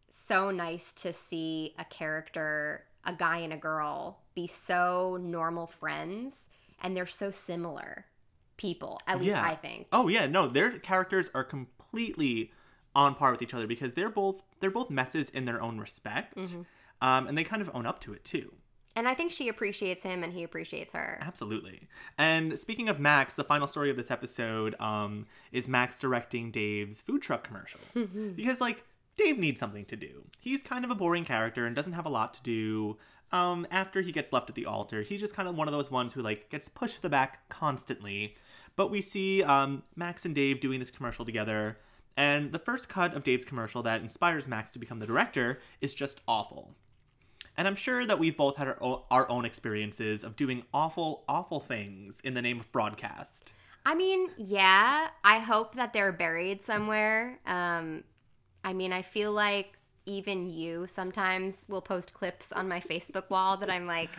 so 0.09 0.49
nice 0.51 0.93
to 0.93 1.11
see 1.13 1.75
a 1.77 1.85
character, 1.85 2.85
a 3.07 3.13
guy 3.13 3.39
and 3.39 3.51
a 3.53 3.57
girl 3.57 4.19
be 4.35 4.45
so 4.45 5.17
normal 5.19 5.65
friends 5.65 6.45
and 6.83 6.95
they're 6.95 7.07
so 7.07 7.31
similar 7.31 8.05
people, 8.57 8.99
at 9.07 9.17
least 9.19 9.31
Yeah. 9.31 9.43
I 9.43 9.55
think. 9.55 9.87
Oh 9.91 10.07
yeah, 10.09 10.27
no, 10.27 10.47
their 10.47 10.77
characters 10.77 11.29
are 11.33 11.43
completely 11.43 12.51
on 12.95 13.15
par 13.15 13.31
with 13.31 13.41
each 13.41 13.53
other 13.53 13.67
because 13.67 13.93
they're 13.93 14.09
both 14.09 14.41
they're 14.59 14.71
both 14.71 14.89
messes 14.89 15.29
in 15.29 15.45
their 15.45 15.61
own 15.61 15.79
respect, 15.79 16.35
Mm-hmm. 16.35 16.61
um, 17.07 17.27
and 17.27 17.37
they 17.37 17.43
kind 17.43 17.61
of 17.61 17.69
own 17.73 17.85
up 17.85 17.99
to 18.01 18.13
it 18.13 18.23
too. 18.25 18.51
And 18.95 19.07
I 19.07 19.13
think 19.13 19.31
she 19.31 19.47
appreciates 19.47 20.01
him 20.01 20.23
and 20.23 20.33
he 20.33 20.41
appreciates 20.43 20.91
her. 20.93 21.19
Absolutely. 21.21 21.87
And 22.17 22.57
speaking 22.57 22.89
of 22.89 22.99
Max, 22.99 23.35
the 23.35 23.43
final 23.43 23.67
story 23.67 23.91
of 23.91 23.95
this 23.97 24.09
episode 24.09 24.73
um, 24.79 25.27
is 25.51 25.67
Max 25.67 25.99
directing 25.99 26.49
Dave's 26.49 26.99
food 27.01 27.21
truck 27.21 27.43
commercial 27.43 27.79
because 28.35 28.59
like 28.59 28.83
Dave 29.17 29.37
needs 29.37 29.59
something 29.59 29.85
to 29.85 29.95
do. 29.95 30.23
He's 30.39 30.63
kind 30.63 30.85
of 30.85 30.91
a 30.91 30.95
boring 30.95 31.25
character 31.25 31.65
and 31.65 31.75
doesn't 31.75 31.93
have 31.93 32.05
a 32.05 32.09
lot 32.09 32.33
to 32.35 32.43
do. 32.43 32.97
Um, 33.31 33.67
after 33.71 34.01
he 34.01 34.11
gets 34.11 34.31
left 34.31 34.49
at 34.49 34.55
the 34.55 34.65
altar, 34.65 35.01
he's 35.01 35.19
just 35.19 35.35
kind 35.35 35.49
of 35.49 35.55
one 35.55 35.67
of 35.67 35.73
those 35.73 35.91
ones 35.91 36.13
who 36.13 36.21
like 36.21 36.49
gets 36.49 36.69
pushed 36.69 36.95
to 36.95 37.01
the 37.01 37.09
back 37.09 37.49
constantly. 37.49 38.35
But 38.75 38.91
we 38.91 39.01
see 39.01 39.43
um, 39.43 39.83
Max 39.95 40.23
and 40.23 40.35
Dave 40.35 40.59
doing 40.61 40.79
this 40.79 40.91
commercial 40.91 41.25
together, 41.25 41.79
and 42.15 42.51
the 42.51 42.59
first 42.59 42.89
cut 42.89 43.15
of 43.15 43.23
Dave's 43.23 43.43
commercial 43.43 43.83
that 43.83 44.01
inspires 44.01 44.47
Max 44.47 44.71
to 44.71 44.79
become 44.79 44.99
the 44.99 45.07
director 45.07 45.59
is 45.81 45.93
just 45.93 46.21
awful. 46.27 46.75
And 47.57 47.67
I'm 47.67 47.75
sure 47.75 48.05
that 48.05 48.19
we've 48.19 48.37
both 48.37 48.57
had 48.57 48.67
our, 48.67 48.77
o- 48.81 49.05
our 49.09 49.27
own 49.29 49.45
experiences 49.45 50.23
of 50.23 50.35
doing 50.35 50.63
awful, 50.73 51.23
awful 51.27 51.59
things 51.59 52.21
in 52.21 52.35
the 52.35 52.41
name 52.41 52.59
of 52.59 52.71
broadcast. 52.71 53.51
I 53.83 53.95
mean, 53.95 54.29
yeah, 54.37 55.07
I 55.23 55.39
hope 55.39 55.75
that 55.75 55.91
they're 55.91 56.11
buried 56.11 56.61
somewhere. 56.61 57.39
Um, 57.47 58.03
I 58.67 58.73
mean, 58.73 58.91
I 58.91 59.01
feel 59.01 59.31
like 59.31 59.77
even 60.05 60.49
you 60.49 60.87
sometimes 60.87 61.65
will 61.69 61.81
post 61.81 62.13
clips 62.13 62.51
on 62.51 62.67
my 62.67 62.81
Facebook 62.81 63.29
wall 63.29 63.55
that 63.55 63.69
I'm 63.69 63.87
like 63.87 64.09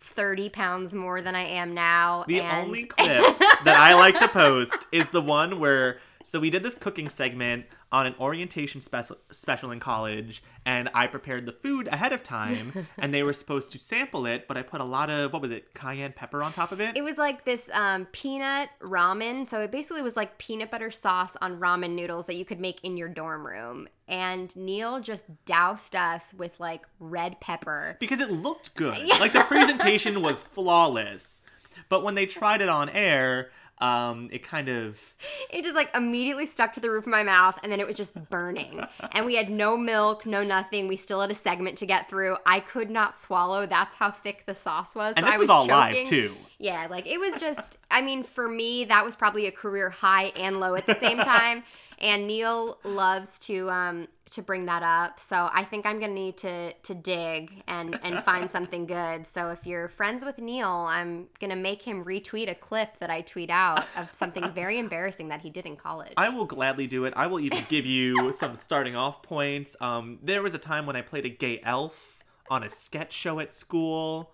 30 0.00 0.48
pounds 0.48 0.92
more 0.92 1.22
than 1.22 1.36
I 1.36 1.44
am 1.44 1.72
now. 1.72 2.24
The 2.26 2.40
and 2.40 2.66
only 2.66 2.86
clip 2.86 3.38
that 3.38 3.76
I 3.76 3.94
like 3.94 4.18
to 4.18 4.26
post 4.26 4.88
is 4.90 5.10
the 5.10 5.22
one 5.22 5.60
where 5.60 6.00
so 6.24 6.40
we 6.40 6.50
did 6.50 6.64
this 6.64 6.74
cooking 6.74 7.08
segment 7.08 7.66
on 7.92 8.06
an 8.06 8.14
orientation 8.18 8.80
special 8.80 9.16
special 9.30 9.70
in 9.70 9.78
college, 9.80 10.42
and 10.64 10.88
I 10.92 11.06
prepared 11.06 11.46
the 11.46 11.52
food 11.52 11.86
ahead 11.88 12.12
of 12.12 12.22
time, 12.22 12.86
and 12.98 13.14
they 13.14 13.22
were 13.22 13.32
supposed 13.32 13.70
to 13.72 13.78
sample 13.78 14.26
it, 14.26 14.48
but 14.48 14.56
I 14.56 14.62
put 14.62 14.80
a 14.80 14.84
lot 14.84 15.08
of 15.08 15.32
what 15.32 15.40
was 15.40 15.50
it, 15.50 15.72
cayenne 15.74 16.12
pepper 16.12 16.42
on 16.42 16.52
top 16.52 16.72
of 16.72 16.80
it. 16.80 16.96
It 16.96 17.02
was 17.02 17.16
like 17.18 17.44
this 17.44 17.70
um, 17.72 18.06
peanut 18.06 18.70
ramen. 18.80 19.46
So 19.46 19.60
it 19.60 19.70
basically 19.70 20.02
was 20.02 20.16
like 20.16 20.36
peanut 20.38 20.70
butter 20.70 20.90
sauce 20.90 21.36
on 21.40 21.60
ramen 21.60 21.90
noodles 21.90 22.26
that 22.26 22.36
you 22.36 22.44
could 22.44 22.60
make 22.60 22.82
in 22.84 22.96
your 22.96 23.08
dorm 23.08 23.46
room. 23.46 23.88
And 24.08 24.54
Neil 24.56 25.00
just 25.00 25.26
doused 25.46 25.96
us 25.96 26.32
with 26.34 26.58
like 26.60 26.82
red 27.00 27.40
pepper. 27.40 27.96
because 28.00 28.20
it 28.20 28.30
looked 28.30 28.74
good. 28.74 28.96
Like 29.20 29.32
the 29.32 29.40
presentation 29.40 30.22
was 30.22 30.42
flawless. 30.42 31.42
But 31.88 32.02
when 32.02 32.14
they 32.14 32.26
tried 32.26 32.60
it 32.62 32.68
on 32.68 32.88
air, 32.88 33.50
um, 33.78 34.28
it 34.32 34.42
kind 34.42 34.68
of 34.68 35.14
It 35.50 35.62
just 35.62 35.74
like 35.74 35.94
immediately 35.94 36.46
stuck 36.46 36.72
to 36.74 36.80
the 36.80 36.90
roof 36.90 37.04
of 37.04 37.10
my 37.10 37.22
mouth 37.22 37.58
and 37.62 37.70
then 37.70 37.80
it 37.80 37.86
was 37.86 37.96
just 37.96 38.14
burning. 38.30 38.82
and 39.12 39.26
we 39.26 39.34
had 39.36 39.50
no 39.50 39.76
milk, 39.76 40.24
no 40.24 40.42
nothing. 40.42 40.88
We 40.88 40.96
still 40.96 41.20
had 41.20 41.30
a 41.30 41.34
segment 41.34 41.76
to 41.78 41.86
get 41.86 42.08
through. 42.08 42.36
I 42.46 42.60
could 42.60 42.90
not 42.90 43.14
swallow. 43.14 43.66
That's 43.66 43.94
how 43.94 44.10
thick 44.10 44.44
the 44.46 44.54
sauce 44.54 44.94
was. 44.94 45.16
and 45.16 45.24
so 45.24 45.26
this 45.26 45.34
I 45.34 45.38
was, 45.38 45.48
was 45.48 45.50
all 45.50 45.66
live 45.66 46.06
too. 46.06 46.34
Yeah, 46.58 46.86
like 46.90 47.06
it 47.06 47.20
was 47.20 47.36
just, 47.38 47.76
I 47.90 48.00
mean, 48.00 48.22
for 48.22 48.48
me, 48.48 48.86
that 48.86 49.04
was 49.04 49.14
probably 49.14 49.46
a 49.46 49.52
career 49.52 49.90
high 49.90 50.32
and 50.36 50.58
low 50.58 50.74
at 50.74 50.86
the 50.86 50.94
same 50.94 51.18
time. 51.18 51.62
And 51.98 52.26
Neil 52.26 52.78
loves 52.84 53.38
to 53.40 53.70
um 53.70 54.08
to 54.30 54.42
bring 54.42 54.66
that 54.66 54.82
up. 54.82 55.20
So 55.20 55.48
I 55.52 55.64
think 55.64 55.86
I'm 55.86 55.98
gonna 55.98 56.12
need 56.12 56.36
to 56.38 56.72
to 56.72 56.94
dig 56.94 57.62
and 57.68 57.98
and 58.02 58.22
find 58.22 58.50
something 58.50 58.86
good. 58.86 59.26
So 59.26 59.50
if 59.50 59.66
you're 59.66 59.88
friends 59.88 60.24
with 60.24 60.38
Neil, 60.38 60.68
I'm 60.68 61.28
gonna 61.40 61.56
make 61.56 61.82
him 61.82 62.04
retweet 62.04 62.50
a 62.50 62.54
clip 62.54 62.98
that 62.98 63.10
I 63.10 63.20
tweet 63.22 63.50
out 63.50 63.86
of 63.96 64.08
something 64.12 64.50
very 64.52 64.78
embarrassing 64.86 65.28
that 65.28 65.40
he 65.40 65.50
did 65.50 65.66
in 65.66 65.76
college. 65.76 66.14
I 66.16 66.28
will 66.28 66.44
gladly 66.44 66.86
do 66.86 67.04
it. 67.04 67.14
I 67.16 67.26
will 67.28 67.40
even 67.40 67.62
give 67.68 67.86
you 67.86 68.32
some 68.32 68.56
starting 68.56 68.96
off 68.96 69.22
points. 69.22 69.76
Um, 69.80 70.18
there 70.22 70.42
was 70.42 70.54
a 70.54 70.58
time 70.58 70.86
when 70.86 70.96
I 70.96 71.02
played 71.02 71.24
a 71.24 71.30
gay 71.30 71.60
elf 71.62 72.24
on 72.50 72.62
a 72.62 72.70
sketch 72.70 73.12
show 73.12 73.40
at 73.40 73.54
school. 73.54 74.32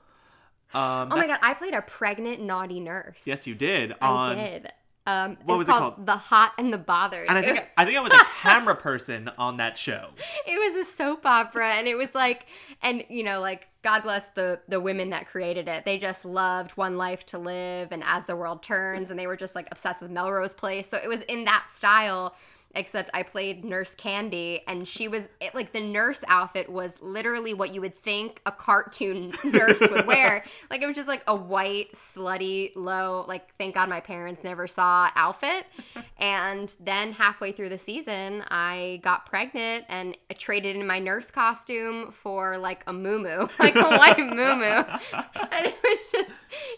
Um, 0.74 1.08
oh 1.12 1.16
my 1.16 1.26
god, 1.26 1.38
I 1.42 1.52
played 1.52 1.74
a 1.74 1.82
pregnant 1.82 2.40
naughty 2.40 2.80
nurse. 2.80 3.26
Yes, 3.26 3.46
you 3.46 3.54
did. 3.54 3.92
I 4.00 4.06
On, 4.06 4.36
did. 4.36 4.72
Um, 5.06 5.36
What 5.44 5.58
was 5.58 5.66
was 5.66 5.68
it 5.68 5.70
called, 5.78 5.94
called? 5.96 6.06
The 6.06 6.16
Hot 6.16 6.52
and 6.58 6.72
the 6.72 6.78
Bothered. 6.78 7.28
And 7.28 7.36
I 7.38 7.42
think 7.42 7.68
I 7.76 7.84
think 7.84 7.98
I 7.98 8.00
was 8.00 8.12
a 8.12 8.24
camera 8.40 8.76
person 8.76 9.30
on 9.36 9.56
that 9.56 9.76
show. 9.76 10.10
it 10.46 10.58
was 10.58 10.86
a 10.86 10.90
soap 10.90 11.26
opera 11.26 11.72
and 11.74 11.88
it 11.88 11.96
was 11.96 12.14
like 12.14 12.46
and 12.82 13.04
you 13.08 13.22
know 13.24 13.40
like 13.40 13.66
god 13.82 14.02
bless 14.02 14.28
the 14.28 14.60
the 14.68 14.78
women 14.80 15.10
that 15.10 15.26
created 15.26 15.66
it 15.68 15.84
they 15.84 15.98
just 15.98 16.24
loved 16.24 16.72
one 16.72 16.96
life 16.96 17.26
to 17.26 17.38
live 17.38 17.88
and 17.90 18.02
as 18.06 18.24
the 18.26 18.36
world 18.36 18.62
turns 18.62 19.10
and 19.10 19.18
they 19.18 19.26
were 19.26 19.36
just 19.36 19.54
like 19.56 19.66
obsessed 19.72 20.00
with 20.02 20.10
melrose 20.10 20.54
place 20.54 20.88
so 20.88 20.96
it 20.98 21.08
was 21.08 21.22
in 21.22 21.44
that 21.44 21.66
style 21.70 22.34
except 22.74 23.10
i 23.14 23.22
played 23.22 23.64
nurse 23.64 23.94
candy 23.94 24.62
and 24.66 24.86
she 24.86 25.08
was 25.08 25.28
it, 25.40 25.54
like 25.54 25.72
the 25.72 25.80
nurse 25.80 26.22
outfit 26.28 26.68
was 26.68 27.00
literally 27.00 27.54
what 27.54 27.74
you 27.74 27.80
would 27.80 27.94
think 27.94 28.40
a 28.46 28.52
cartoon 28.52 29.32
nurse 29.44 29.80
would 29.80 30.06
wear. 30.06 30.44
Like 30.70 30.80
it 30.80 30.86
was 30.86 30.96
just 30.96 31.08
like 31.08 31.22
a 31.26 31.34
white 31.34 31.92
slutty 31.92 32.72
low 32.74 33.24
like 33.28 33.54
thank 33.58 33.74
god 33.74 33.88
my 33.88 34.00
parents 34.00 34.42
never 34.44 34.66
saw 34.66 35.08
outfit. 35.16 35.66
And 36.18 36.74
then 36.78 37.10
halfway 37.10 37.50
through 37.50 37.70
the 37.70 37.78
season, 37.78 38.44
I 38.48 39.00
got 39.02 39.26
pregnant 39.26 39.86
and 39.88 40.16
I 40.30 40.34
traded 40.34 40.76
in 40.76 40.86
my 40.86 41.00
nurse 41.00 41.32
costume 41.32 42.12
for 42.12 42.56
like 42.58 42.84
a 42.86 42.92
moo 42.92 43.48
like 43.58 43.74
a 43.74 43.82
white 43.82 44.20
moo 44.20 44.62
And 44.62 45.66
it 45.66 45.76
was 45.82 45.98
just, 46.12 46.30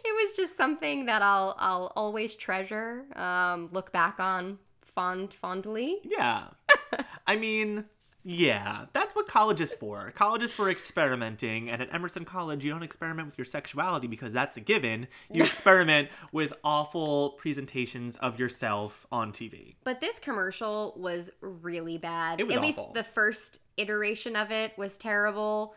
it 0.02 0.14
was 0.14 0.32
just 0.34 0.56
something 0.56 1.04
that 1.06 1.20
I'll, 1.20 1.54
I'll 1.58 1.92
always 1.94 2.34
treasure, 2.34 3.04
um, 3.16 3.68
look 3.72 3.92
back 3.92 4.18
on 4.18 4.58
fond, 4.94 5.34
fondly. 5.34 5.98
Yeah. 6.04 6.44
I 7.26 7.36
mean, 7.36 7.86
yeah, 8.26 8.86
that's 8.94 9.14
what 9.14 9.28
college 9.28 9.60
is 9.60 9.74
for. 9.74 10.10
College 10.14 10.42
is 10.42 10.52
for 10.52 10.70
experimenting, 10.70 11.68
and 11.68 11.82
at 11.82 11.92
Emerson 11.92 12.24
College, 12.24 12.64
you 12.64 12.70
don't 12.70 12.82
experiment 12.82 13.28
with 13.28 13.36
your 13.36 13.44
sexuality 13.44 14.06
because 14.06 14.32
that's 14.32 14.56
a 14.56 14.60
given. 14.60 15.08
You 15.30 15.42
experiment 15.44 16.08
with 16.32 16.54
awful 16.64 17.30
presentations 17.32 18.16
of 18.16 18.38
yourself 18.38 19.06
on 19.12 19.30
TV. 19.32 19.74
But 19.84 20.00
this 20.00 20.18
commercial 20.18 20.94
was 20.96 21.30
really 21.42 21.98
bad. 21.98 22.40
It 22.40 22.46
was 22.46 22.56
At 22.56 22.58
awful. 22.60 22.66
least 22.84 22.94
the 22.94 23.04
first 23.04 23.58
iteration 23.76 24.36
of 24.36 24.50
it 24.50 24.72
was 24.78 24.96
terrible. 24.96 25.74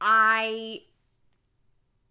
I 0.00 0.82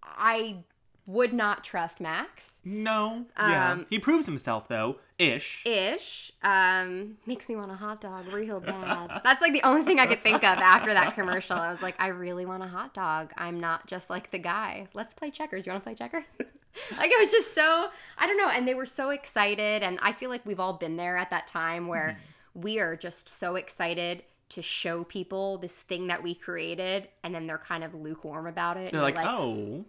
I 0.04 0.64
would 1.06 1.34
not 1.34 1.64
trust 1.64 2.02
Max. 2.02 2.62
No. 2.66 3.26
Yeah. 3.38 3.72
Um, 3.72 3.86
he 3.90 4.00
proves 4.00 4.26
himself, 4.26 4.68
though, 4.68 4.98
ish. 5.20 5.64
Ish. 5.66 6.32
Um, 6.44 7.18
makes 7.26 7.50
me 7.50 7.56
want 7.56 7.72
a 7.72 7.76
hot 7.76 8.02
dog 8.02 8.28
real 8.32 8.60
bad. 8.60 9.22
That's 9.24 9.42
like 9.42 9.52
the 9.54 9.64
only 9.64 9.84
thing 9.84 10.00
I 10.00 10.06
could 10.06 10.24
think 10.24 10.38
of 10.38 10.60
after 10.60 10.94
that 10.94 11.16
commercial. 11.16 11.56
I 11.56 11.72
was 11.72 11.82
like, 11.82 11.96
I 12.00 12.08
really 12.10 12.46
want 12.46 12.64
a 12.64 12.68
hot 12.68 12.94
dog. 12.94 13.32
I'm 13.38 13.60
not 13.60 13.88
just 13.88 14.10
like 14.10 14.32
the 14.32 14.38
guy. 14.38 14.88
Let's 14.94 15.14
play 15.14 15.32
checkers. 15.32 15.66
You 15.66 15.72
want 15.72 15.84
to 15.84 15.88
play 15.90 15.96
checkers? 15.96 16.38
like 16.98 17.10
it 17.12 17.20
was 17.20 17.32
just 17.32 17.56
so 17.56 17.90
I 18.18 18.28
don't 18.28 18.38
know. 18.38 18.50
And 18.50 18.68
they 18.68 18.76
were 18.76 18.86
so 18.86 19.10
excited, 19.10 19.82
and 19.84 19.98
I 20.02 20.12
feel 20.12 20.30
like 20.30 20.46
we've 20.46 20.60
all 20.60 20.74
been 20.74 20.98
there 20.98 21.18
at 21.18 21.30
that 21.32 21.48
time 21.48 21.88
where 21.88 22.18
Mm-hmm. 22.58 22.62
we 22.62 22.80
are 22.80 22.96
just 22.96 23.28
so 23.30 23.56
excited 23.56 24.24
to 24.50 24.62
show 24.62 25.04
people 25.04 25.58
this 25.58 25.82
thing 25.82 26.08
that 26.08 26.24
we 26.24 26.34
created, 26.34 27.10
and 27.24 27.36
then 27.36 27.48
they're 27.48 27.58
kind 27.58 27.84
of 27.84 27.94
lukewarm 27.94 28.48
about 28.48 28.78
it. 28.78 28.94
They're 28.94 29.04
and 29.04 29.16
like, 29.16 29.28
oh. 29.28 29.86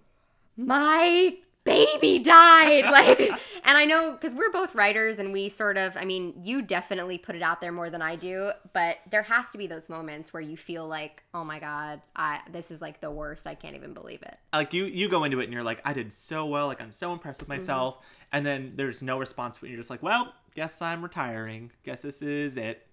my 0.56 1.36
baby 1.68 2.18
died 2.18 2.84
like 2.90 3.20
and 3.64 3.76
i 3.76 3.84
know 3.84 4.12
because 4.12 4.34
we're 4.34 4.50
both 4.50 4.74
writers 4.74 5.18
and 5.18 5.32
we 5.32 5.48
sort 5.48 5.76
of 5.76 5.96
i 5.96 6.04
mean 6.04 6.34
you 6.42 6.62
definitely 6.62 7.18
put 7.18 7.36
it 7.36 7.42
out 7.42 7.60
there 7.60 7.72
more 7.72 7.90
than 7.90 8.02
i 8.02 8.16
do 8.16 8.50
but 8.72 8.98
there 9.10 9.22
has 9.22 9.50
to 9.50 9.58
be 9.58 9.66
those 9.66 9.88
moments 9.88 10.32
where 10.32 10.40
you 10.40 10.56
feel 10.56 10.86
like 10.86 11.22
oh 11.34 11.44
my 11.44 11.58
god 11.58 12.00
i 12.16 12.40
this 12.50 12.70
is 12.70 12.80
like 12.80 13.00
the 13.00 13.10
worst 13.10 13.46
i 13.46 13.54
can't 13.54 13.76
even 13.76 13.92
believe 13.92 14.22
it 14.22 14.38
Like, 14.52 14.72
you, 14.72 14.84
you 14.86 15.08
go 15.08 15.24
into 15.24 15.40
it 15.40 15.44
and 15.44 15.52
you're 15.52 15.62
like, 15.62 15.80
I 15.84 15.92
did 15.92 16.12
so 16.12 16.46
well. 16.46 16.66
Like, 16.66 16.80
I'm 16.80 16.92
so 16.92 17.12
impressed 17.12 17.40
with 17.40 17.48
myself. 17.48 17.96
Mm-hmm. 17.96 18.04
And 18.32 18.46
then 18.46 18.72
there's 18.76 19.02
no 19.02 19.18
response, 19.18 19.58
but 19.58 19.68
you're 19.68 19.78
just 19.78 19.90
like, 19.90 20.02
well, 20.02 20.34
guess 20.54 20.80
I'm 20.80 21.02
retiring. 21.02 21.70
Guess 21.84 22.02
this 22.02 22.22
is 22.22 22.56
it. 22.56 22.86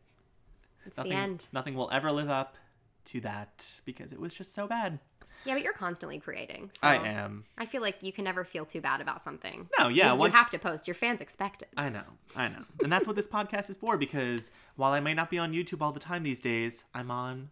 it's 0.85 0.97
nothing, 0.97 1.11
the 1.11 1.17
end 1.17 1.47
Nothing 1.53 1.75
will 1.75 1.89
ever 1.91 2.11
live 2.11 2.29
up 2.29 2.57
to 3.05 3.21
that 3.21 3.79
because 3.85 4.11
it 4.11 4.19
was 4.19 4.33
just 4.33 4.53
so 4.53 4.67
bad. 4.67 4.99
Yeah 5.45 5.53
but 5.53 5.63
you're 5.63 5.73
constantly 5.73 6.19
creating 6.19 6.69
so 6.73 6.87
I 6.87 6.95
am. 6.95 7.45
i 7.57 7.65
feel 7.65 7.81
like 7.81 7.97
you 8.01 8.11
can 8.11 8.23
never 8.23 8.43
feel 8.43 8.65
too 8.65 8.81
bad 8.81 9.01
about 9.01 9.23
something 9.23 9.69
No, 9.79 9.87
yeah, 9.87 10.13
you, 10.13 10.23
you 10.23 10.31
have 10.31 10.49
to 10.51 10.59
post 10.59 10.87
your 10.87 10.95
fans 10.95 11.21
expect 11.21 11.61
it 11.61 11.69
I 11.77 11.89
know, 11.89 12.03
I 12.35 12.49
know. 12.49 12.63
And 12.83 12.91
that's 12.91 13.07
what 13.07 13.15
this 13.15 13.27
podcast 13.27 13.69
is 13.69 13.77
for 13.77 13.97
because 13.97 14.51
while 14.75 14.91
I 14.91 14.99
may 14.99 15.13
not 15.13 15.29
be 15.29 15.37
on 15.37 15.53
YouTube 15.53 15.81
all 15.81 15.91
the 15.91 15.99
time 15.99 16.23
these 16.23 16.39
days, 16.39 16.85
I'm 16.93 17.11
on 17.11 17.49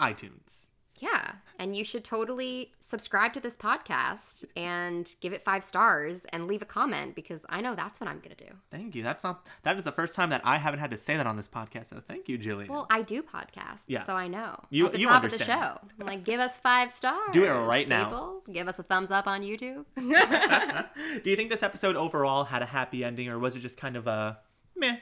iTunes. 0.00 0.68
Yeah. 1.00 1.32
And 1.58 1.76
you 1.76 1.84
should 1.84 2.04
totally 2.04 2.72
subscribe 2.80 3.32
to 3.34 3.40
this 3.40 3.56
podcast 3.56 4.44
and 4.56 5.12
give 5.20 5.32
it 5.32 5.42
five 5.42 5.62
stars 5.62 6.24
and 6.32 6.46
leave 6.46 6.62
a 6.62 6.64
comment 6.66 7.14
because 7.14 7.44
I 7.48 7.60
know 7.60 7.74
that's 7.74 8.00
what 8.00 8.08
I'm 8.08 8.18
going 8.18 8.34
to 8.34 8.44
do. 8.44 8.50
Thank 8.70 8.94
you. 8.94 9.02
That's 9.02 9.22
not 9.22 9.46
that 9.64 9.76
is 9.76 9.84
the 9.84 9.92
first 9.92 10.14
time 10.16 10.30
that 10.30 10.40
I 10.44 10.56
haven't 10.58 10.80
had 10.80 10.90
to 10.92 10.98
say 10.98 11.16
that 11.16 11.26
on 11.26 11.36
this 11.36 11.48
podcast. 11.48 11.86
So 11.86 12.00
thank 12.06 12.28
you, 12.28 12.38
Jillian. 12.38 12.68
Well, 12.68 12.86
I 12.90 13.02
do 13.02 13.22
podcasts, 13.22 13.84
Yeah. 13.88 14.02
so 14.04 14.14
I 14.14 14.28
know. 14.28 14.54
You- 14.70 14.86
At 14.86 14.92
the 14.92 15.00
you 15.00 15.08
top 15.08 15.24
of 15.24 15.30
the 15.30 15.34
understand. 15.36 15.60
show. 15.80 15.88
I'm 16.00 16.06
like, 16.06 16.24
give 16.24 16.40
us 16.40 16.58
five 16.58 16.90
stars. 16.90 17.30
Do 17.32 17.44
it 17.44 17.50
right 17.50 17.88
now. 17.88 18.04
people. 18.08 18.42
Give 18.52 18.66
us 18.68 18.78
a 18.78 18.82
thumbs 18.82 19.10
up 19.10 19.26
on 19.26 19.42
YouTube. 19.42 19.84
Do 21.22 21.30
you 21.30 21.36
think 21.36 21.50
this 21.50 21.62
episode 21.62 21.96
overall 21.96 22.44
had 22.44 22.62
a 22.62 22.66
happy 22.66 23.04
ending 23.04 23.28
or 23.28 23.38
was 23.38 23.56
it 23.56 23.60
just 23.60 23.76
kind 23.78 23.96
of 23.96 24.06
a 24.06 24.38
meh? 24.76 24.96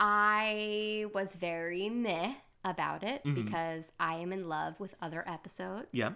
I 0.00 1.06
was 1.14 1.36
very 1.36 1.88
meh 1.88 2.34
about 2.64 3.02
it 3.02 3.22
Mhm. 3.24 3.34
because 3.34 3.92
I 4.00 4.14
am 4.16 4.32
in 4.32 4.48
love 4.48 4.78
with 4.80 4.94
other 5.02 5.22
episodes. 5.28 5.88
Yeah. 5.92 6.12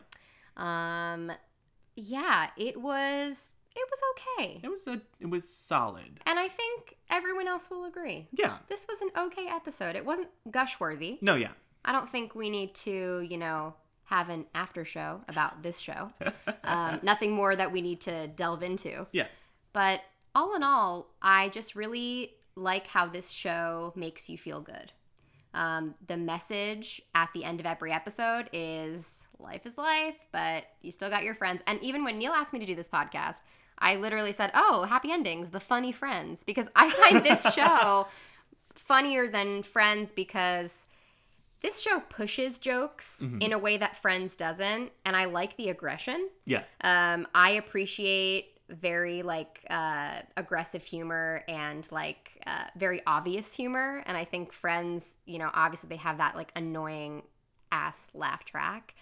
Um, 0.57 1.33
yeah, 1.95 2.51
it 2.57 2.81
was. 2.81 3.55
It 3.77 3.89
was 3.91 4.01
okay. 4.39 4.61
It 4.63 4.69
was 4.69 4.87
a 4.89 5.01
it 5.21 5.27
was 5.31 5.49
solid. 5.49 6.19
And 6.27 6.39
I 6.39 6.49
think 6.49 6.97
everyone 7.11 7.47
else 7.47 7.71
will 7.71 7.85
agree. 7.85 8.27
Yeah. 8.33 8.59
This 8.69 8.87
was 8.89 9.01
an 9.03 9.11
okay 9.17 9.47
episode. 9.49 9.95
It 9.95 10.05
wasn't 10.05 10.29
gush 10.51 10.81
worthy. 10.81 11.19
No, 11.21 11.37
yeah. 11.37 11.53
I 11.85 11.93
don't 11.93 12.09
think 12.09 12.35
we 12.35 12.51
need 12.51 12.75
to, 12.77 13.21
you 13.21 13.37
know, 13.39 13.75
have 14.05 14.31
an 14.31 14.47
after 14.55 14.85
show 14.85 15.23
about 15.29 15.63
this 15.63 15.79
show. 15.79 16.11
um, 16.65 16.99
nothing 17.03 17.31
more 17.33 17.55
that 17.55 17.71
we 17.71 17.81
need 17.81 18.01
to 18.03 18.27
delve 18.29 18.63
into. 18.65 19.07
Yeah. 19.13 19.29
But 19.73 20.01
all 20.35 20.57
in 20.57 20.65
all, 20.65 21.15
I 21.23 21.51
just 21.51 21.77
really 21.77 22.35
like 22.57 22.89
how 22.89 23.07
this 23.07 23.31
show 23.31 23.93
makes 23.95 24.29
you 24.29 24.37
feel 24.39 24.61
good. 24.61 24.93
Um, 25.59 25.95
the 26.07 26.17
message 26.17 27.03
at 27.15 27.31
the 27.35 27.43
end 27.45 27.59
of 27.61 27.67
every 27.67 27.91
episode 27.93 28.49
is 28.53 29.27
life 29.41 29.67
is 29.67 29.77
life, 29.77 30.15
but 30.33 30.65
you 30.83 30.93
still 30.93 31.11
got 31.11 31.25
your 31.25 31.35
friends. 31.35 31.63
And 31.67 31.83
even 31.83 32.05
when 32.05 32.17
Neil 32.19 32.33
asked 32.33 32.53
me 32.53 32.59
to 32.61 32.67
do 32.67 32.75
this 32.77 32.89
podcast, 32.89 33.43
I 33.79 33.97
literally 33.97 34.33
said, 34.33 34.51
Oh, 34.55 34.85
happy 34.85 35.11
endings, 35.11 35.51
the 35.51 35.61
funny 35.61 35.91
friends. 35.93 36.45
Because 36.45 36.69
I 36.77 36.91
find 36.91 37.25
this 37.27 37.43
show 37.55 38.07
funnier 38.75 39.27
than 39.29 39.63
Friends 39.63 40.13
because 40.13 40.87
this 41.61 41.81
show 41.81 42.01
pushes 42.09 42.59
jokes 42.59 43.21
Mhm. 43.25 43.43
in 43.43 43.53
a 43.53 43.59
way 43.59 43.77
that 43.77 43.97
Friends 43.97 44.37
doesn't. 44.37 44.93
And 45.05 45.17
I 45.17 45.25
like 45.25 45.57
the 45.57 45.71
aggression. 45.71 46.29
Yeah. 46.45 46.63
Um, 46.83 47.27
I 47.35 47.51
appreciate 47.51 48.58
very 48.69 49.23
like 49.23 49.65
uh, 49.71 50.21
aggressive 50.37 50.85
humor 50.85 51.43
and 51.49 51.89
like 51.91 52.43
uh, 52.47 52.65
very 52.77 53.01
obvious 53.07 53.55
humor. 53.55 54.03
And 54.07 54.17
I 54.17 54.25
think 54.25 54.53
Friends, 54.53 55.17
you 55.27 55.39
know, 55.39 55.51
obviously 55.55 55.89
they 55.89 55.97
have 55.97 56.19
that 56.19 56.37
like 56.37 56.53
annoying 56.57 57.23
ass 57.73 58.09
laugh 58.15 58.45
track. 58.45 58.95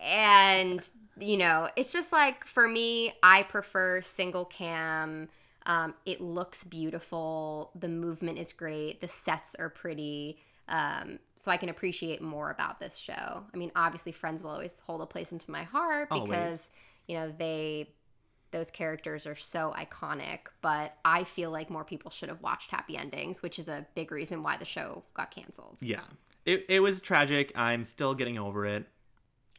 And, 0.00 0.88
you 1.18 1.36
know, 1.36 1.68
it's 1.76 1.92
just 1.92 2.12
like 2.12 2.44
for 2.44 2.66
me, 2.66 3.12
I 3.22 3.44
prefer 3.44 4.00
single 4.02 4.44
cam. 4.44 5.28
Um, 5.66 5.94
it 6.04 6.20
looks 6.20 6.64
beautiful. 6.64 7.70
The 7.74 7.88
movement 7.88 8.38
is 8.38 8.52
great. 8.52 9.00
The 9.00 9.08
sets 9.08 9.54
are 9.54 9.70
pretty. 9.70 10.38
Um, 10.68 11.18
so 11.36 11.50
I 11.50 11.56
can 11.56 11.68
appreciate 11.68 12.22
more 12.22 12.50
about 12.50 12.80
this 12.80 12.96
show. 12.96 13.44
I 13.52 13.56
mean, 13.56 13.70
obviously, 13.76 14.12
Friends 14.12 14.42
will 14.42 14.50
always 14.50 14.80
hold 14.86 15.02
a 15.02 15.06
place 15.06 15.32
into 15.32 15.50
my 15.50 15.62
heart 15.62 16.08
because, 16.08 16.20
Always. 16.30 16.70
you 17.06 17.16
know, 17.16 17.32
they 17.38 17.90
those 18.54 18.70
characters 18.70 19.26
are 19.26 19.34
so 19.34 19.74
iconic, 19.76 20.38
but 20.62 20.96
I 21.04 21.24
feel 21.24 21.50
like 21.50 21.70
more 21.70 21.84
people 21.84 22.10
should 22.10 22.28
have 22.28 22.40
watched 22.40 22.70
Happy 22.70 22.96
Endings, 22.96 23.42
which 23.42 23.58
is 23.58 23.66
a 23.66 23.84
big 23.96 24.12
reason 24.12 24.44
why 24.44 24.56
the 24.56 24.64
show 24.64 25.02
got 25.12 25.34
canceled. 25.34 25.78
Yeah. 25.80 26.04
It, 26.46 26.64
it 26.68 26.78
was 26.78 27.00
tragic. 27.00 27.52
I'm 27.56 27.84
still 27.84 28.14
getting 28.14 28.38
over 28.38 28.64
it. 28.64 28.86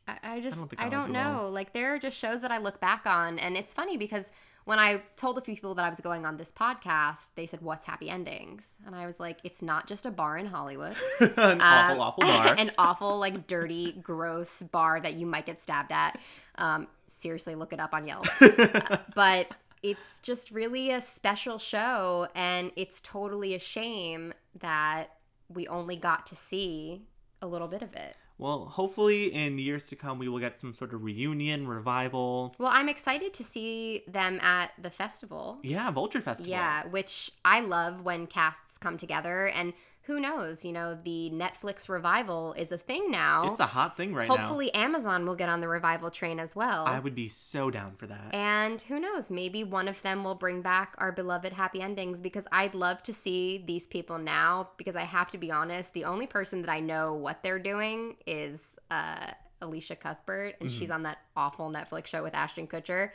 I, 0.07 0.17
I 0.23 0.39
just 0.39 0.57
don't 0.57 0.73
I 0.77 0.87
don't 0.87 1.07
do 1.07 1.13
well. 1.13 1.43
know. 1.43 1.49
Like 1.49 1.73
there 1.73 1.93
are 1.93 1.99
just 1.99 2.17
shows 2.17 2.41
that 2.41 2.51
I 2.51 2.57
look 2.59 2.79
back 2.79 3.05
on, 3.05 3.37
and 3.37 3.57
it's 3.57 3.73
funny 3.73 3.97
because 3.97 4.31
when 4.65 4.79
I 4.79 5.01
told 5.15 5.37
a 5.37 5.41
few 5.41 5.55
people 5.55 5.75
that 5.75 5.85
I 5.85 5.89
was 5.89 5.99
going 5.99 6.25
on 6.25 6.37
this 6.37 6.51
podcast, 6.51 7.29
they 7.35 7.45
said, 7.45 7.61
"What's 7.61 7.85
Happy 7.85 8.09
Endings?" 8.09 8.75
And 8.85 8.95
I 8.95 9.05
was 9.05 9.19
like, 9.19 9.37
"It's 9.43 9.61
not 9.61 9.87
just 9.87 10.05
a 10.05 10.11
bar 10.11 10.37
in 10.37 10.45
Hollywood, 10.45 10.95
An 11.19 11.61
awful, 11.61 11.61
Um, 11.61 11.99
awful 11.99 12.23
bar. 12.25 12.55
an 12.57 12.71
awful, 12.77 13.17
like 13.19 13.47
dirty, 13.47 13.93
gross 13.93 14.63
bar 14.63 14.99
that 15.01 15.13
you 15.13 15.25
might 15.25 15.45
get 15.45 15.59
stabbed 15.61 15.91
at." 15.91 16.19
Um, 16.57 16.87
seriously, 17.07 17.55
look 17.55 17.73
it 17.73 17.79
up 17.79 17.93
on 17.93 18.05
Yelp. 18.05 18.25
but 19.15 19.47
it's 19.83 20.19
just 20.19 20.51
really 20.51 20.91
a 20.91 20.99
special 21.01 21.57
show, 21.59 22.27
and 22.35 22.71
it's 22.75 23.01
totally 23.01 23.53
a 23.55 23.59
shame 23.59 24.33
that 24.59 25.11
we 25.49 25.67
only 25.67 25.95
got 25.95 26.25
to 26.27 26.35
see 26.35 27.03
a 27.41 27.47
little 27.47 27.67
bit 27.67 27.83
of 27.83 27.93
it. 27.93 28.15
Well, 28.37 28.65
hopefully 28.65 29.33
in 29.33 29.57
years 29.57 29.87
to 29.87 29.95
come, 29.95 30.19
we 30.19 30.27
will 30.27 30.39
get 30.39 30.57
some 30.57 30.73
sort 30.73 30.93
of 30.93 31.03
reunion, 31.03 31.67
revival. 31.67 32.53
Well, 32.57 32.71
I'm 32.73 32.89
excited 32.89 33.33
to 33.35 33.43
see 33.43 34.03
them 34.07 34.39
at 34.41 34.71
the 34.81 34.89
festival. 34.89 35.59
Yeah, 35.63 35.89
Vulture 35.91 36.21
Festival. 36.21 36.51
Yeah, 36.51 36.85
which 36.87 37.31
I 37.45 37.61
love 37.61 38.01
when 38.01 38.27
casts 38.27 38.77
come 38.77 38.97
together. 38.97 39.47
And 39.47 39.73
who 40.05 40.19
knows, 40.19 40.63
you 40.63 40.71
know, 40.71 40.97
the 41.03 41.31
Netflix 41.33 41.89
revival 41.89 42.53
is 42.53 42.71
a 42.71 42.77
thing 42.77 43.09
now. 43.09 43.51
It's 43.51 43.59
a 43.59 43.65
hot 43.65 43.97
thing 43.97 44.13
right 44.13 44.27
now. 44.29 44.35
Hopefully, 44.37 44.73
Amazon 44.75 45.25
will 45.25 45.35
get 45.35 45.49
on 45.49 45.61
the 45.61 45.67
revival 45.67 46.11
train 46.11 46.39
as 46.39 46.55
well. 46.55 46.85
I 46.85 46.99
would 46.99 47.15
be 47.15 47.27
so 47.27 47.71
down 47.71 47.95
for 47.97 48.05
that. 48.07 48.33
and 48.33 48.81
who 48.83 48.99
knows, 48.99 49.31
maybe 49.31 49.63
one 49.63 49.87
of 49.87 49.99
them 50.03 50.23
will 50.23 50.35
bring 50.35 50.61
back 50.61 50.93
our 50.99 51.11
beloved 51.11 51.53
happy 51.53 51.81
endings 51.81 52.21
because 52.21 52.45
I'd 52.51 52.75
love 52.75 53.01
to 53.03 53.13
see 53.13 53.63
these 53.65 53.87
people 53.87 54.17
now. 54.19 54.69
Because 54.77 54.95
I 54.95 55.01
have 55.03 55.31
to 55.31 55.37
be 55.37 55.51
honest, 55.51 55.93
the 55.93 56.05
only 56.05 56.27
person 56.27 56.61
that 56.61 56.69
I 56.71 56.79
know 56.79 57.13
what 57.13 57.41
they're 57.41 57.59
doing 57.59 58.15
is 58.27 58.77
uh, 58.91 59.31
Elisha 59.61 59.95
Cuthbert, 59.95 60.55
and 60.59 60.69
Mm-hmm. 60.69 60.79
she's 60.79 60.91
on 60.91 61.03
that 61.03 61.17
awful 61.35 61.69
Netflix 61.71 62.07
show 62.07 62.21
with 62.21 62.35
Ashton 62.35 62.67
Kutcher. 62.67 63.09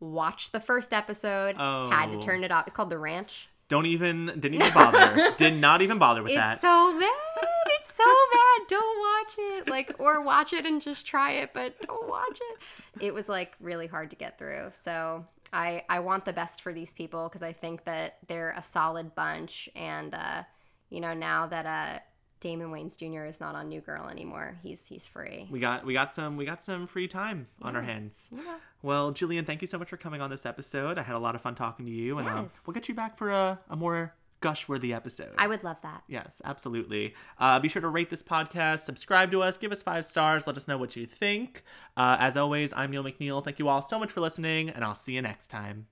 Watched 0.00 0.52
the 0.52 0.60
first 0.60 0.92
episode, 0.92 1.56
had 1.56 2.12
to 2.12 2.18
Oh. 2.18 2.20
turn 2.20 2.44
it 2.44 2.52
off. 2.52 2.66
It's 2.66 2.76
called 2.76 2.90
The 2.90 2.98
Ranch. 2.98 3.48
Don't 3.68 3.86
even, 3.86 4.26
didn't 4.26 4.54
even 4.54 4.72
bother. 4.72 5.34
Did 5.36 5.60
not 5.60 5.82
even 5.82 5.98
bother 5.98 6.22
with 6.22 6.30
It's 6.30 6.38
that. 6.38 6.52
It's 6.52 6.62
so 6.62 6.96
bad. 6.98 7.48
It's 7.78 7.94
so 7.94 8.04
bad. 8.04 8.68
Don't 8.68 8.98
watch 8.98 9.34
it. 9.38 9.68
Like, 9.68 9.96
or 9.98 10.22
watch 10.22 10.52
it 10.52 10.64
and 10.64 10.80
just 10.80 11.06
try 11.06 11.32
it, 11.32 11.50
but 11.52 11.74
don't 11.82 12.08
watch 12.08 12.38
it. 12.40 13.04
It 13.04 13.12
was 13.12 13.28
like 13.28 13.54
really 13.60 13.86
hard 13.86 14.10
to 14.10 14.16
get 14.16 14.38
through. 14.38 14.68
So 14.72 15.24
I 15.52 15.84
I 15.88 16.00
want 16.00 16.24
the 16.24 16.32
best 16.32 16.60
for 16.60 16.72
these 16.72 16.94
people 16.94 17.28
because 17.28 17.42
I 17.42 17.52
think 17.52 17.84
that 17.84 18.18
they're 18.28 18.54
a 18.56 18.62
solid 18.62 19.14
bunch. 19.14 19.68
And 19.74 20.14
uh, 20.14 20.42
you 20.90 21.00
know, 21.00 21.14
now 21.14 21.46
that 21.46 21.66
uh 21.66 22.00
Damon 22.40 22.70
Wayans 22.70 22.96
Jr. 22.98 23.24
is 23.24 23.40
not 23.40 23.54
on 23.54 23.68
New 23.68 23.80
Girl 23.80 24.08
anymore, 24.08 24.56
he's 24.62 24.86
he's 24.86 25.06
free. 25.06 25.48
we 25.50 25.58
got 25.60 25.84
we 25.86 25.92
got 25.94 26.14
some 26.14 26.36
we 26.36 26.44
got 26.44 26.62
some 26.62 26.86
free 26.86 27.08
time 27.08 27.48
on 27.62 27.74
our 27.76 27.82
hands. 27.82 28.28
Yeah. 28.32 28.56
Well, 28.82 29.12
Jillian, 29.12 29.46
thank 29.46 29.62
you 29.62 29.66
so 29.66 29.78
much 29.78 29.88
for 29.88 29.96
coming 29.96 30.20
on 30.20 30.30
this 30.30 30.44
episode. 30.46 30.98
I 30.98 31.02
had 31.02 31.16
a 31.16 31.18
lot 31.18 31.34
of 31.34 31.40
fun 31.40 31.54
talking 31.54 31.86
to 31.86 31.92
you, 31.92 32.18
and 32.18 32.28
um, 32.28 32.42
Yes. 32.44 32.62
we'll 32.66 32.74
get 32.74 32.88
you 32.88 32.94
back 32.94 33.16
for 33.18 33.30
a, 33.30 33.58
a 33.70 33.74
more 33.76 34.14
gush-worthy 34.40 34.92
episode. 34.92 35.32
I 35.38 35.48
would 35.48 35.64
love 35.64 35.78
that. 35.82 36.02
Yes, 36.08 36.42
absolutely. 36.44 37.14
Uh, 37.38 37.58
be 37.58 37.68
sure 37.68 37.80
to 37.82 37.88
rate 37.88 38.10
this 38.10 38.22
podcast, 38.22 38.80
subscribe 38.80 39.30
to 39.32 39.42
us, 39.42 39.56
give 39.56 39.72
us 39.72 39.82
five 39.82 40.04
stars, 40.04 40.46
let 40.46 40.58
us 40.58 40.68
know 40.68 40.76
what 40.76 40.94
you 40.94 41.06
think. 41.06 41.64
Uh, 41.96 42.18
as 42.20 42.36
always, 42.36 42.72
I'm 42.74 42.90
Neil 42.90 43.02
McNeil. 43.02 43.42
Thank 43.42 43.58
you 43.58 43.66
all 43.68 43.80
so 43.82 43.98
much 43.98 44.12
for 44.12 44.20
listening, 44.20 44.68
and 44.68 44.84
I'll 44.84 44.94
see 44.94 45.14
you 45.14 45.22
next 45.22 45.48
time. 45.48 45.86